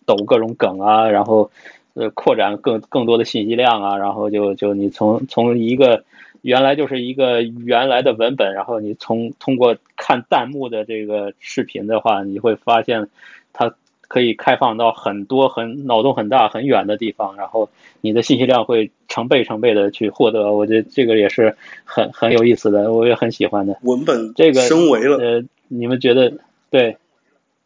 [0.06, 1.50] 抖各种梗啊，然后
[1.94, 6.04] 呃扩展更更多的信息量啊，然后就就你从从一个
[6.42, 13.08] 原来就是一个原来的文本，然后你从通过看弹幕的这个视频的话，你会发现
[13.54, 13.74] 它。
[14.08, 17.70] 可以开放到很多很脑洞很大很远的地方，然后
[18.02, 23.78] 你的信息量会成倍成倍的去获得，我觉得这个也是很很有意思的，我也很喜欢的。
[23.82, 26.34] 文本这个升维了，呃，你们觉得
[26.70, 26.98] 对？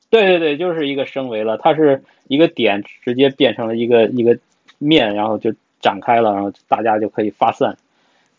[0.10, 4.38] 对对对，就是一个升维了，它是一个点直接变成了一个一个
[4.78, 7.78] 面，然后就展开了，然后大家就可以发散。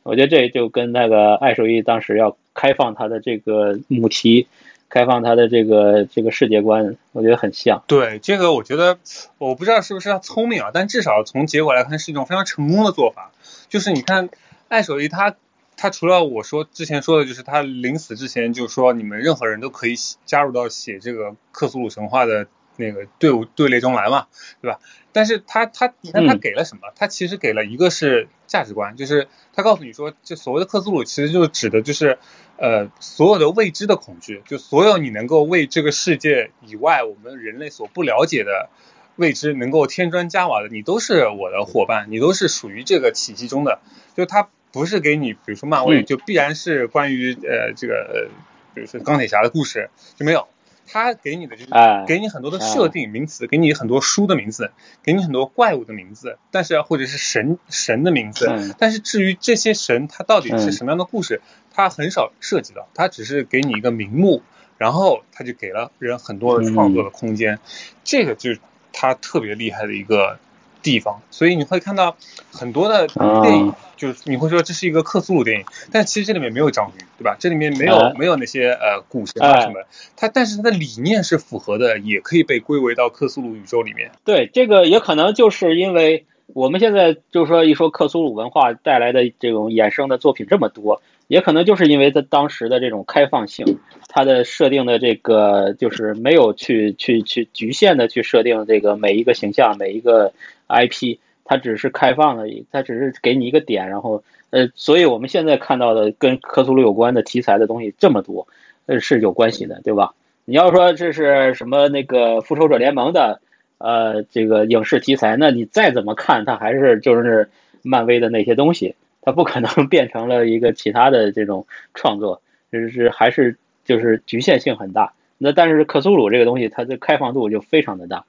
[0.02, 4.48] 我觉得这就跟那个爱手艺当时要开放它的这个母题。
[4.92, 7.82] 开放他的这个这个世界观，我觉得很像。
[7.86, 8.98] 对这个，我觉得
[9.38, 13.32] 我不知道是不是他聪明啊，但至少从结果来看是一种非常成功的做法。
[13.70, 14.28] 就是你看，
[14.68, 15.34] 爱手艺他
[15.78, 19.94] 他除了我说之前说的，就是他临死之前就说你们任何人都可以
[20.26, 22.46] 加入到写这个克苏鲁神话的
[22.76, 24.26] 那个队伍队列中来嘛，
[24.60, 24.78] 对吧？
[25.14, 26.92] 但是他他你看他给了什么？
[26.96, 32.18] 他其实给了一个是价值观，就是他告诉你说，这所谓的克苏鲁其实就指的就是。
[32.62, 38.70] 呃，所有的未知的恐惧，就所有你能够为这个世界以外我们人类所不了解的
[39.16, 43.80] 未知能够添砖加瓦的，你都是我的伙伴，你都是属于这个体系中的。
[44.16, 48.28] 就它不是给你，比如说漫威，就必然是关于呃这个，
[48.76, 50.46] 比如说钢铁侠的故事就没有。
[50.86, 51.70] 他给你的就是
[52.06, 54.72] 给你很多的设定名词，给你很多书的名字，
[55.02, 61.40] 给你很多怪物的名字，但是或者是神神的名字，但是至于这些神他到底是什么样的故事，
[61.72, 64.42] 他很少涉及到，他只是给你一个名目，
[64.78, 67.58] 然后他就给了人很多的创作的空间，
[68.04, 68.60] 这个就是
[68.92, 70.38] 他特别厉害的一个。
[70.82, 72.16] 地方，所以你会看到
[72.50, 73.06] 很多的
[73.42, 77.36] 电影，就是你会说这是一个克苏鲁电影，但其实这里面没有章鱼，对吧？
[77.38, 79.84] 这里面没有没有那些呃古神啊什么，
[80.16, 84.10] 它但是它的理念是符合的，也可以被归为到克苏鲁宇宙里面。
[84.24, 91.00] 对，这个也可能就是因为我们现在就是说一说克苏鲁文化带来的这种衍生的作品这么多。
[91.28, 100.34] 也可能就是因为它当时的这种开放性，它的设定的这个就是没有去去去局限的去设定这个每一个形象每一个
[100.72, 108.48] IP，它只是开放的，它只是给你一个点，然后呃，所以我们现在看到的跟克苏鲁有关的题材的东西这么多，
[108.86, 110.14] 呃是有关系的，对吧？
[110.44, 113.40] 你要说这是什么那个复仇者联盟的
[113.78, 117.48] 呃这个影视题材，那你再怎么看，它还是就是
[117.82, 118.96] 漫威的那些东西。
[119.24, 122.42] 它不可能 变成了一个其他的这种创作，
[122.72, 125.12] 就是还是就是局限性很大。
[125.38, 128.24] 那但是克苏鲁这个东西，它的开放度就非常的大。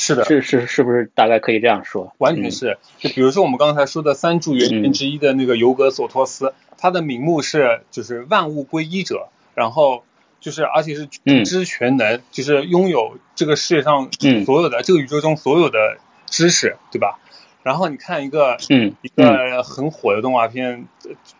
[0.00, 2.14] 是的，是是是不是大概可以这样说？
[2.18, 2.78] 完全是。
[2.98, 10.04] 就比如说我们刚才说的三柱元神之一的那个尤格索托斯，他的名目是就是万物归一者，然后
[10.38, 14.08] 就是而且是全知全能，就是拥有这个世界上
[14.46, 17.18] 所有的这个宇宙中所有的知识，对吧？
[17.64, 20.86] 然后你看一个，嗯，一个很火的动画片，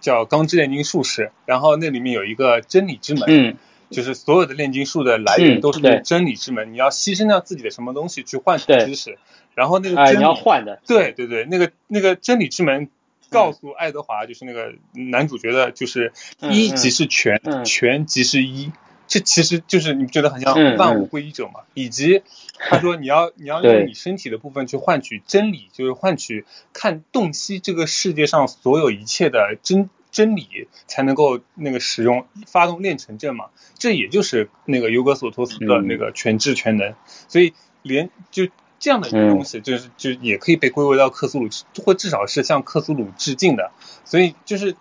[0.00, 3.56] 叫《钢之炼金术士》，然后那里面有一个真理之门，嗯，
[3.90, 9.18] 就是所有的炼金术的来源都是真理之门，你要牺牲掉自己的什么东西去换取知识，
[9.54, 12.88] 然后那个真要换的，对对对，那个那个真理之门
[13.30, 18.72] 告诉爱德华，就是那个男主角的，就是一即是全，全即是一。
[19.10, 21.60] 这其实就是你觉得很像万物归一者嘛？
[21.72, 22.20] 以及
[22.58, 26.44] 他说你要你要 用你身体的部分去换取真理，就是换取
[26.74, 33.46] 看洞悉这个世界上所有一切的真真理才能够那个使用发动炼成阵嘛，
[33.78, 36.94] 这也就是那个尤格索托斯的那个全知全能，
[37.28, 37.52] 所以
[37.82, 38.48] 连就
[38.78, 41.48] 这样的一个东西，就是就也可以被归为到克苏鲁，
[41.84, 43.70] 或至少是向克苏鲁致敬的，
[44.04, 44.76] 所以就是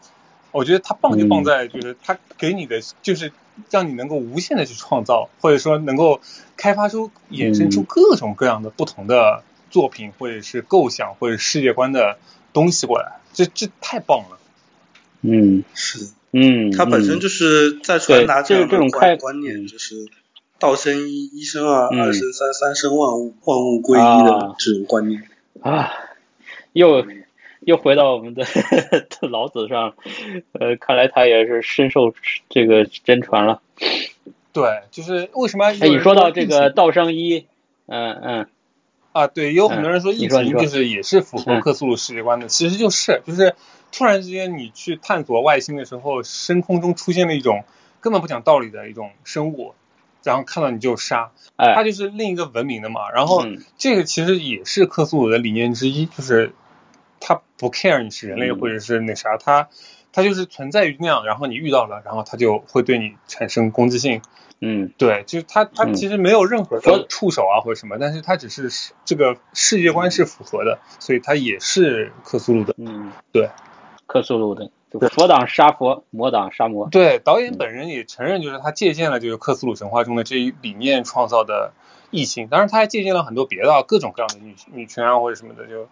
[0.51, 3.33] 我觉得它棒就棒在就是它给你的就是
[3.69, 6.21] 让你能够无限的去创造，或者说能够
[6.55, 12.17] 开发出衍生出各种各样的不同的作品，或者是构想或者世界观的
[12.53, 14.39] 东西过来，这这太棒了。
[15.21, 19.95] 嗯，是的，嗯，他本身就是在传达这样的观观念，就是
[20.59, 25.23] 道生一，一生二，二生三，三生万物，万物归一的这种观念
[25.61, 25.91] 啊。
[26.73, 27.05] 又
[27.61, 28.45] 又回到我们的
[29.29, 29.95] 老子上，
[30.53, 32.13] 呃，看来他也是深受
[32.49, 33.61] 这个真传了。
[34.53, 35.65] 对，就是为什么？
[35.65, 37.45] 哎，你说到这个道生一，
[37.87, 38.47] 嗯嗯。
[39.13, 43.55] 啊，对，有很多人说疫情就是也是符合克苏鲁世界观的，其实就是就是
[43.91, 47.63] 突然之间你去探索外星的时候，深空中出现了一种
[47.99, 49.73] 根本不讲道理的一种生物，
[50.23, 53.09] 然后看到你就杀，它就是另一个文明的嘛。
[53.11, 53.45] 然后
[53.77, 56.53] 这个其实也是克苏鲁的理念之一，就是
[57.19, 59.69] 他不 care 你是人类或者是那啥，他
[60.11, 64.21] 他就是存在于那样，然后你遇到了，然后他就会对你产生攻击性。
[64.59, 68.71] 嗯，对，就是他，他其实没有任何的触手啊或者什么，但是他只是
[69.05, 72.73] 这个世界观是符合的，所以他也是克苏鲁的。
[72.79, 73.51] 嗯，对，
[74.07, 74.71] 克苏鲁的，
[75.09, 76.89] 佛党杀佛，魔党杀魔。
[76.89, 81.73] 对，导演本人也承认，就是他借鉴了就是克苏鲁神话中的这一理念创造的
[82.09, 85.87] 异性，当然他还借鉴了很多别的各种各样的女女权啊或者什么的，就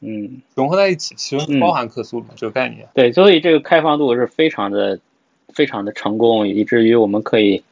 [0.00, 2.88] 嗯融合在一起，其中包含克苏鲁这个概念。
[2.94, 5.00] 对，所以这个开放度是非常的
[5.52, 7.62] 非常的成功，以至于我们可以。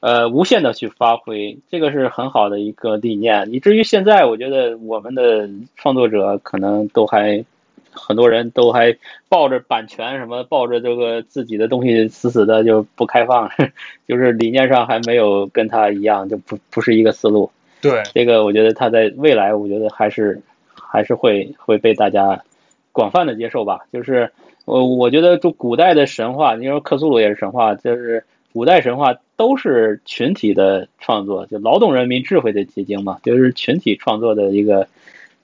[0.00, 3.54] 呃，无限的去发挥，这个是很好的一个理念。
[3.54, 7.42] 以至于现在，我觉得我们的创作者可能都还
[7.94, 8.96] 很多人都还
[9.28, 13.50] 抱着版权什么，抱着这个自己的东西死死的就不开放，
[14.06, 17.50] 就是理念上还没有跟他一样，就不不是一个思路。
[17.80, 20.40] 对，这个我觉得他在未来，我觉得还是
[20.72, 22.42] 还是会会被大家
[22.92, 23.86] 广泛的接受吧。
[23.92, 24.30] 就是
[24.64, 29.16] 我我觉得就古代的神话，你说克苏鲁也是神话，就是古代神话。
[29.36, 34.86] 都是群体的创作，就劳动人民智慧的结晶嘛，就是群体创作的一个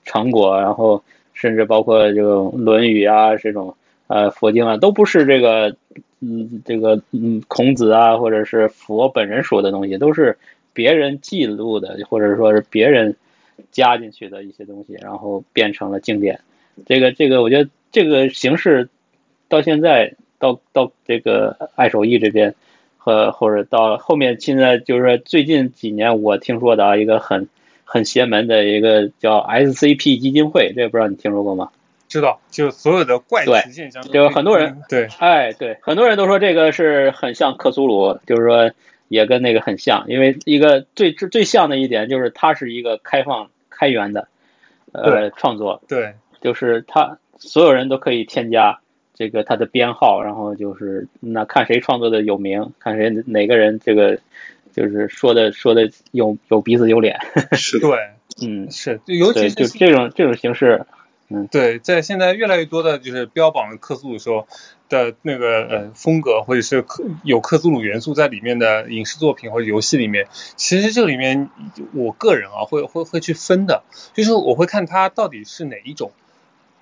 [0.05, 0.61] 成果。
[0.61, 1.03] 然后
[1.33, 3.75] 甚至包括这个《论语》啊，这种
[4.07, 5.75] 呃佛经啊，都不是这个
[6.19, 10.37] 嗯这个嗯孔子啊，或者是佛本人说的东西，都是
[10.73, 13.15] 别人记录的，或者说是别人
[13.71, 16.39] 加进去的一些东西，然后变成了经典。
[16.85, 18.89] 这个这个，我觉得这个形式
[19.49, 22.55] 到现在到到这个爱手艺这边。
[23.03, 27.49] 和或者到后面，现在就是说最近几年我听说的啊，一个很
[27.91, 31.71] 很邪门的一个叫 SCP 基金会，这个不知道你听说过吗？
[32.07, 38.71] 知道，就所有的怪奇现象，就很多人对，哎对，很多人都说这个是很像克苏鲁，就是说
[39.09, 44.29] 也跟那个很像，因为一个最最最像的一点就是它是一个开放开源的
[44.93, 48.79] 呃创作，对，就是它所有人都可以添加。
[49.13, 54.17] 这个它的编号，然后就是那看谁创作的有名，看谁哪个人这个
[54.73, 57.19] 就是说的说的有有鼻子有脸。
[57.53, 57.97] 是，对，
[58.41, 60.85] 嗯，是，尤其是就这种这种形式，
[61.29, 64.47] 嗯，对，在现在越来越多的就是标榜克苏鲁时候
[64.89, 71.49] 的那个呃风格，或者是克有克苏鲁元素在里面的影视作品或者游戏里面，其实这里面
[71.93, 73.83] 我个人啊会会会去分的，
[74.13, 76.11] 就是我会看它到底是哪一种。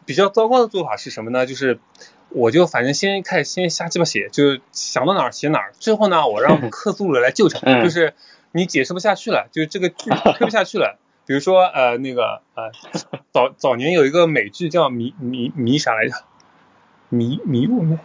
[0.10, 1.46] 比较糟糕的做法是什么呢？
[1.46, 1.80] 就是。
[2.32, 5.74] 我就反正先开始先瞎鸡巴写，就想到哪儿写哪儿。
[5.80, 8.14] 最后呢，我让克苏鲁来救场， 就是
[8.52, 11.00] 你解释不下去了，就是这个剧 推不下去了。
[11.26, 12.70] 比如说呃那个呃
[13.32, 16.14] 早早年有一个美剧叫迷迷迷啥来着？
[17.10, 17.98] 迷迷雾没？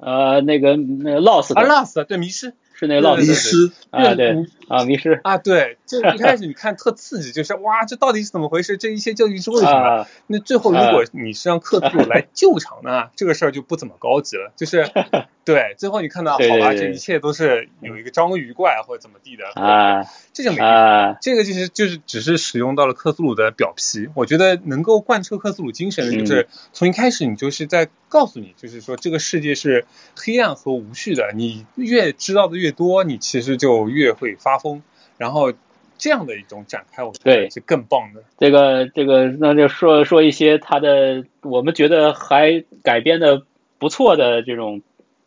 [0.00, 2.54] 呃那个那个 lost 啊 lost 对迷失。
[2.78, 4.36] 是那个老迷失啊，对
[4.68, 8.76] 啊，迷失啊，对，就一开始你看特刺激，就是哇，这到底是怎么回事？
[8.76, 10.06] 这一切究竟是为什么？
[10.26, 14.52] 那最后如果你是让克苏鲁来救场呢，这个事儿就不怎么高级了。
[14.56, 14.86] 就是
[15.46, 20.04] 对，最后你看到好吧，这一切都是有一个章鱼怪或者怎么地的啊，
[20.34, 21.16] 这就没用。
[21.22, 24.08] 这个就是就是只是使用到了克苏鲁的表皮。
[24.14, 29.86] 我觉得能够贯彻克苏鲁精神的就是从一开始你就是在告诉你，就是说这个世界是
[30.16, 31.30] 黑暗和无序的。
[31.34, 34.82] 你越知道的越越多，你其实就越会发疯，
[35.18, 35.52] 然后
[35.96, 38.22] 这样的一种展开，我觉得是更棒的。
[38.38, 43.42] 这个这个，那就说说一些他的我们觉得还改编的
[43.78, 44.82] 不错的这种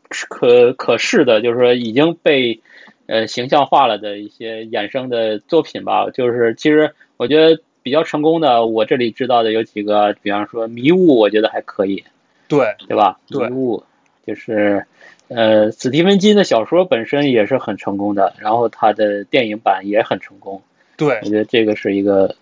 [0.10, 2.60] 可可视的，就是说已经被
[3.08, 6.10] 呃形象化了的一些衍生的作品吧。
[6.10, 12.04] 就是其实我觉得比较成功的，我这里知道的有几个，比方说《迷雾》，我觉得还可以。
[12.48, 13.18] 对，对吧？
[13.30, 13.84] 迷雾。
[14.28, 14.86] 就是
[15.30, 20.62] 呃，史蒂芬金的小说本身也是很成功的，然后他的电影版也很成功。
[20.98, 22.36] 对，我觉得这个是一个，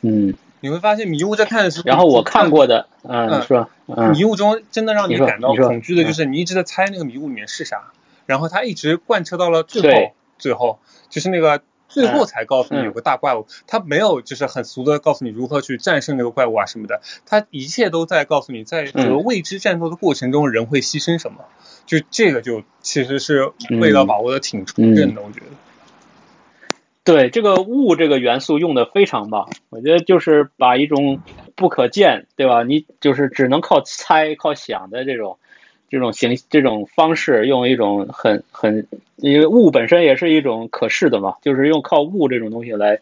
[0.00, 0.34] 嗯。
[0.62, 3.70] 你会发现迷雾在看的时候，然后我看过的，嗯，是吧？
[4.12, 7.92] 迷雾中真的让你感到恐惧的就是你一直在猜那个迷雾里面是啥，
[8.26, 10.78] 然后他一直贯彻到了最后，最后
[11.08, 21.44] 就是那个最后才告诉你有个大怪物，他没有就是很俗的告诉你如何去战胜那个怪物啊什么的，他一切都在告诉你在这个未知战斗的过程中人会牺牲什么，
[21.84, 25.46] 就这个就其实是味道把握的挺充分的，我觉得。
[27.02, 31.20] 对这个物这个元素用的非常棒，我觉得就是把一种
[31.56, 32.62] 不可见，对吧？
[32.62, 35.38] 你就是只能靠猜、靠想的这种
[35.90, 38.86] 这种形这种方式，用一种很很，
[39.16, 43.00] 因为物本身也是一种可视的嘛，就是用靠物这种东西来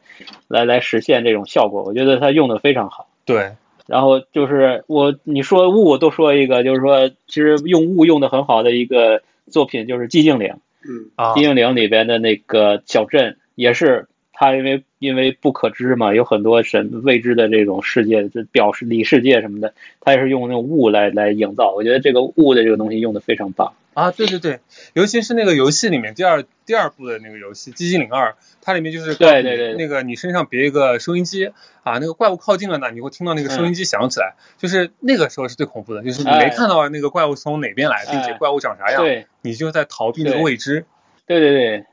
[0.49, 1.85] 来来实现这种效果。
[1.85, 3.07] 我觉得它用的非常好。
[3.25, 3.53] 对，
[3.87, 10.49] 然后就是我你说物，我都说一个，就是说其实用物用的很好的一个作品就是《寂静岭》。
[10.89, 13.37] 嗯啊，《寂静岭》里边的那个小镇。
[13.59, 14.07] 也是
[14.41, 21.75] 他因为因为不可知嘛，有很多神未知的这种世界，就表示里世界什么的，他也是用那种雾来来营造。
[21.75, 24.13] 我觉得这个雾的这个东西用的非常棒啊！
[24.13, 24.61] 对对对，
[24.93, 28.31] 尤其是那个游戏里面第二第二部的那个游戏《寂静岭二》，
[28.63, 31.47] 它里面就是对对对，那个你身上别一个收音机
[31.83, 39.05] 啊，那个怪物靠近了呢，你会听到那个收音机响起来，就是那个时候是最恐怖的，就是你没看到那个怪物从哪边来，并且怪物长啥样，
[39.43, 40.85] 你就在逃避那个未知。
[41.27, 41.85] 对对对。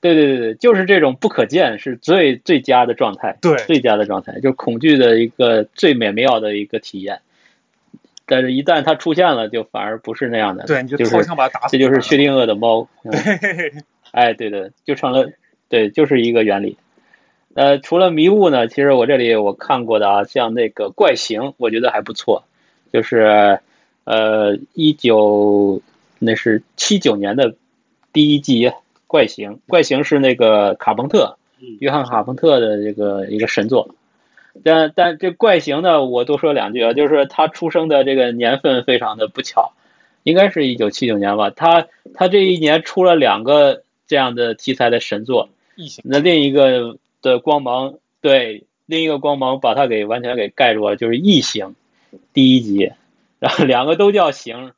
[0.00, 7.20] 对对对对，就是这种不可见是最最佳的状态，对，最佳的状态，就恐惧的一个最美妙的一个体验。
[8.24, 11.76] 但是，一旦它出现了，就反而不是那样的，对，你就掏枪把它打死。
[11.76, 12.88] 这就是薛定谔的猫，
[14.12, 15.30] 哎，对对，就成了，
[15.68, 16.76] 对，就是一个原理。
[17.54, 22.44] 呃，除了迷雾呢，其实我这里我看过的啊，像那个怪形，我觉得还不错，
[22.92, 23.58] 就是
[24.04, 25.82] 呃，一九
[26.20, 27.54] 那是七九年的
[28.12, 28.72] 第一季。
[29.10, 31.36] 怪形，怪形是那个卡朋特，
[31.80, 33.96] 约翰卡朋特的这个一个神作。
[34.62, 39.72] 但但这怪形呢，我多说两句啊，就是他出生的这个年份非常的不巧，
[40.22, 41.50] 应该是一九七九年吧。
[41.50, 45.48] 他他这一年出了两个这样的题材的神作，
[46.04, 51.74] 那另一个的光芒，对，另一个光芒把它给完全给盖住了，就是异形
[52.32, 52.92] 第一集，
[53.40, 54.70] 然后两个都叫形。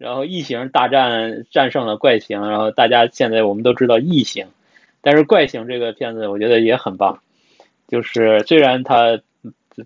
[0.00, 4.46] 然后异形大战战胜了怪形，然后大家现在我们都知道异形，
[5.02, 7.20] 但是怪形这个片子我觉得也很棒，
[7.86, 9.20] 就是虽然它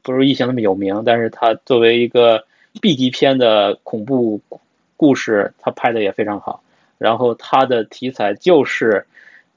[0.05, 2.45] 不如异形那么有名，但是它作为一个
[2.81, 4.41] B 级片的恐怖
[4.97, 6.63] 故事，它拍的也非常好。
[6.97, 9.05] 然后它的题材就是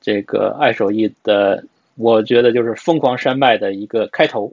[0.02, 4.52] 这个爱手艺的，我觉得就是疯狂山脉的一个开头。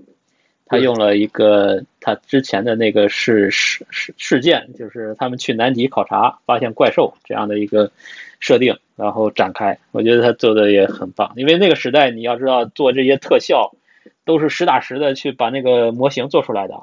[0.66, 7.92] 他用了一个他之前的那个事事事事件，就是他们去南极考察，发现怪兽这样的一个
[8.40, 9.78] 设定，然后展开。
[9.92, 13.74] 我觉得他做的也很棒，因为那个时代你要知道做这些特效
[14.24, 16.74] 都是实打实的去把那个模型做出来的，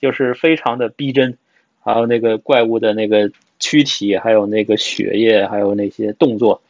[0.00, 1.38] 就是非常的逼真，
[1.82, 6.60] 还有那个怪物的那个躯体，还有那个血液，还有那些动作，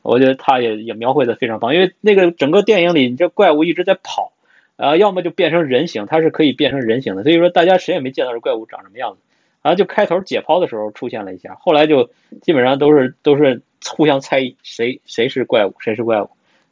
[0.00, 1.74] 我觉得他也也描绘的非常棒。
[1.74, 4.32] 因为那个整个电影里，你这怪物一直在跑。
[4.76, 9.18] 啊，要么就变成人形，它是可以变成人形的，所以说大家谁也没见到这怪物长什么样子，
[9.62, 12.10] 啊，就开头解剖的时候出现了一下，后来就
[12.42, 16.30] 基本上都是都是互相猜疑谁谁是怪物，谁是怪物，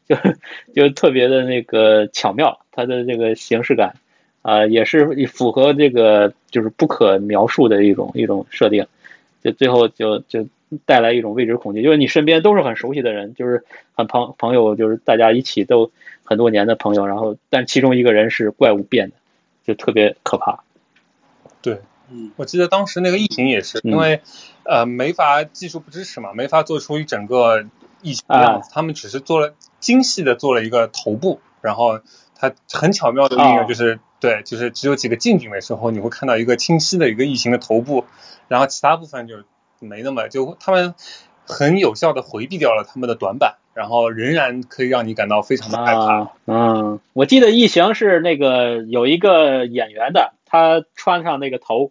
[0.08, 0.16] 就
[0.74, 3.94] 就特别的那个巧妙，它的这个形式感
[4.42, 8.86] 啊也是符合这个就是不可描述的一种一种设定，
[9.44, 10.46] 就最后就就
[10.84, 15.90] 带来一种未知恐惧，就是你身边都是很熟悉的人，就是很朋朋友，就是大家一起都。
[16.24, 19.16] 很多年的朋友，然后但其中一个人是怪物变的，
[19.64, 20.62] 就特别可怕。
[21.60, 21.80] 对，
[22.10, 24.22] 嗯，我记得当时那个疫情也是，因为
[24.64, 27.64] 呃没法技术不支持嘛，没法做出一整个
[28.00, 32.00] 异形的样子，他们只是做了精细的做了一个头部，然后
[32.36, 38.06] 它很巧妙的运用，就是对，就是只有几个近景的时候，你会看到一个清晰的一个异形的头部，
[38.48, 39.42] 然后其他部分就
[39.82, 40.94] 没那么就他们
[41.46, 43.56] 很有效的回避掉了他们的短板。
[43.74, 46.30] 然后仍然可以让你感到非常的害怕。
[46.44, 51.90] 嗯，我记得异形是那个有一个演员的，他穿上那个头，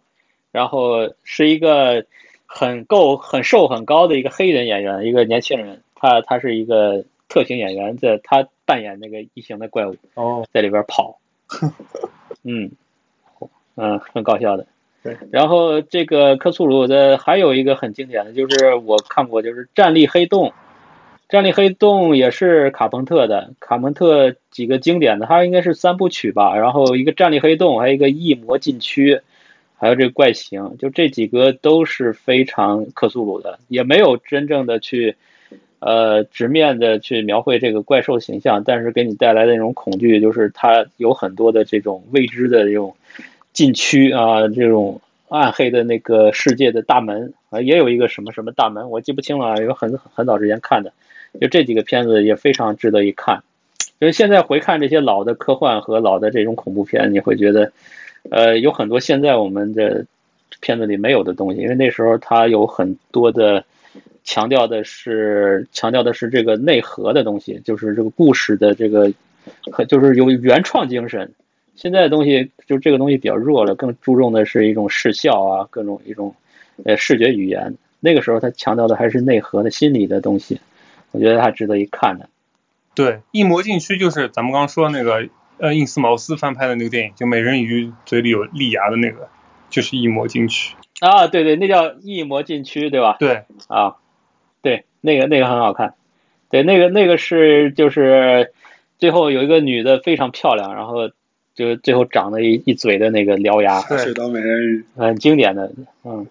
[0.52, 2.06] 然后是一个
[2.46, 11.18] 很够很瘦很高的一个黑人演员，一个年轻人，他他是一个特型演员，在他扮演那个异形的怪物，哦，在里边跑，
[12.46, 12.70] 嗯，
[13.74, 14.68] 嗯，很搞笑的。
[15.02, 20.48] 对，然后这个克苏鲁的还有一个很经典的就是我看过，就是《战力黑洞》。
[21.28, 26.54] 战力黑洞也是卡朋特的，卡朋特几个经典的，它应该是三部曲吧。
[26.56, 29.18] 然后一个战力黑洞，还有一个异魔禁区，
[29.78, 35.16] 还有这个怪形，就这几个都是非常克苏鲁的，也没有真正的去
[35.78, 42.94] 呃直面的去描绘这个怪兽形象，但是给你带来的那种恐惧，就是它有很多的这种未知的这种
[43.52, 50.92] 禁区啊，这种暗黑的那个世界的大门啊，也有一个什么什么大门，我记不清了，有很很早之前看的，
[51.40, 53.42] 就这几个片子也非常值得一看。
[53.98, 57.72] 因为现在回看这些老的科幻和老的这种恐怖片，你会觉得。
[58.30, 60.06] 呃，有很多现在我们的
[60.60, 63.64] 片子里没有的东西，因为那时候它有很多的
[64.22, 69.12] 强调的是强调的是这个内核的东西，就是这个故事的这个，
[69.88, 71.32] 就是有原创精神。
[71.74, 76.34] 现在的东西就这个东西比较弱了，更注重的是一种视效啊，各种一种
[76.84, 77.76] 呃视觉语言。
[78.00, 80.60] 那个时候他强调的还是内核的心理的东西，
[81.10, 82.28] 我觉得还值得一看的。
[82.94, 85.28] 对，异魔禁区就是咱们刚刚说那个。
[85.58, 89.28] 呃，印斯茅斯翻拍的那个电影，就美人鱼嘴里有利牙的那个，
[89.70, 93.16] 就是异魔禁区啊，对对，那叫异魔禁区，对吧？
[93.20, 93.94] 对，啊，
[94.60, 95.94] 对，那个那个很好看，
[96.50, 98.52] 对，那个那个是就是
[98.98, 101.12] 最后有一个女的非常漂亮，然后
[101.54, 105.72] 就是最后长了一一嘴的那个獠牙，水刀美人鱼，很经典的，
[106.04, 106.26] 嗯，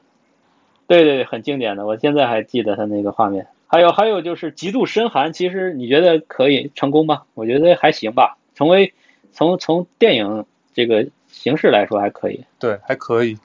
[0.88, 3.48] 对对对，很经典的，我现在还记得他那个画面。
[3.68, 7.24] 还有还有就是极度深寒，其实你觉得可以成功吗？
[7.34, 8.94] 我觉得还行吧，成为。
[9.34, 10.44] 从从电影
[10.74, 13.38] 这个形式来说还可以，对，还可以。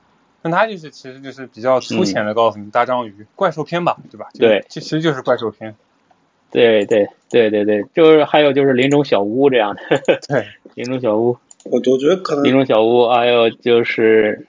[0.43, 4.27] 那它就是其实就是比较粗浅的告诉你大章鱼怪兽片吧，对吧？
[4.37, 5.77] 对，这其实就是怪兽片。
[6.51, 9.81] 对对对对对，就是还有就是林中小屋这样的。
[10.27, 11.39] 对， 林中小屋。
[11.71, 12.45] 我我觉得可能。
[12.45, 14.47] 林中小屋，还有就是，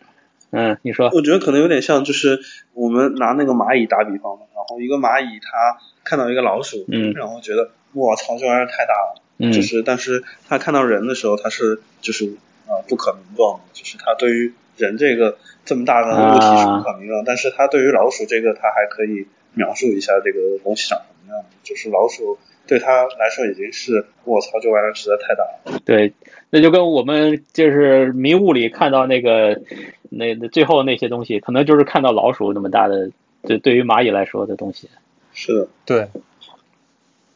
[0.51, 1.09] 嗯，你说。
[1.13, 2.39] 我觉得可能有点像，就是
[2.73, 9.51] 我们拿那个蚂蚁打比方，然后一个蚂蚁它看到一个老鼠，嗯，然后觉得我操，这玩意儿太大了。
[9.51, 12.25] 就是，但是它看到人的时候，它是就是
[12.65, 21.45] 啊不可名状的，就是它对于人这个这么大的物体是不可名状，但是它对于老鼠这个，它还可以描述一下这个东西长什么样。
[21.61, 25.79] 就是老鼠对他来说已经是我操，这玩意儿实在太大了。
[25.85, 26.13] 对，
[26.49, 29.61] 那就跟我们就是迷雾里看到那个
[30.09, 33.11] 那最后那些东西，可能就是看到老鼠那么大的，
[33.43, 34.89] 对对于蚂蚁来说的东西。
[35.33, 36.09] 是的，对。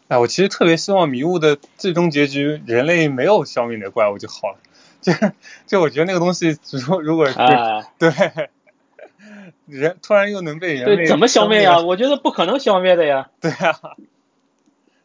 [0.08, 4.58] 哎，我其实特别希望迷雾的最终结局，人类没有消灭那怪物就好了。
[5.02, 5.14] 就
[5.66, 7.36] 就我觉得那个东西，如如果是
[7.98, 8.12] 对
[9.68, 11.80] 人突然又能被人类怎么消灭呀？
[11.80, 13.30] 我觉得不可能消灭的呀。
[13.40, 13.80] 对啊，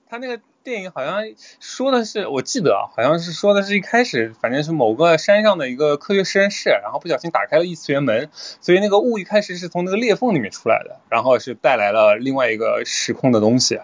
[0.09, 1.23] 他那个电影好像
[1.61, 8.29] 说的是，我记得啊，好像是说的是一开始，反正是某个山上的一个科学实验室，然后不小心打开了异次元门，
[8.61, 13.81] 所以那个雾一开始是从那个裂缝里面出来的，然后是带来了另外一个时空的东西。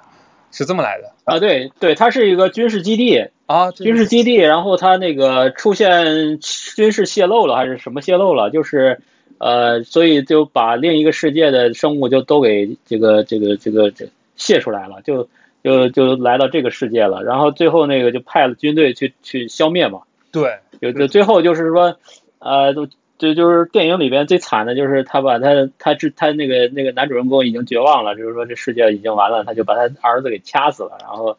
[0.54, 9.00] 是这么来的啊，对对，它是一个军事基地啊，军事基地，然后它那个出现军事泄露了还是什么泄露了，就是
[9.38, 15.26] 呃，所以就把另一个世界的生物就都给这个这个这个这泄出来了，就
[15.62, 21.96] 就就来到这个世界了，然后最后那个就派了军队去去消灭嘛，对，就就最后就是说
[22.38, 22.88] 呃都。
[23.18, 31.36] 就就是电影里边最惨的就是他把他他他他那个那个男主人公已经绝望了，就是说这世界已经完了，他就把他儿子给掐死了，然后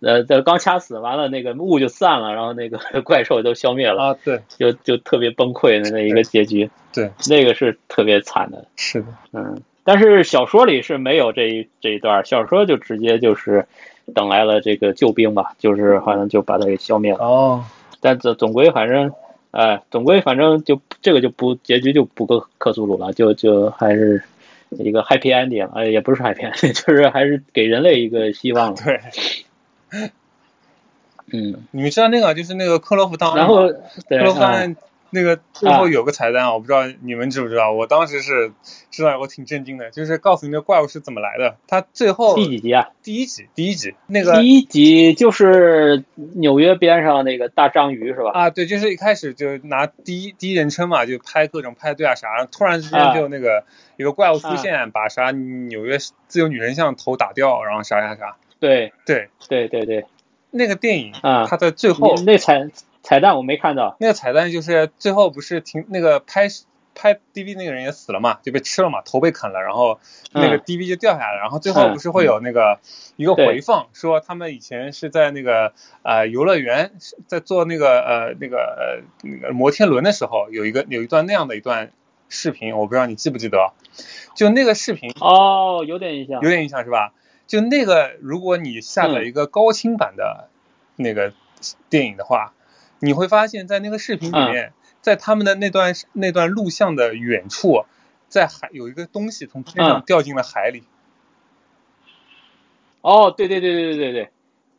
[0.00, 13.66] 呃这刚掐死完了那个雾就散了，然后那个 怪兽都消灭了啊，对，就就特别崩溃的那一个结局，对，那个是特别惨的，是的，嗯，但是小说里是没有这一这一段，小说就直接就是
[14.14, 17.64] 等来了这个救兵吧，就是好像就把他给消灭了哦，
[18.00, 19.12] 但总总归反正。
[19.52, 24.22] 哎，总归反正就这个就不结局就不够克苏鲁了，就就还是
[24.70, 28.76] 一个 happy ending，哎，也不是 happy ending， 就是还是给人类一个希望了。
[28.82, 29.00] 对，
[31.34, 34.74] 嗯，你们知道那个就是那个克洛夫档案然后克洛夫档案。
[35.14, 37.70] 那个最后有个彩蛋，我不知道你们知不知道。
[37.70, 38.50] 我当时是
[38.90, 41.58] 知道，我挺震惊的，就是告诉你那怪物是怎么来的。
[41.66, 42.88] 他最后第几集啊？
[43.02, 48.30] 第一集，第一集那个第一集就是纽约边上那个大章鱼是吧？
[48.32, 53.64] 啊，对，就是一开始就拿第一第一人称嘛，就拍各种派对啊啥，突然之间就那个
[53.98, 58.36] 一个怪物出现，把啥纽约自由女神像头打掉，然后啥啥啥。
[58.58, 60.06] 对对对对对，
[60.50, 62.70] 那个电影啊，它的最后那彩。
[63.02, 66.48] 彩蛋我没看到，那个彩蛋就是最后不是停那个拍
[66.94, 69.98] 拍 DV 那个人也死了嘛，就被吃了嘛，头被啃了，然后
[70.32, 72.78] 那个 DV 就掉下来了，然后最后不是会有那个
[73.16, 75.72] 一个回放，说他们以前是在那个
[76.02, 76.92] 呃游乐园
[77.26, 81.92] 在做那个呃那个呃那个摩天轮的时候，有一个有一段那样的一段
[82.28, 83.72] 视频，我不知道你记不记得，
[84.36, 87.14] 就那个视频哦，有点印象，有点印象是吧？
[87.46, 90.50] 就那个如果你下载一个高清版的
[90.96, 91.32] 那个
[91.88, 92.52] 电影的话。
[93.02, 97.84] 你会发现在那个视频里面，在他们的那段那段录像的远处，
[98.28, 100.84] 在海有一个东西从天上掉进了海里。
[103.00, 104.30] 哦，对对对对对对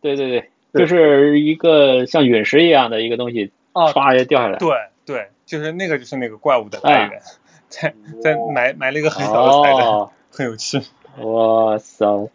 [0.01, 4.57] 对对对对，就是一个像陨石一样的一个东西，唰就掉下来。
[4.57, 4.69] 对
[5.05, 7.21] 对，就是那个就是那个怪物的来源，
[7.67, 10.81] 在在埋埋了一个很小的彩蛋，很有趣。
[11.17, 12.31] 哇塞，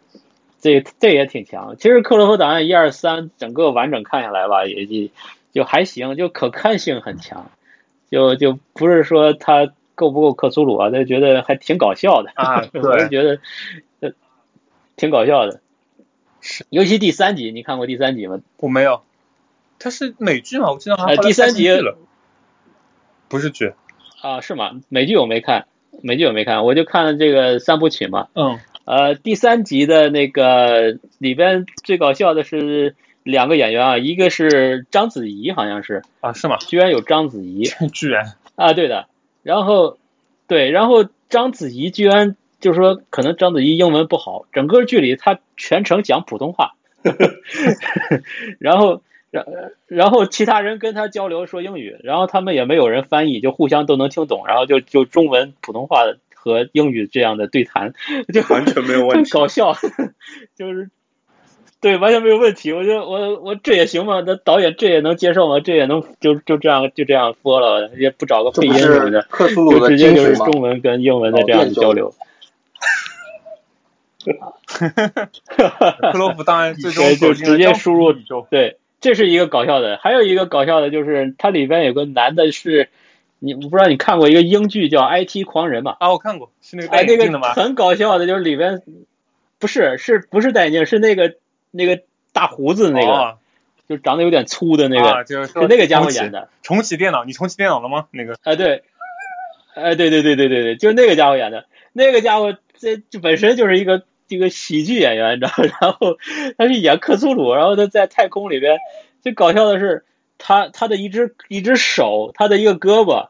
[0.61, 1.75] 这这也挺强。
[1.77, 5.11] 其实《克洛夫档案》一二三整个完整看下来吧，也就
[5.51, 7.51] 就还行，就可看性很强，
[8.09, 12.67] 就就不是说他够不够克苏鲁啊，就觉得还挺搞笑的啊。
[12.73, 13.39] 我是觉得
[14.95, 15.61] 挺搞笑的。
[16.41, 18.39] 是，尤其第三集，你看过第三集吗？
[18.57, 19.01] 我没有，
[19.77, 20.71] 它是美剧吗？
[20.71, 21.69] 我记得好像第三集
[23.27, 23.73] 不是剧
[24.21, 24.41] 啊？
[24.41, 24.79] 是吗？
[24.89, 25.67] 美剧我没看，
[26.01, 28.27] 美剧我没看，我就看了这个三部曲嘛。
[28.33, 28.59] 嗯。
[28.85, 36.57] 呃，第三集的那个里边最搞笑的是两个演员啊，一个是章子怡，好像是啊，是吗？
[36.57, 37.63] 居然有章子怡，
[37.93, 39.07] 居然啊，对的。
[39.43, 39.97] 然后
[40.47, 42.35] 对，然后章子怡居然。
[42.61, 46.73] 就是说，可能章子怡英文不好，整个剧里她全程讲普通话，
[48.59, 49.01] 然后，
[49.31, 49.45] 然
[49.87, 56.03] 然后其他人跟她交流说英语，然后他们也没有人翻译，就互相都能听懂，然后就就中文、普通话
[56.35, 57.93] 和英语这样的对谈，
[58.33, 59.73] 就完全没有问题，搞笑，
[60.57, 60.89] 就是。
[61.81, 62.73] 对，完全没有问题。
[62.73, 64.21] 我觉得我我这也行吗？
[64.25, 65.61] 那导演这也能接受吗？
[65.61, 72.13] 这也能就就这样就这样播了，也不找个配音什么的，就直接就是中文跟英文的这样的交流。
[75.45, 78.13] 克洛夫当然最终就直接输入
[78.49, 79.97] 对，这是一个搞笑的。
[80.01, 82.89] 还有一个搞笑的就是，它里边有个男的是，
[83.39, 85.95] 你不知道你看过一个英剧叫《IT 狂人》吗？
[86.01, 87.53] 啊，我看过，是那个戴眼镜的吗？
[87.53, 88.81] 很搞笑的，就是里边
[89.59, 90.85] 不是是不是戴眼镜？
[90.85, 91.35] 是那个。
[91.71, 92.01] 那个
[92.33, 93.37] 大胡子那个，
[93.87, 96.49] 就长得有点粗的那个，就是那个家伙演的。
[96.61, 98.07] 重启电脑，你重启电脑了吗？
[98.11, 98.35] 那个？
[98.43, 98.83] 哎对，
[99.75, 101.65] 哎对对对对对对，就是那个家伙演的。
[101.93, 105.51] 那个家伙这这本身就是一个这个喜剧演员，你知道？
[105.81, 106.17] 然后
[106.57, 108.77] 他是演克苏鲁，然后他在太空里边。
[109.21, 110.05] 最搞笑的是，
[110.37, 113.27] 他他的一只一只手，他的一个胳膊，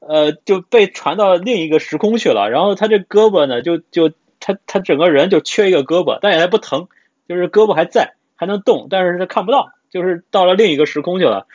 [0.00, 2.50] 呃，就被传到另一个时空去了。
[2.50, 4.10] 然后他这胳膊呢，就就
[4.40, 6.88] 他他整个人就缺一个胳膊，但也还不疼。
[7.28, 11.46] 就是胳膊还在，还能动，但是他看不到，就是到了另一个时空去了。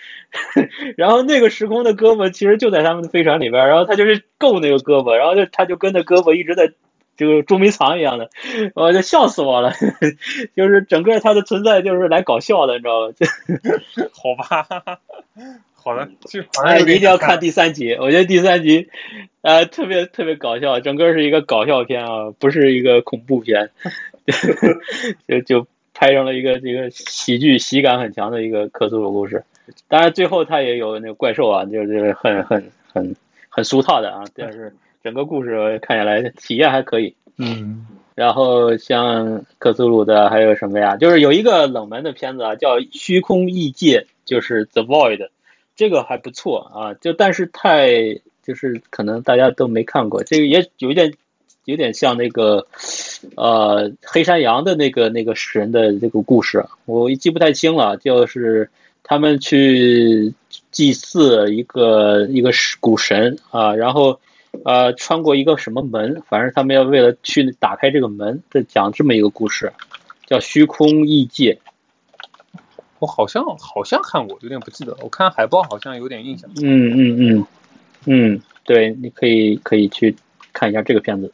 [0.98, 6.72] 然后那个时空的胳膊其实就在他们的飞船里边，然后他就是够那个胳膊，然后就他就跟着胳膊一直在
[7.16, 8.30] 这个捉迷藏一样的，
[8.74, 9.74] 我就笑死我了。
[10.58, 13.14] 就是整个他的存在就是来搞笑的，你知道吗？
[14.14, 15.00] 好吧，
[15.84, 18.90] 好的，就哎，你一定要看第三集，我觉得第三集
[19.42, 23.72] 呃特别特别搞笑，整个是一个搞笑片啊，不是一个恐怖片。
[25.28, 29.44] 就就拍成了一个这个喜剧喜感很强的一个克苏鲁故事，
[29.90, 33.14] 当然最后他也有那个怪兽啊，就是很很很
[33.50, 34.74] 很俗套的啊，但是
[35.04, 37.14] 整个故事看下来体验还可以。
[37.38, 37.86] 嗯，
[38.16, 40.96] 然后像克苏鲁的还有什么呀？
[40.96, 45.28] 就是有一个冷门的片子啊，叫《虚空异界》，就是 The Void，
[45.76, 51.14] 这个还不错啊，就但是太就是可能大家都没看过，这个也有点。
[51.66, 52.68] 有点像那个，
[53.38, 57.95] 呃，黑山羊的那个那个神的这个故事，我记不太清了。
[57.95, 58.70] 就是
[59.02, 60.34] 他们去
[60.72, 62.52] 祭祀一个一个
[62.82, 64.20] 古神啊，然后
[64.66, 69.72] 呃穿过一个什么门，反正他们要为了去打开这个门，在讲这么一个故事，
[70.28, 71.60] 叫虚空异界。
[73.04, 74.96] 我好像好像看过，有点不记得。
[75.02, 76.50] 我看海报好像有点印象。
[76.62, 77.48] 嗯嗯嗯
[78.06, 80.16] 嗯，对，你可以可以去
[80.54, 81.34] 看一下这个片子。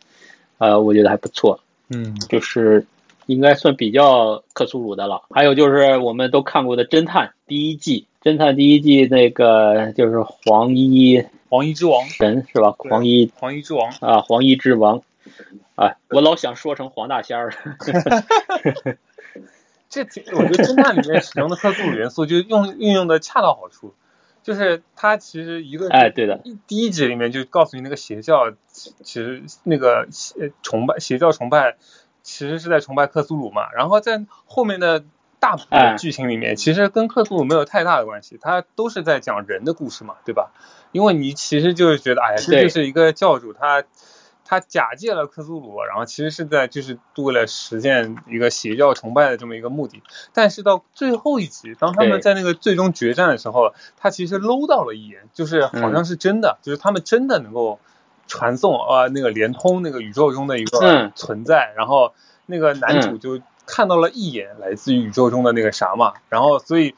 [0.57, 1.59] 呃，我觉得还不错，
[1.89, 2.87] 嗯，就是
[3.27, 5.21] 应该算比较克苏鲁的了。
[5.29, 12.73] 还有就是我们都看过的《侦探》第一季，《侦探》第一季那个就是黄衣黄衣之王神是吧？
[12.79, 15.03] 黄衣黄衣之王啊，黄衣之王
[15.75, 17.53] 啊，我老想说成黄大仙儿。
[19.89, 23.93] 这我觉得侦探里面使用的克苏鲁元素就用运用的恰到好处。
[24.41, 30.07] 就是他其实一个哎，对的，第一集里面就告诉你那个邪教，其实那个
[30.63, 31.75] 崇拜邪教崇拜，
[32.23, 33.69] 其实是在崇拜克苏鲁嘛。
[33.73, 35.03] 然后在后面的
[35.39, 40.51] 大部分剧情里面，其实跟克苏鲁没有太大的关系，它都是在讲人的故事嘛，对吧？
[40.93, 43.83] 因为你其实就是觉得，哎呀，这就是一个教主他。
[44.49, 50.01] 他假借了克苏鲁，然后其实是在就是为了实现一个邪教崇拜的这么一个目的。
[50.33, 57.79] 但是到最后一集，当他们在那个最终决战的时候，他其实搂到了一眼，就是好像是真的，就是他们真的能够
[58.25, 61.71] 传送啊那个连通那个宇宙中的一个存在。
[61.77, 62.13] 然后
[62.47, 66.95] 那个男主就看到了一眼来自于宇宙中的那个啥嘛，然后所以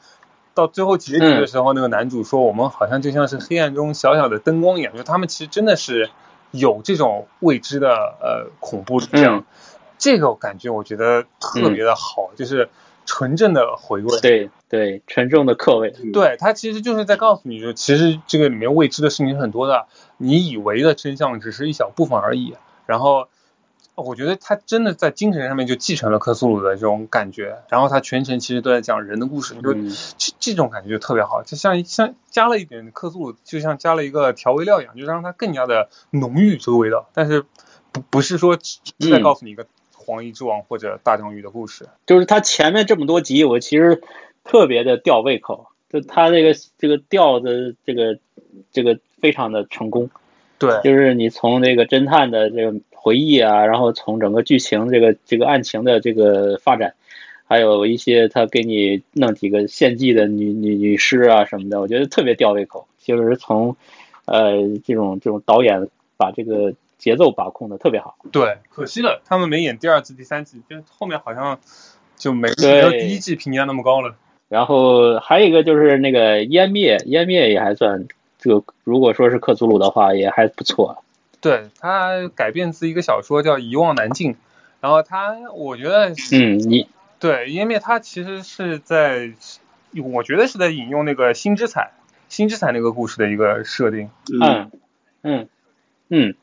[0.54, 6.08] 到最后结局的时候，那个男主说我们好像就像是黑暗中小小的灯光一样，就他们其实真的是
[6.52, 9.44] 有这种未知的呃恐怖这样，
[9.98, 12.68] 这个感觉我觉得特别的好，就是
[13.04, 14.20] 纯正的回味。
[14.20, 15.90] 对对，纯正的客味。
[16.12, 19.86] 对他其实就是在告诉你说，其实这个里面未知的事情很多的，
[20.18, 22.54] 你以为的真相只是一小部分而已，
[22.86, 23.26] 然后。
[23.94, 37.10] 我觉得他真的在精神上面就继承了克苏鲁的这种感觉，然后他全程其实都在讲人的故事，就这这种感觉就特别好，就像像加了一点克苏鲁，就像加了一个调味料一样，就让它更加的浓郁这个味道。
[37.12, 37.44] 但是
[37.92, 44.02] 不不是说在告诉你一个黄衣之王或者大章鱼的故事，就是他前面这么多集，我其实
[44.42, 48.18] 特别的吊胃口，就他这个这个吊的这个
[48.72, 50.08] 这个非常的成功。
[50.58, 52.80] 对，就是你从这个侦探的这个。
[53.02, 56.94] 回忆啊，然后从整个剧情这个这个案情的这个发展，
[57.44, 62.86] 还有一些他给你弄几个献祭的女女女尸啊什么的，我觉得特别吊胃口。
[62.98, 63.76] 就是从
[64.26, 64.52] 呃
[64.84, 68.14] 这种这种导演把这个节奏把控的特别好。
[68.30, 71.58] 对，可惜了，他们没演第二季、第三季，就后面好像
[72.16, 74.14] 就没没有第一季评价那么高了。
[74.48, 78.06] 然后还有一个就是那个湮灭，湮灭也还算
[78.38, 81.02] 这个，如果说是克苏鲁的话，也还不错。
[81.42, 84.32] 对它改编自一个小说叫《遗忘南境》，
[84.80, 86.88] 然后它我觉得，嗯，你
[87.18, 89.32] 对因为它其实是在，
[90.14, 91.90] 我觉得是在引用那个星之彩，
[92.28, 94.08] 星之彩那个故事的一个设定。
[94.32, 94.70] 嗯
[95.22, 95.48] 嗯
[96.08, 96.34] 嗯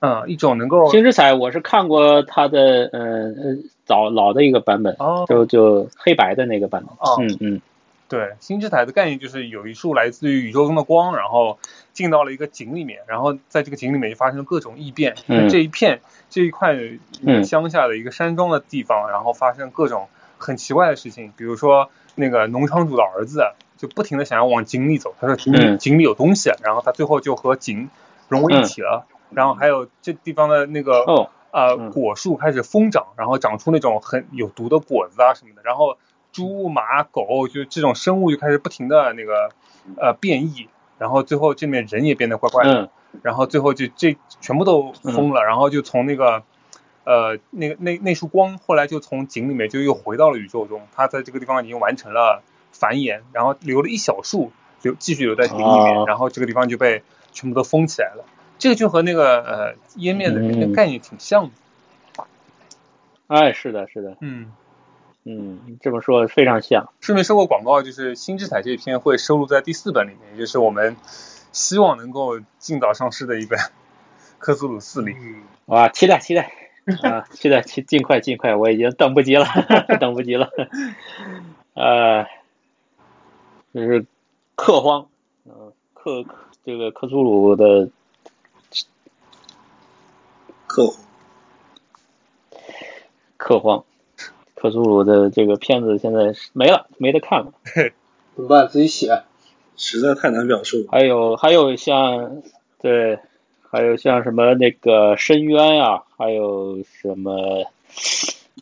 [0.00, 4.96] 嗯，一种能够星之彩，我是看过它的嗯早老的一个版本，
[5.28, 7.26] 就就黑白的那个版本。
[7.26, 7.60] 嗯嗯。
[8.08, 11.58] 对，星之台的概念就是有一束来自于宇宙中的光，然后
[11.92, 15.14] 进到了一个井里面，然后在这个井里面就发生了各种异变。
[15.26, 15.50] 嗯。
[15.50, 16.74] 这一片这一块
[17.44, 20.08] 乡下的一个山庄的地方，然后发生各种
[20.38, 27.90] 很奇怪的事情，比如说那个农场主的儿子就不停的想要往井里走，他说井里井里有东西，然后他最后就和井
[28.28, 29.06] 融为一体了。
[29.28, 31.04] 然后还有这地方的那个
[31.50, 35.98] 呃果树开始疯长，然后长出那种很有毒的果子啊什么的，然后。
[36.38, 39.50] 猪、马、狗，就这种生物就开始不停的那个
[39.96, 42.90] 呃变异，然后最后这面人也变得怪怪的，
[43.22, 46.44] 然后最后就这全部都疯了，然后就从那个
[47.02, 54.52] 呃那个那那束光，后来就从井里面就又回到了宇宙中，它在这个地方已经完成了繁衍，然后留了一小束
[54.82, 57.02] 留继续留在井里面，然后这个地方就被
[57.32, 58.24] 全部都封起来了，
[58.60, 61.50] 这个就和那个呃湮灭的那个概念挺像的。
[63.26, 64.52] 哎，是的，是的，嗯。
[65.30, 66.90] 嗯，这么说非常像。
[67.00, 70.96] 顺便收个广告，就是《新之彩》这一篇会收录在第四本里面，也就是我们
[71.52, 73.58] 希望能够尽早上市的一本
[74.38, 75.14] 《克苏鲁四》里。
[75.66, 76.50] 哇，期待期待
[77.02, 79.44] 啊，期待尽尽快尽快，我已经等不及了，
[80.00, 80.48] 等不及了。
[81.74, 82.24] 呃，
[83.74, 84.06] 就是
[84.54, 85.08] 克荒，
[85.44, 86.24] 嗯，克
[86.64, 87.90] 这个克苏鲁的
[90.66, 90.94] 克
[93.36, 93.84] 克荒。
[94.60, 97.52] 克苏鲁的这个片子现在没了，没得看了。
[98.34, 98.68] 怎么办？
[98.68, 99.22] 自己写，
[99.76, 100.86] 实在太难表述。
[100.90, 102.42] 还有还有像
[102.80, 103.20] 对，
[103.70, 107.66] 还有像什么那个深渊呀，还有什么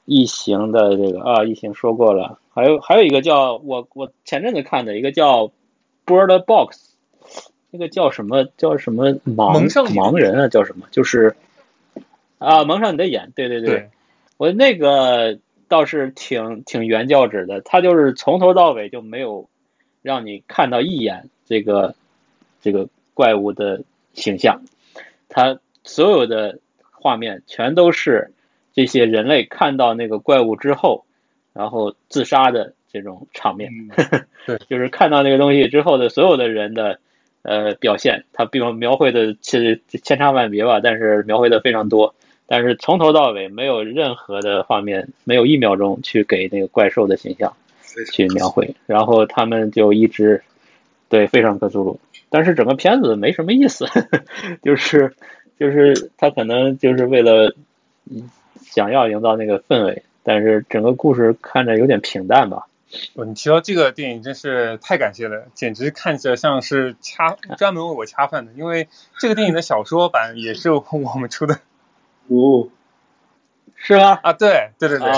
[0.05, 2.39] 异形的这个啊，异形说过了。
[2.53, 5.51] 还有还有一个叫我我前阵子看的一个叫
[6.05, 6.91] Bird Box，
[7.71, 10.87] 那个叫什么叫什么盲盲人啊，叫什么？
[10.91, 11.37] 就是
[12.39, 13.89] 啊，蒙上你的眼，对对对，
[14.37, 15.39] 我那个。
[15.69, 19.49] 倒是挺挺原教旨的，他就是从头到尾就没有
[20.03, 21.95] 让你看到一眼这个
[22.61, 23.83] 这个怪物的
[24.15, 24.63] 形象，
[25.29, 26.59] 他所有的
[26.93, 28.33] 画面全都是
[28.73, 31.05] 这些人类看到那个怪物之后，
[31.53, 33.73] 然后自杀的这种场面，
[34.47, 37.01] 对，就是看到那个东西之后的所有的人的
[37.43, 42.15] 呃表现，他并描绘的其实千差万别吧，但是描绘的非常多。
[42.47, 47.57] 但是从头到尾没有任何的画面，没有一秒钟去给那个怪兽的形象
[48.13, 50.43] 去描绘，然后他们就一直
[51.09, 52.01] 对非常克苏鲁，
[52.31, 53.87] 但是整个片子没什么意思，
[54.63, 55.15] 就是
[55.59, 57.55] 就是他可能就是为了
[58.63, 62.67] 想要营造那个氛围，但是整个故事看着有点平淡吧。
[63.15, 68.87] 哦，你提到这个电影真是太感谢了，简直看着像是掐专门为我掐饭的，因为
[69.19, 70.85] 这个电影的小说版也是我
[71.19, 71.59] 们出的。
[72.29, 72.69] 哦，
[73.75, 74.19] 是吗？
[74.23, 75.09] 啊，对对对对，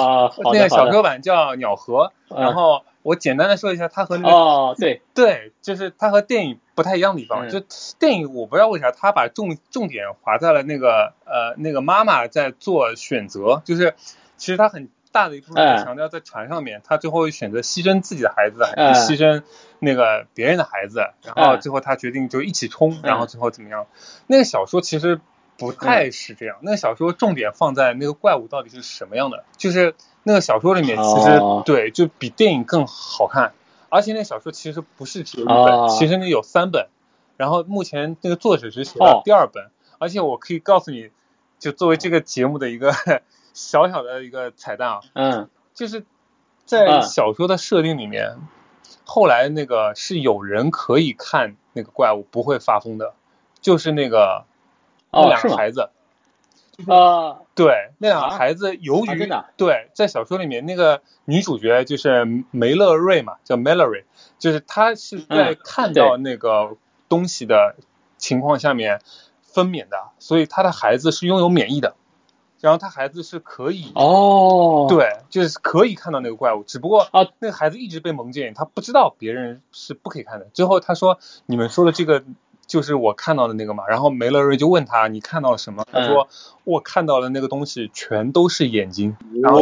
[0.52, 5.02] 那个小说版叫《鸟河》，然后我简单的说一下，它和那个哦，对。
[5.14, 7.60] 对，就是它和电影不太一样的地方，就
[7.98, 13.94] 电影我不知道为啥，它把重重点划在了那个呃那个妈妈在做选择，就是
[14.36, 19.42] 其实它很大的一部分强调在船上面，他最后选择牺牲自己的孩子，还是牺牲
[19.78, 23.86] 那个别人的孩子，然后最后他决定就一起冲，然后最后怎么样？
[24.26, 25.20] 那个小说其实
[25.58, 33.52] 不太是这样，那个小说重点放在那个怪物到底是什么样的，就是那个小说里面其实对就比电影更好看，
[33.90, 36.88] 而且那小说其实不是只有一本，其实那有三本，
[37.36, 41.10] 然后目前那个作者只写了第二本，而且我可以告诉你，
[41.58, 42.94] 就作为这个节目的一个。
[43.54, 46.04] 小小的一个彩蛋啊，嗯，就是
[46.64, 48.36] 在小说的设定里面，
[49.04, 53.14] 后来那个是有人可以看那个怪物不会发疯的，
[53.60, 54.44] 就是那个
[55.10, 55.90] 那两个孩子，
[56.86, 64.04] 啊，对，那两个孩子由于对在小说里面那个女主角就是梅乐瑞嘛，叫 Mallory，
[64.38, 66.76] 就是她是在看到那个
[67.08, 67.76] 东西的
[68.16, 69.00] 情况下面
[69.42, 71.96] 分娩的，所以她的孩子是拥有免疫的。
[72.60, 80.48] 然后她孩子是可以哦，对，就是可以看到那个怪物，只不过啊，那个孩子一直被蒙见，他不知道别人是不可以看的。
[80.52, 82.24] 最后他说：“你们说的这个
[82.68, 86.28] 就是我看到的那个嘛？”然后梅勒瑞就问他：“你看到了什么？”他说
[86.62, 89.60] ：“我看到了那个东西全都是眼睛，然后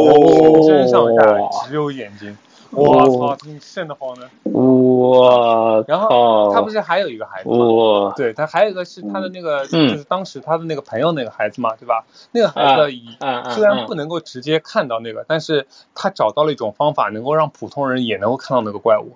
[0.61, 2.37] 全身上下只有眼睛。”
[2.69, 4.29] 我操，挺瘆得慌的。
[4.51, 5.81] 哇！
[5.87, 8.13] 然后他不是还有一个孩子吗？
[8.17, 12.03] 对他还有一个是他的那个，就是当时他的那个朋友那个孩子嘛，对吧？
[12.33, 13.15] 那个孩子以
[13.51, 15.65] 虽然不能够直接看到那个，但是
[15.95, 19.15] 他找到了一种方法，能够让普通人也能够看到那个怪物。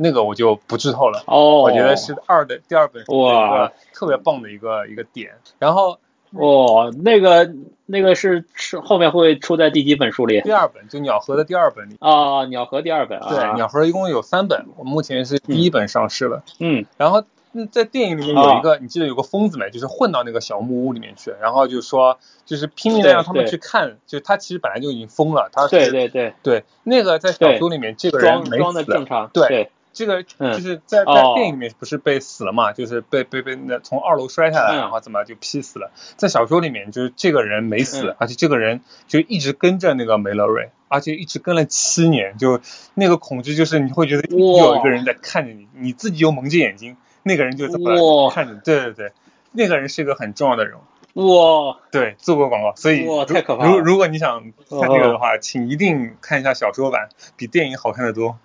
[0.00, 1.22] 那个我就不剧透了。
[1.26, 1.62] 哦。
[1.62, 5.32] 我觉得是二的第二本书一个特别棒的一个一个点。
[5.58, 5.98] 然后。
[6.32, 7.50] 哦，那个
[7.86, 10.40] 那个是是后面会出在第几本书里？
[10.42, 11.96] 第二本，就鸟盒的第二本里。
[11.98, 13.26] 啊，鸟盒第二本啊。
[13.28, 16.44] 对，鸟盒一共有三本，我目前是第一本上市了。
[16.60, 16.86] 嗯。
[16.96, 17.24] 然后
[17.72, 19.70] 在电影里面有一个，你记得有个疯子没？
[19.70, 25.50] 就是混到那个小木屋里面去，然后就说，就是拼命的让他们去看，就他其实本来就已经疯了。
[25.52, 28.84] 他对对对对，那个在小说里面这个人没死。
[28.84, 29.28] 正常。
[29.32, 29.72] 对。
[29.92, 32.72] 这个就是在在电影里面不是被死了嘛？
[32.72, 35.90] 就是被被被那从二楼摔下来，然后怎么就劈死了？
[36.16, 42.38] 在小说里面就是这个人没死，而且这个人就一直跟着那个梅勒瑞，而且一直跟了七年。
[42.38, 42.60] 就
[42.94, 48.54] 那个恐惧就是你会觉得有一个人在看着你，你自己又蒙着眼睛，那个人就这么看着。
[48.54, 49.12] 对对对，
[49.52, 50.80] 那个人是一个很重要的人物。
[51.14, 53.72] 哇，对，做过广告，所以太可怕了。
[53.72, 58.38] 如如果你想看这个的话，请一定看一下小说版，比电影好看的多。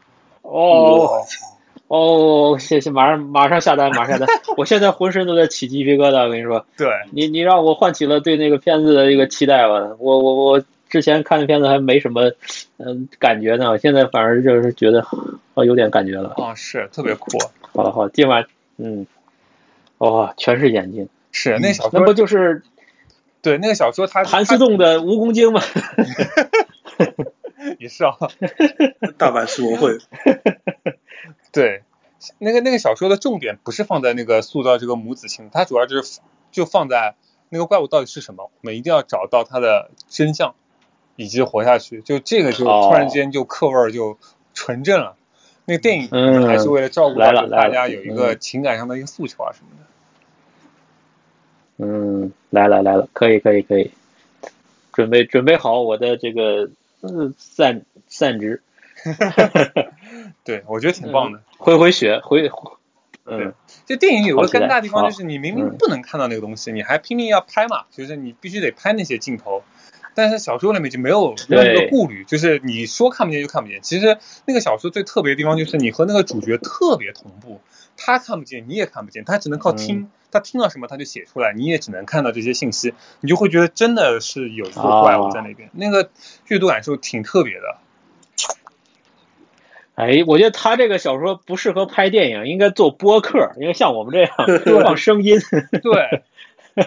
[0.47, 1.21] 哦，
[1.87, 4.27] 哦，谢谢，马上马上下单，马上下单！
[4.57, 6.65] 我现在浑身都在起鸡皮疙瘩，我跟你说。
[6.77, 9.95] 对，你你让我唤起了对那个片子的一个期待吧。
[9.99, 12.31] 我我我之前看的片子还没什么
[12.77, 15.05] 嗯感觉呢，现在反而就是觉得
[15.55, 16.33] 哦有点感觉了。
[16.37, 17.37] 哦，是特别酷。
[17.73, 18.45] 好了好，今晚
[18.77, 19.05] 嗯，
[19.97, 21.09] 哇，全是眼睛。
[21.31, 22.63] 是那小说，那不就是
[23.41, 25.61] 对那个小说，它谭思栋的蜈蚣精吗？
[27.79, 28.17] 也是啊，
[29.17, 29.97] 大阪世博会。
[31.51, 31.83] 对，
[32.39, 36.19] 那个那个小说的重点不是放在那个塑造这个母子情，它主要就是
[36.51, 37.15] 就放在
[37.49, 40.55] 那个怪物到底是什么，我们一定要找到它的真相，
[41.15, 42.01] 以及活下去。
[42.01, 44.17] 就这个就突然间就课味儿就
[44.53, 45.15] 纯正了。
[45.65, 46.09] 那个电影
[46.45, 49.85] 还是为了照顾到大家有一个情感上的一个诉求啊什么的。
[51.77, 53.91] 嗯，来了来了，可以可以可以，
[54.93, 56.69] 准备准备好我的这个。
[57.07, 58.61] 嗯，散散值，
[60.43, 61.41] 对我觉得挺棒的。
[61.57, 62.49] 回回血，回，
[63.25, 63.53] 嗯，
[63.85, 69.63] 就电影有个尴尬地方就是你明明不能看到那个东西，你还拼命要拍嘛，就是你必须得拍那些镜头。
[70.17, 73.81] 但是小说里面就没有没有那个顾虑，就是你说看不见就看不见。
[73.81, 77.59] 其实那个小说最特别的地方就是你和那个主角特别同步，
[77.97, 80.09] 他看不见你也看不见，他只能靠听。
[80.31, 86.09] 他听到什么他就写出来，你也只能看到这些信息，你就会觉得真的是有一个怪物在那边，那个
[86.47, 87.77] 阅读感受挺特别的。
[89.95, 94.29] 哎，我觉得他这个小说不适合拍电影，应该做播客，因为像我们这样
[94.65, 95.39] 播放声音，
[95.81, 96.23] 对，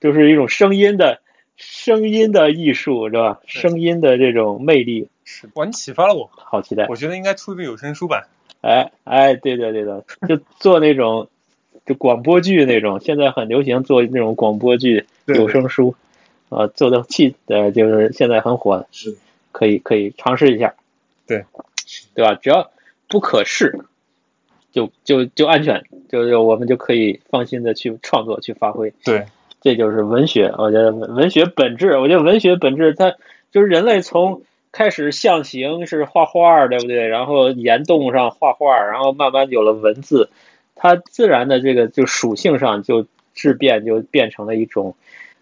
[0.00, 1.20] 就是一种声音的
[1.56, 3.38] 声音的艺术，是吧？
[3.46, 6.86] 声音的这种魅力，是，哇，你启发了我，好期待。
[6.88, 8.26] 我觉得应该出一个有声书版。
[8.60, 11.28] 哎哎，对的对的，就做那种
[11.84, 15.96] 就广播剧那种，现在很流行做那种广播剧有声书，
[16.48, 19.16] 啊，做的气呃就是现在很火，是，
[19.50, 20.74] 可以可以尝试一下，
[21.26, 21.44] 对，
[22.14, 22.34] 对吧？
[22.34, 22.70] 只要
[23.08, 23.80] 不可视，
[24.70, 29.26] 就就就安全，就是我们就可以放心的去创作去发挥，对，
[29.60, 33.16] 这就是文学，我觉得文学本质，我觉得文学本质它
[33.50, 34.42] 就是人类从。
[34.72, 37.06] 开始象形是画画，对不对？
[37.06, 40.30] 然后岩洞上画画，然后慢慢有了文字，
[40.74, 44.94] 它自然的这个就属性上就质变，就变成了一种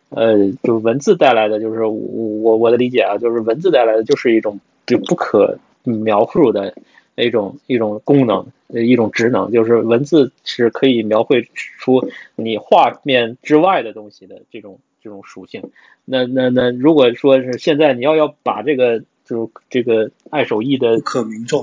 [0.08, 6.74] 呃，就文字带来的，就是我我的理解啊，就是文字带来的就是一种就不可描述的
[7.14, 15.62] 一种一种功能，一种职能，就是文字是可以描绘出你画面之外的东西的这种这种属性。
[16.04, 21.00] 那那那，如果说是现在你要要把这个就这个爱手艺的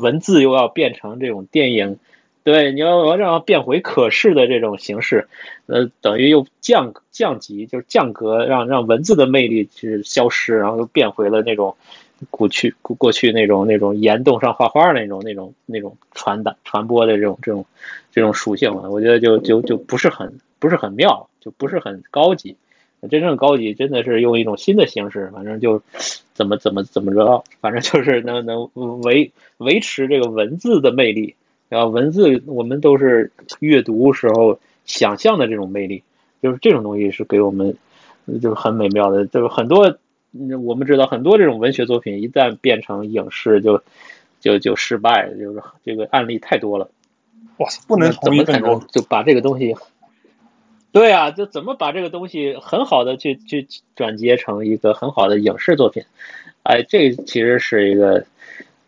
[0.02, 2.00] 文字又要变成这种电影。
[2.46, 5.28] 对，你要要让变回可视的这种形式，
[5.66, 11.76] 呃，等于又降降级，就是降格，让让文字的魅力去消失，然后又变回了那种
[12.30, 17.66] 过去过过去那种那种岩洞上画画那种那种那种传达传播的这种这种
[18.14, 18.90] 这种属性了。
[18.92, 22.56] 我觉得就就就不是很不是很妙，就不是很高级。
[23.10, 25.82] 真正高级真的是用一种新的形式，反正就
[26.34, 28.70] 怎么怎么怎么着，反正就是能能
[29.02, 31.36] 维维持这个文字的魅力。
[31.70, 36.02] 然后文字，我们都是阅读时候想象的这种魅力，
[36.42, 37.76] 就是这种东西是给我们
[38.42, 39.26] 就是很美妙的。
[39.28, 39.98] 就是很多
[40.64, 43.84] 我们知道很多这种文学作品一旦变成影视，就
[44.40, 46.90] 就就失败，就是这个案例太多了。
[47.58, 49.76] 哇，不能怎么才能就把这个东西？
[50.92, 56.04] 对啊，就怎么把这个东西很好的去去转接成一个很好的影视作品？
[56.64, 58.26] 哎，这其实是一个。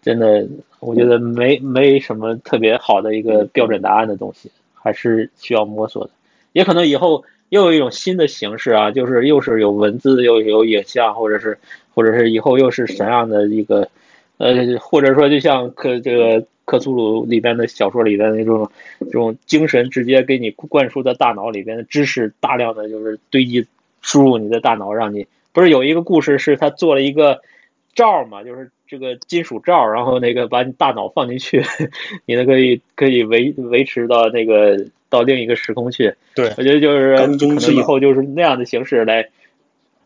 [0.01, 0.47] 真的，
[0.79, 6.11] 我觉得没没什么特别好的一个标准答案的东西，还是需要摸索的。
[6.53, 11.59] 也可能以后又有一种新的形式啊，就是又是有文字又有影像，或者是
[11.93, 13.89] 或者是以后又是什么样的一个
[14.39, 23.67] 呃，或者说就像克这个克苏鲁里边的小说里边那种这种精神直接给你灌输到大脑里边的知识，大量的就是堆积
[24.01, 27.41] 输入你的大脑，让你不是有一个故事是他做了一个
[27.93, 28.71] 罩嘛，就是。
[28.91, 31.61] 这个金属罩，然后那个把你大脑放进去，
[32.25, 36.15] 你呢可以可以维维持到那个到另一个时空去。
[36.33, 39.29] 对，我觉得就是可能以后就是那样的形式来，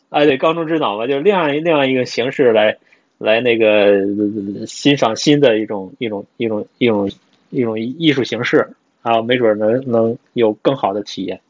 [0.09, 2.75] 哎，对，缸中之脑嘛，就是另外另外一个形式来
[3.23, 7.11] 来那个欣赏新的一种一种一种一种
[7.49, 11.41] 一种艺术形式啊，没准能能有更好的体验。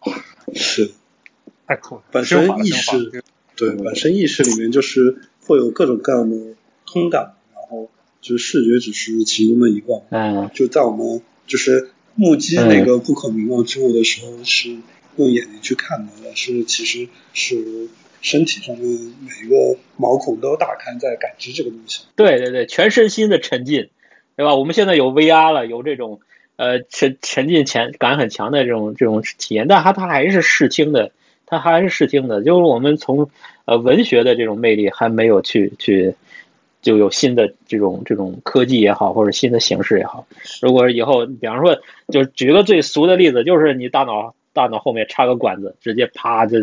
[0.54, 0.90] 是，
[1.66, 2.02] 太酷了。
[2.10, 3.22] 本身意识，
[3.56, 6.36] 对，本身意识里面就是会有各种各样的。
[6.92, 7.88] 通感，然后
[8.20, 14.76] 就是视觉只是其中的一个，嗯，就在我们就是目击那个不可名状之物的时候，是
[15.14, 17.88] 用眼睛去看的，但是其实是
[18.20, 22.04] 身体上面每一个毛孔都打开在感知这个东西。
[22.16, 23.90] 对对对，全身心的沉浸，
[24.36, 24.54] 对吧？
[24.54, 26.20] 我们现在有 VR 了，有这种
[26.56, 31.12] 呃沉沉浸前感很强的这种这种体验，但它它还是视听的，
[31.46, 33.30] 它还是视听的，就是我们从
[33.64, 36.14] 呃文学的这种魅力还没有去去。
[36.82, 40.26] 就有新的这种这种科技也好，或者新的形式也好。
[40.62, 41.78] 如果以后，比方说，
[42.08, 46.58] 就举个最俗的例子，就是你大脑大脑后面插个管子，直接啪就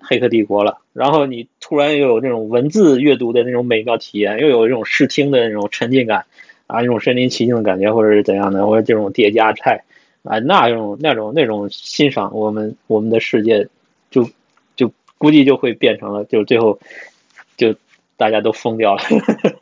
[0.00, 0.78] 黑客帝国了。
[0.92, 6.26] 然后你突然又有那种文字阅读的那种美妙体验，又有这种视听的那种沉浸感
[6.66, 9.84] 啊，那种身临其境的感觉，或者是怎样的，或者这种叠加态
[10.22, 13.68] 啊，那种那种那种欣赏我们我们的世界，
[14.10, 14.28] 就
[14.74, 16.78] 就估计就会变成了，就最后
[17.56, 17.74] 就。
[18.18, 19.02] 大家都疯掉了，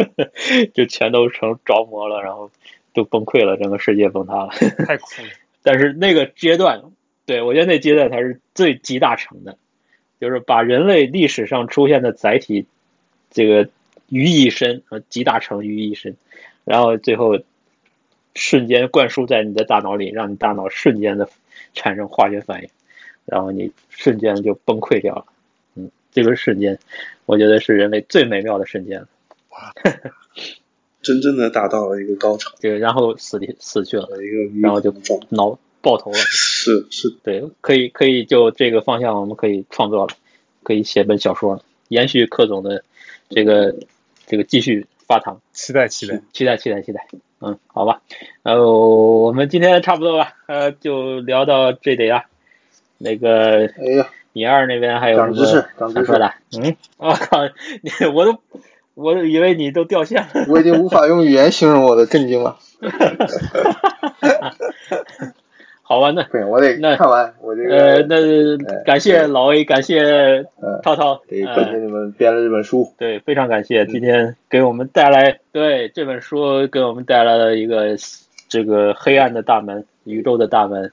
[0.74, 2.48] 就全都成着魔了，然后
[2.92, 4.50] 都崩溃了，整个世界崩塌了。
[4.86, 5.28] 太酷了！
[5.64, 6.80] 但是那个阶段，
[7.26, 9.56] 对我觉得那阶段才是最集大成的，
[10.20, 12.66] 就是把人类历史上出现的载体
[13.30, 13.68] 这个
[14.08, 16.16] 于一身啊，集大成于一身，
[16.64, 17.38] 然后最后
[18.34, 21.28] 瞬间灌输在你的大脑里，让你大脑瞬间的
[21.72, 22.68] 产生化学反应，
[23.24, 25.26] 然后你瞬间就崩溃掉了。
[25.76, 26.78] 嗯，这个瞬间。
[27.26, 29.06] 我觉得是人类最美妙的瞬间，
[29.48, 29.72] 哇，
[31.00, 32.50] 真正的达到了一个高潮。
[32.60, 34.08] 对，然后死的死去了，
[34.60, 34.94] 然后就
[35.30, 36.18] 脑爆头了。
[36.64, 40.14] 是是，对，可以可以就这个方向，我们可以创作了，
[40.62, 42.82] 可以写本小说了，延续柯总的
[43.28, 43.74] 这个
[44.26, 45.40] 这个继续发糖。
[45.52, 47.06] 期待期待期待期待期待，
[47.40, 48.00] 嗯，好吧，
[48.42, 52.24] 然后我们今天差不多吧，呃，就聊到这里啊，
[52.98, 54.08] 那个，哎呀。
[54.36, 55.46] 你二那边还有什么
[55.78, 56.34] 想说的？
[56.58, 57.44] 嗯，我靠，
[57.82, 58.36] 你我都，
[58.94, 60.46] 我以为你都掉线了。
[60.48, 62.58] 我已经无法用语言形容我的震惊了。
[65.94, 67.76] 好吧，那对，我得那看完我这个。
[67.76, 70.44] 呃，那感谢老 A，感谢
[70.82, 71.22] 涛涛，
[71.54, 72.92] 感谢你们编了这本书。
[72.98, 77.96] 对，非常感谢今天给我们带来，对这本书给我们带来了一个
[78.48, 80.90] 这个黑暗的大门，宇宙的大门，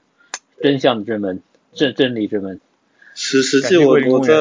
[0.62, 1.40] 真相之门，
[1.72, 2.60] 真真理之门。
[3.12, 4.34] 实实际我我在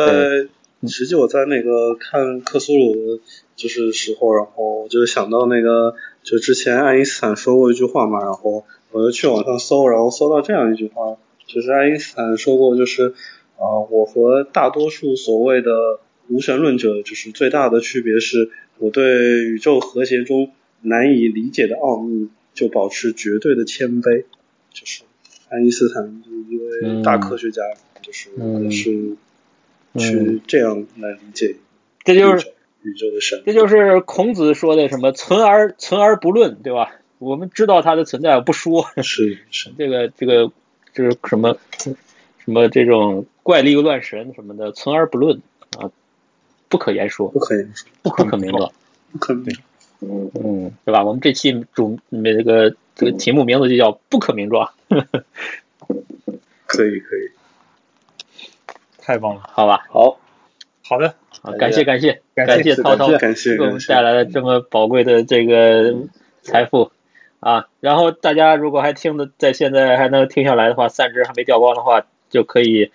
[0.88, 3.20] 实际我在那个看克苏鲁
[3.56, 13.14] 就是时候，然后就想到那个就之前爱因斯坦说过一句话嘛，然后我就去网上搜，然后搜到这样一句话，就是爱因斯坦说过，就是
[13.58, 20.52] 啊，我和大多数所谓的无神论者就是最大的区别是，我对宇宙和谐中
[20.82, 24.26] 难以理解的奥秘就保持绝对的谦卑。
[24.74, 25.04] 就是
[25.50, 27.62] 爱因斯坦一位大科学家，
[28.02, 28.30] 就是
[28.70, 29.18] 是
[29.98, 31.56] 去这样来理解，
[32.06, 32.48] 这就是
[32.84, 33.44] 宇宙的神。
[33.46, 36.96] 这就是孔子说的什么“存而存而不论”，对吧？
[37.22, 38.88] 我们知道它的存在，不说。
[39.04, 40.52] 是是， 这个这个
[40.92, 41.56] 就是什么
[42.40, 45.40] 什么这种怪力乱神什么的，存而不论
[45.78, 45.92] 啊，
[46.68, 48.72] 不可言说，不可言说，不可名状，
[49.12, 49.56] 不可名。
[50.00, 51.04] 嗯，对吧？
[51.04, 54.74] 我们这期主那个这个题目名字就叫“不可名状”。
[56.66, 57.30] 可以可以，
[58.98, 59.86] 太棒了，好吧？
[59.90, 60.18] 好
[60.84, 61.14] 好的，
[61.60, 63.16] 感谢感谢感谢涛涛给
[63.60, 65.94] 我们带来了这么宝贵的这个
[66.42, 66.92] 财富
[67.42, 67.66] 啊！
[67.82, 72.90] 然后大家如果还听的在现在还能听下来的话，散值还没掉光的话，就可以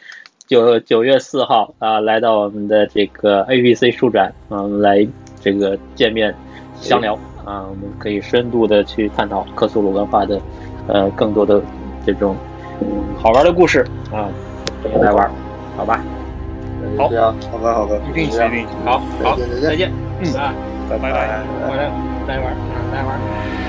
[0.47, 5.07] 九九月四号啊来到我们的这个 A B C 书展啊来
[5.41, 6.35] 这个见面。
[6.79, 10.39] 详聊啊，我们可以深度的去探讨克苏鲁文化的
[10.87, 11.59] 呃更多的
[12.05, 12.37] 这种
[13.19, 13.81] 好玩的故事
[14.13, 14.29] 啊，
[15.01, 15.31] 来玩，
[15.75, 16.05] 好吧？
[16.99, 17.35] 好，好的，
[17.75, 19.91] 好的，一定，一定，好，好，再见，
[20.21, 20.53] 嗯啊，
[20.91, 22.55] 拜拜，我来来玩，
[22.93, 23.66] 来玩。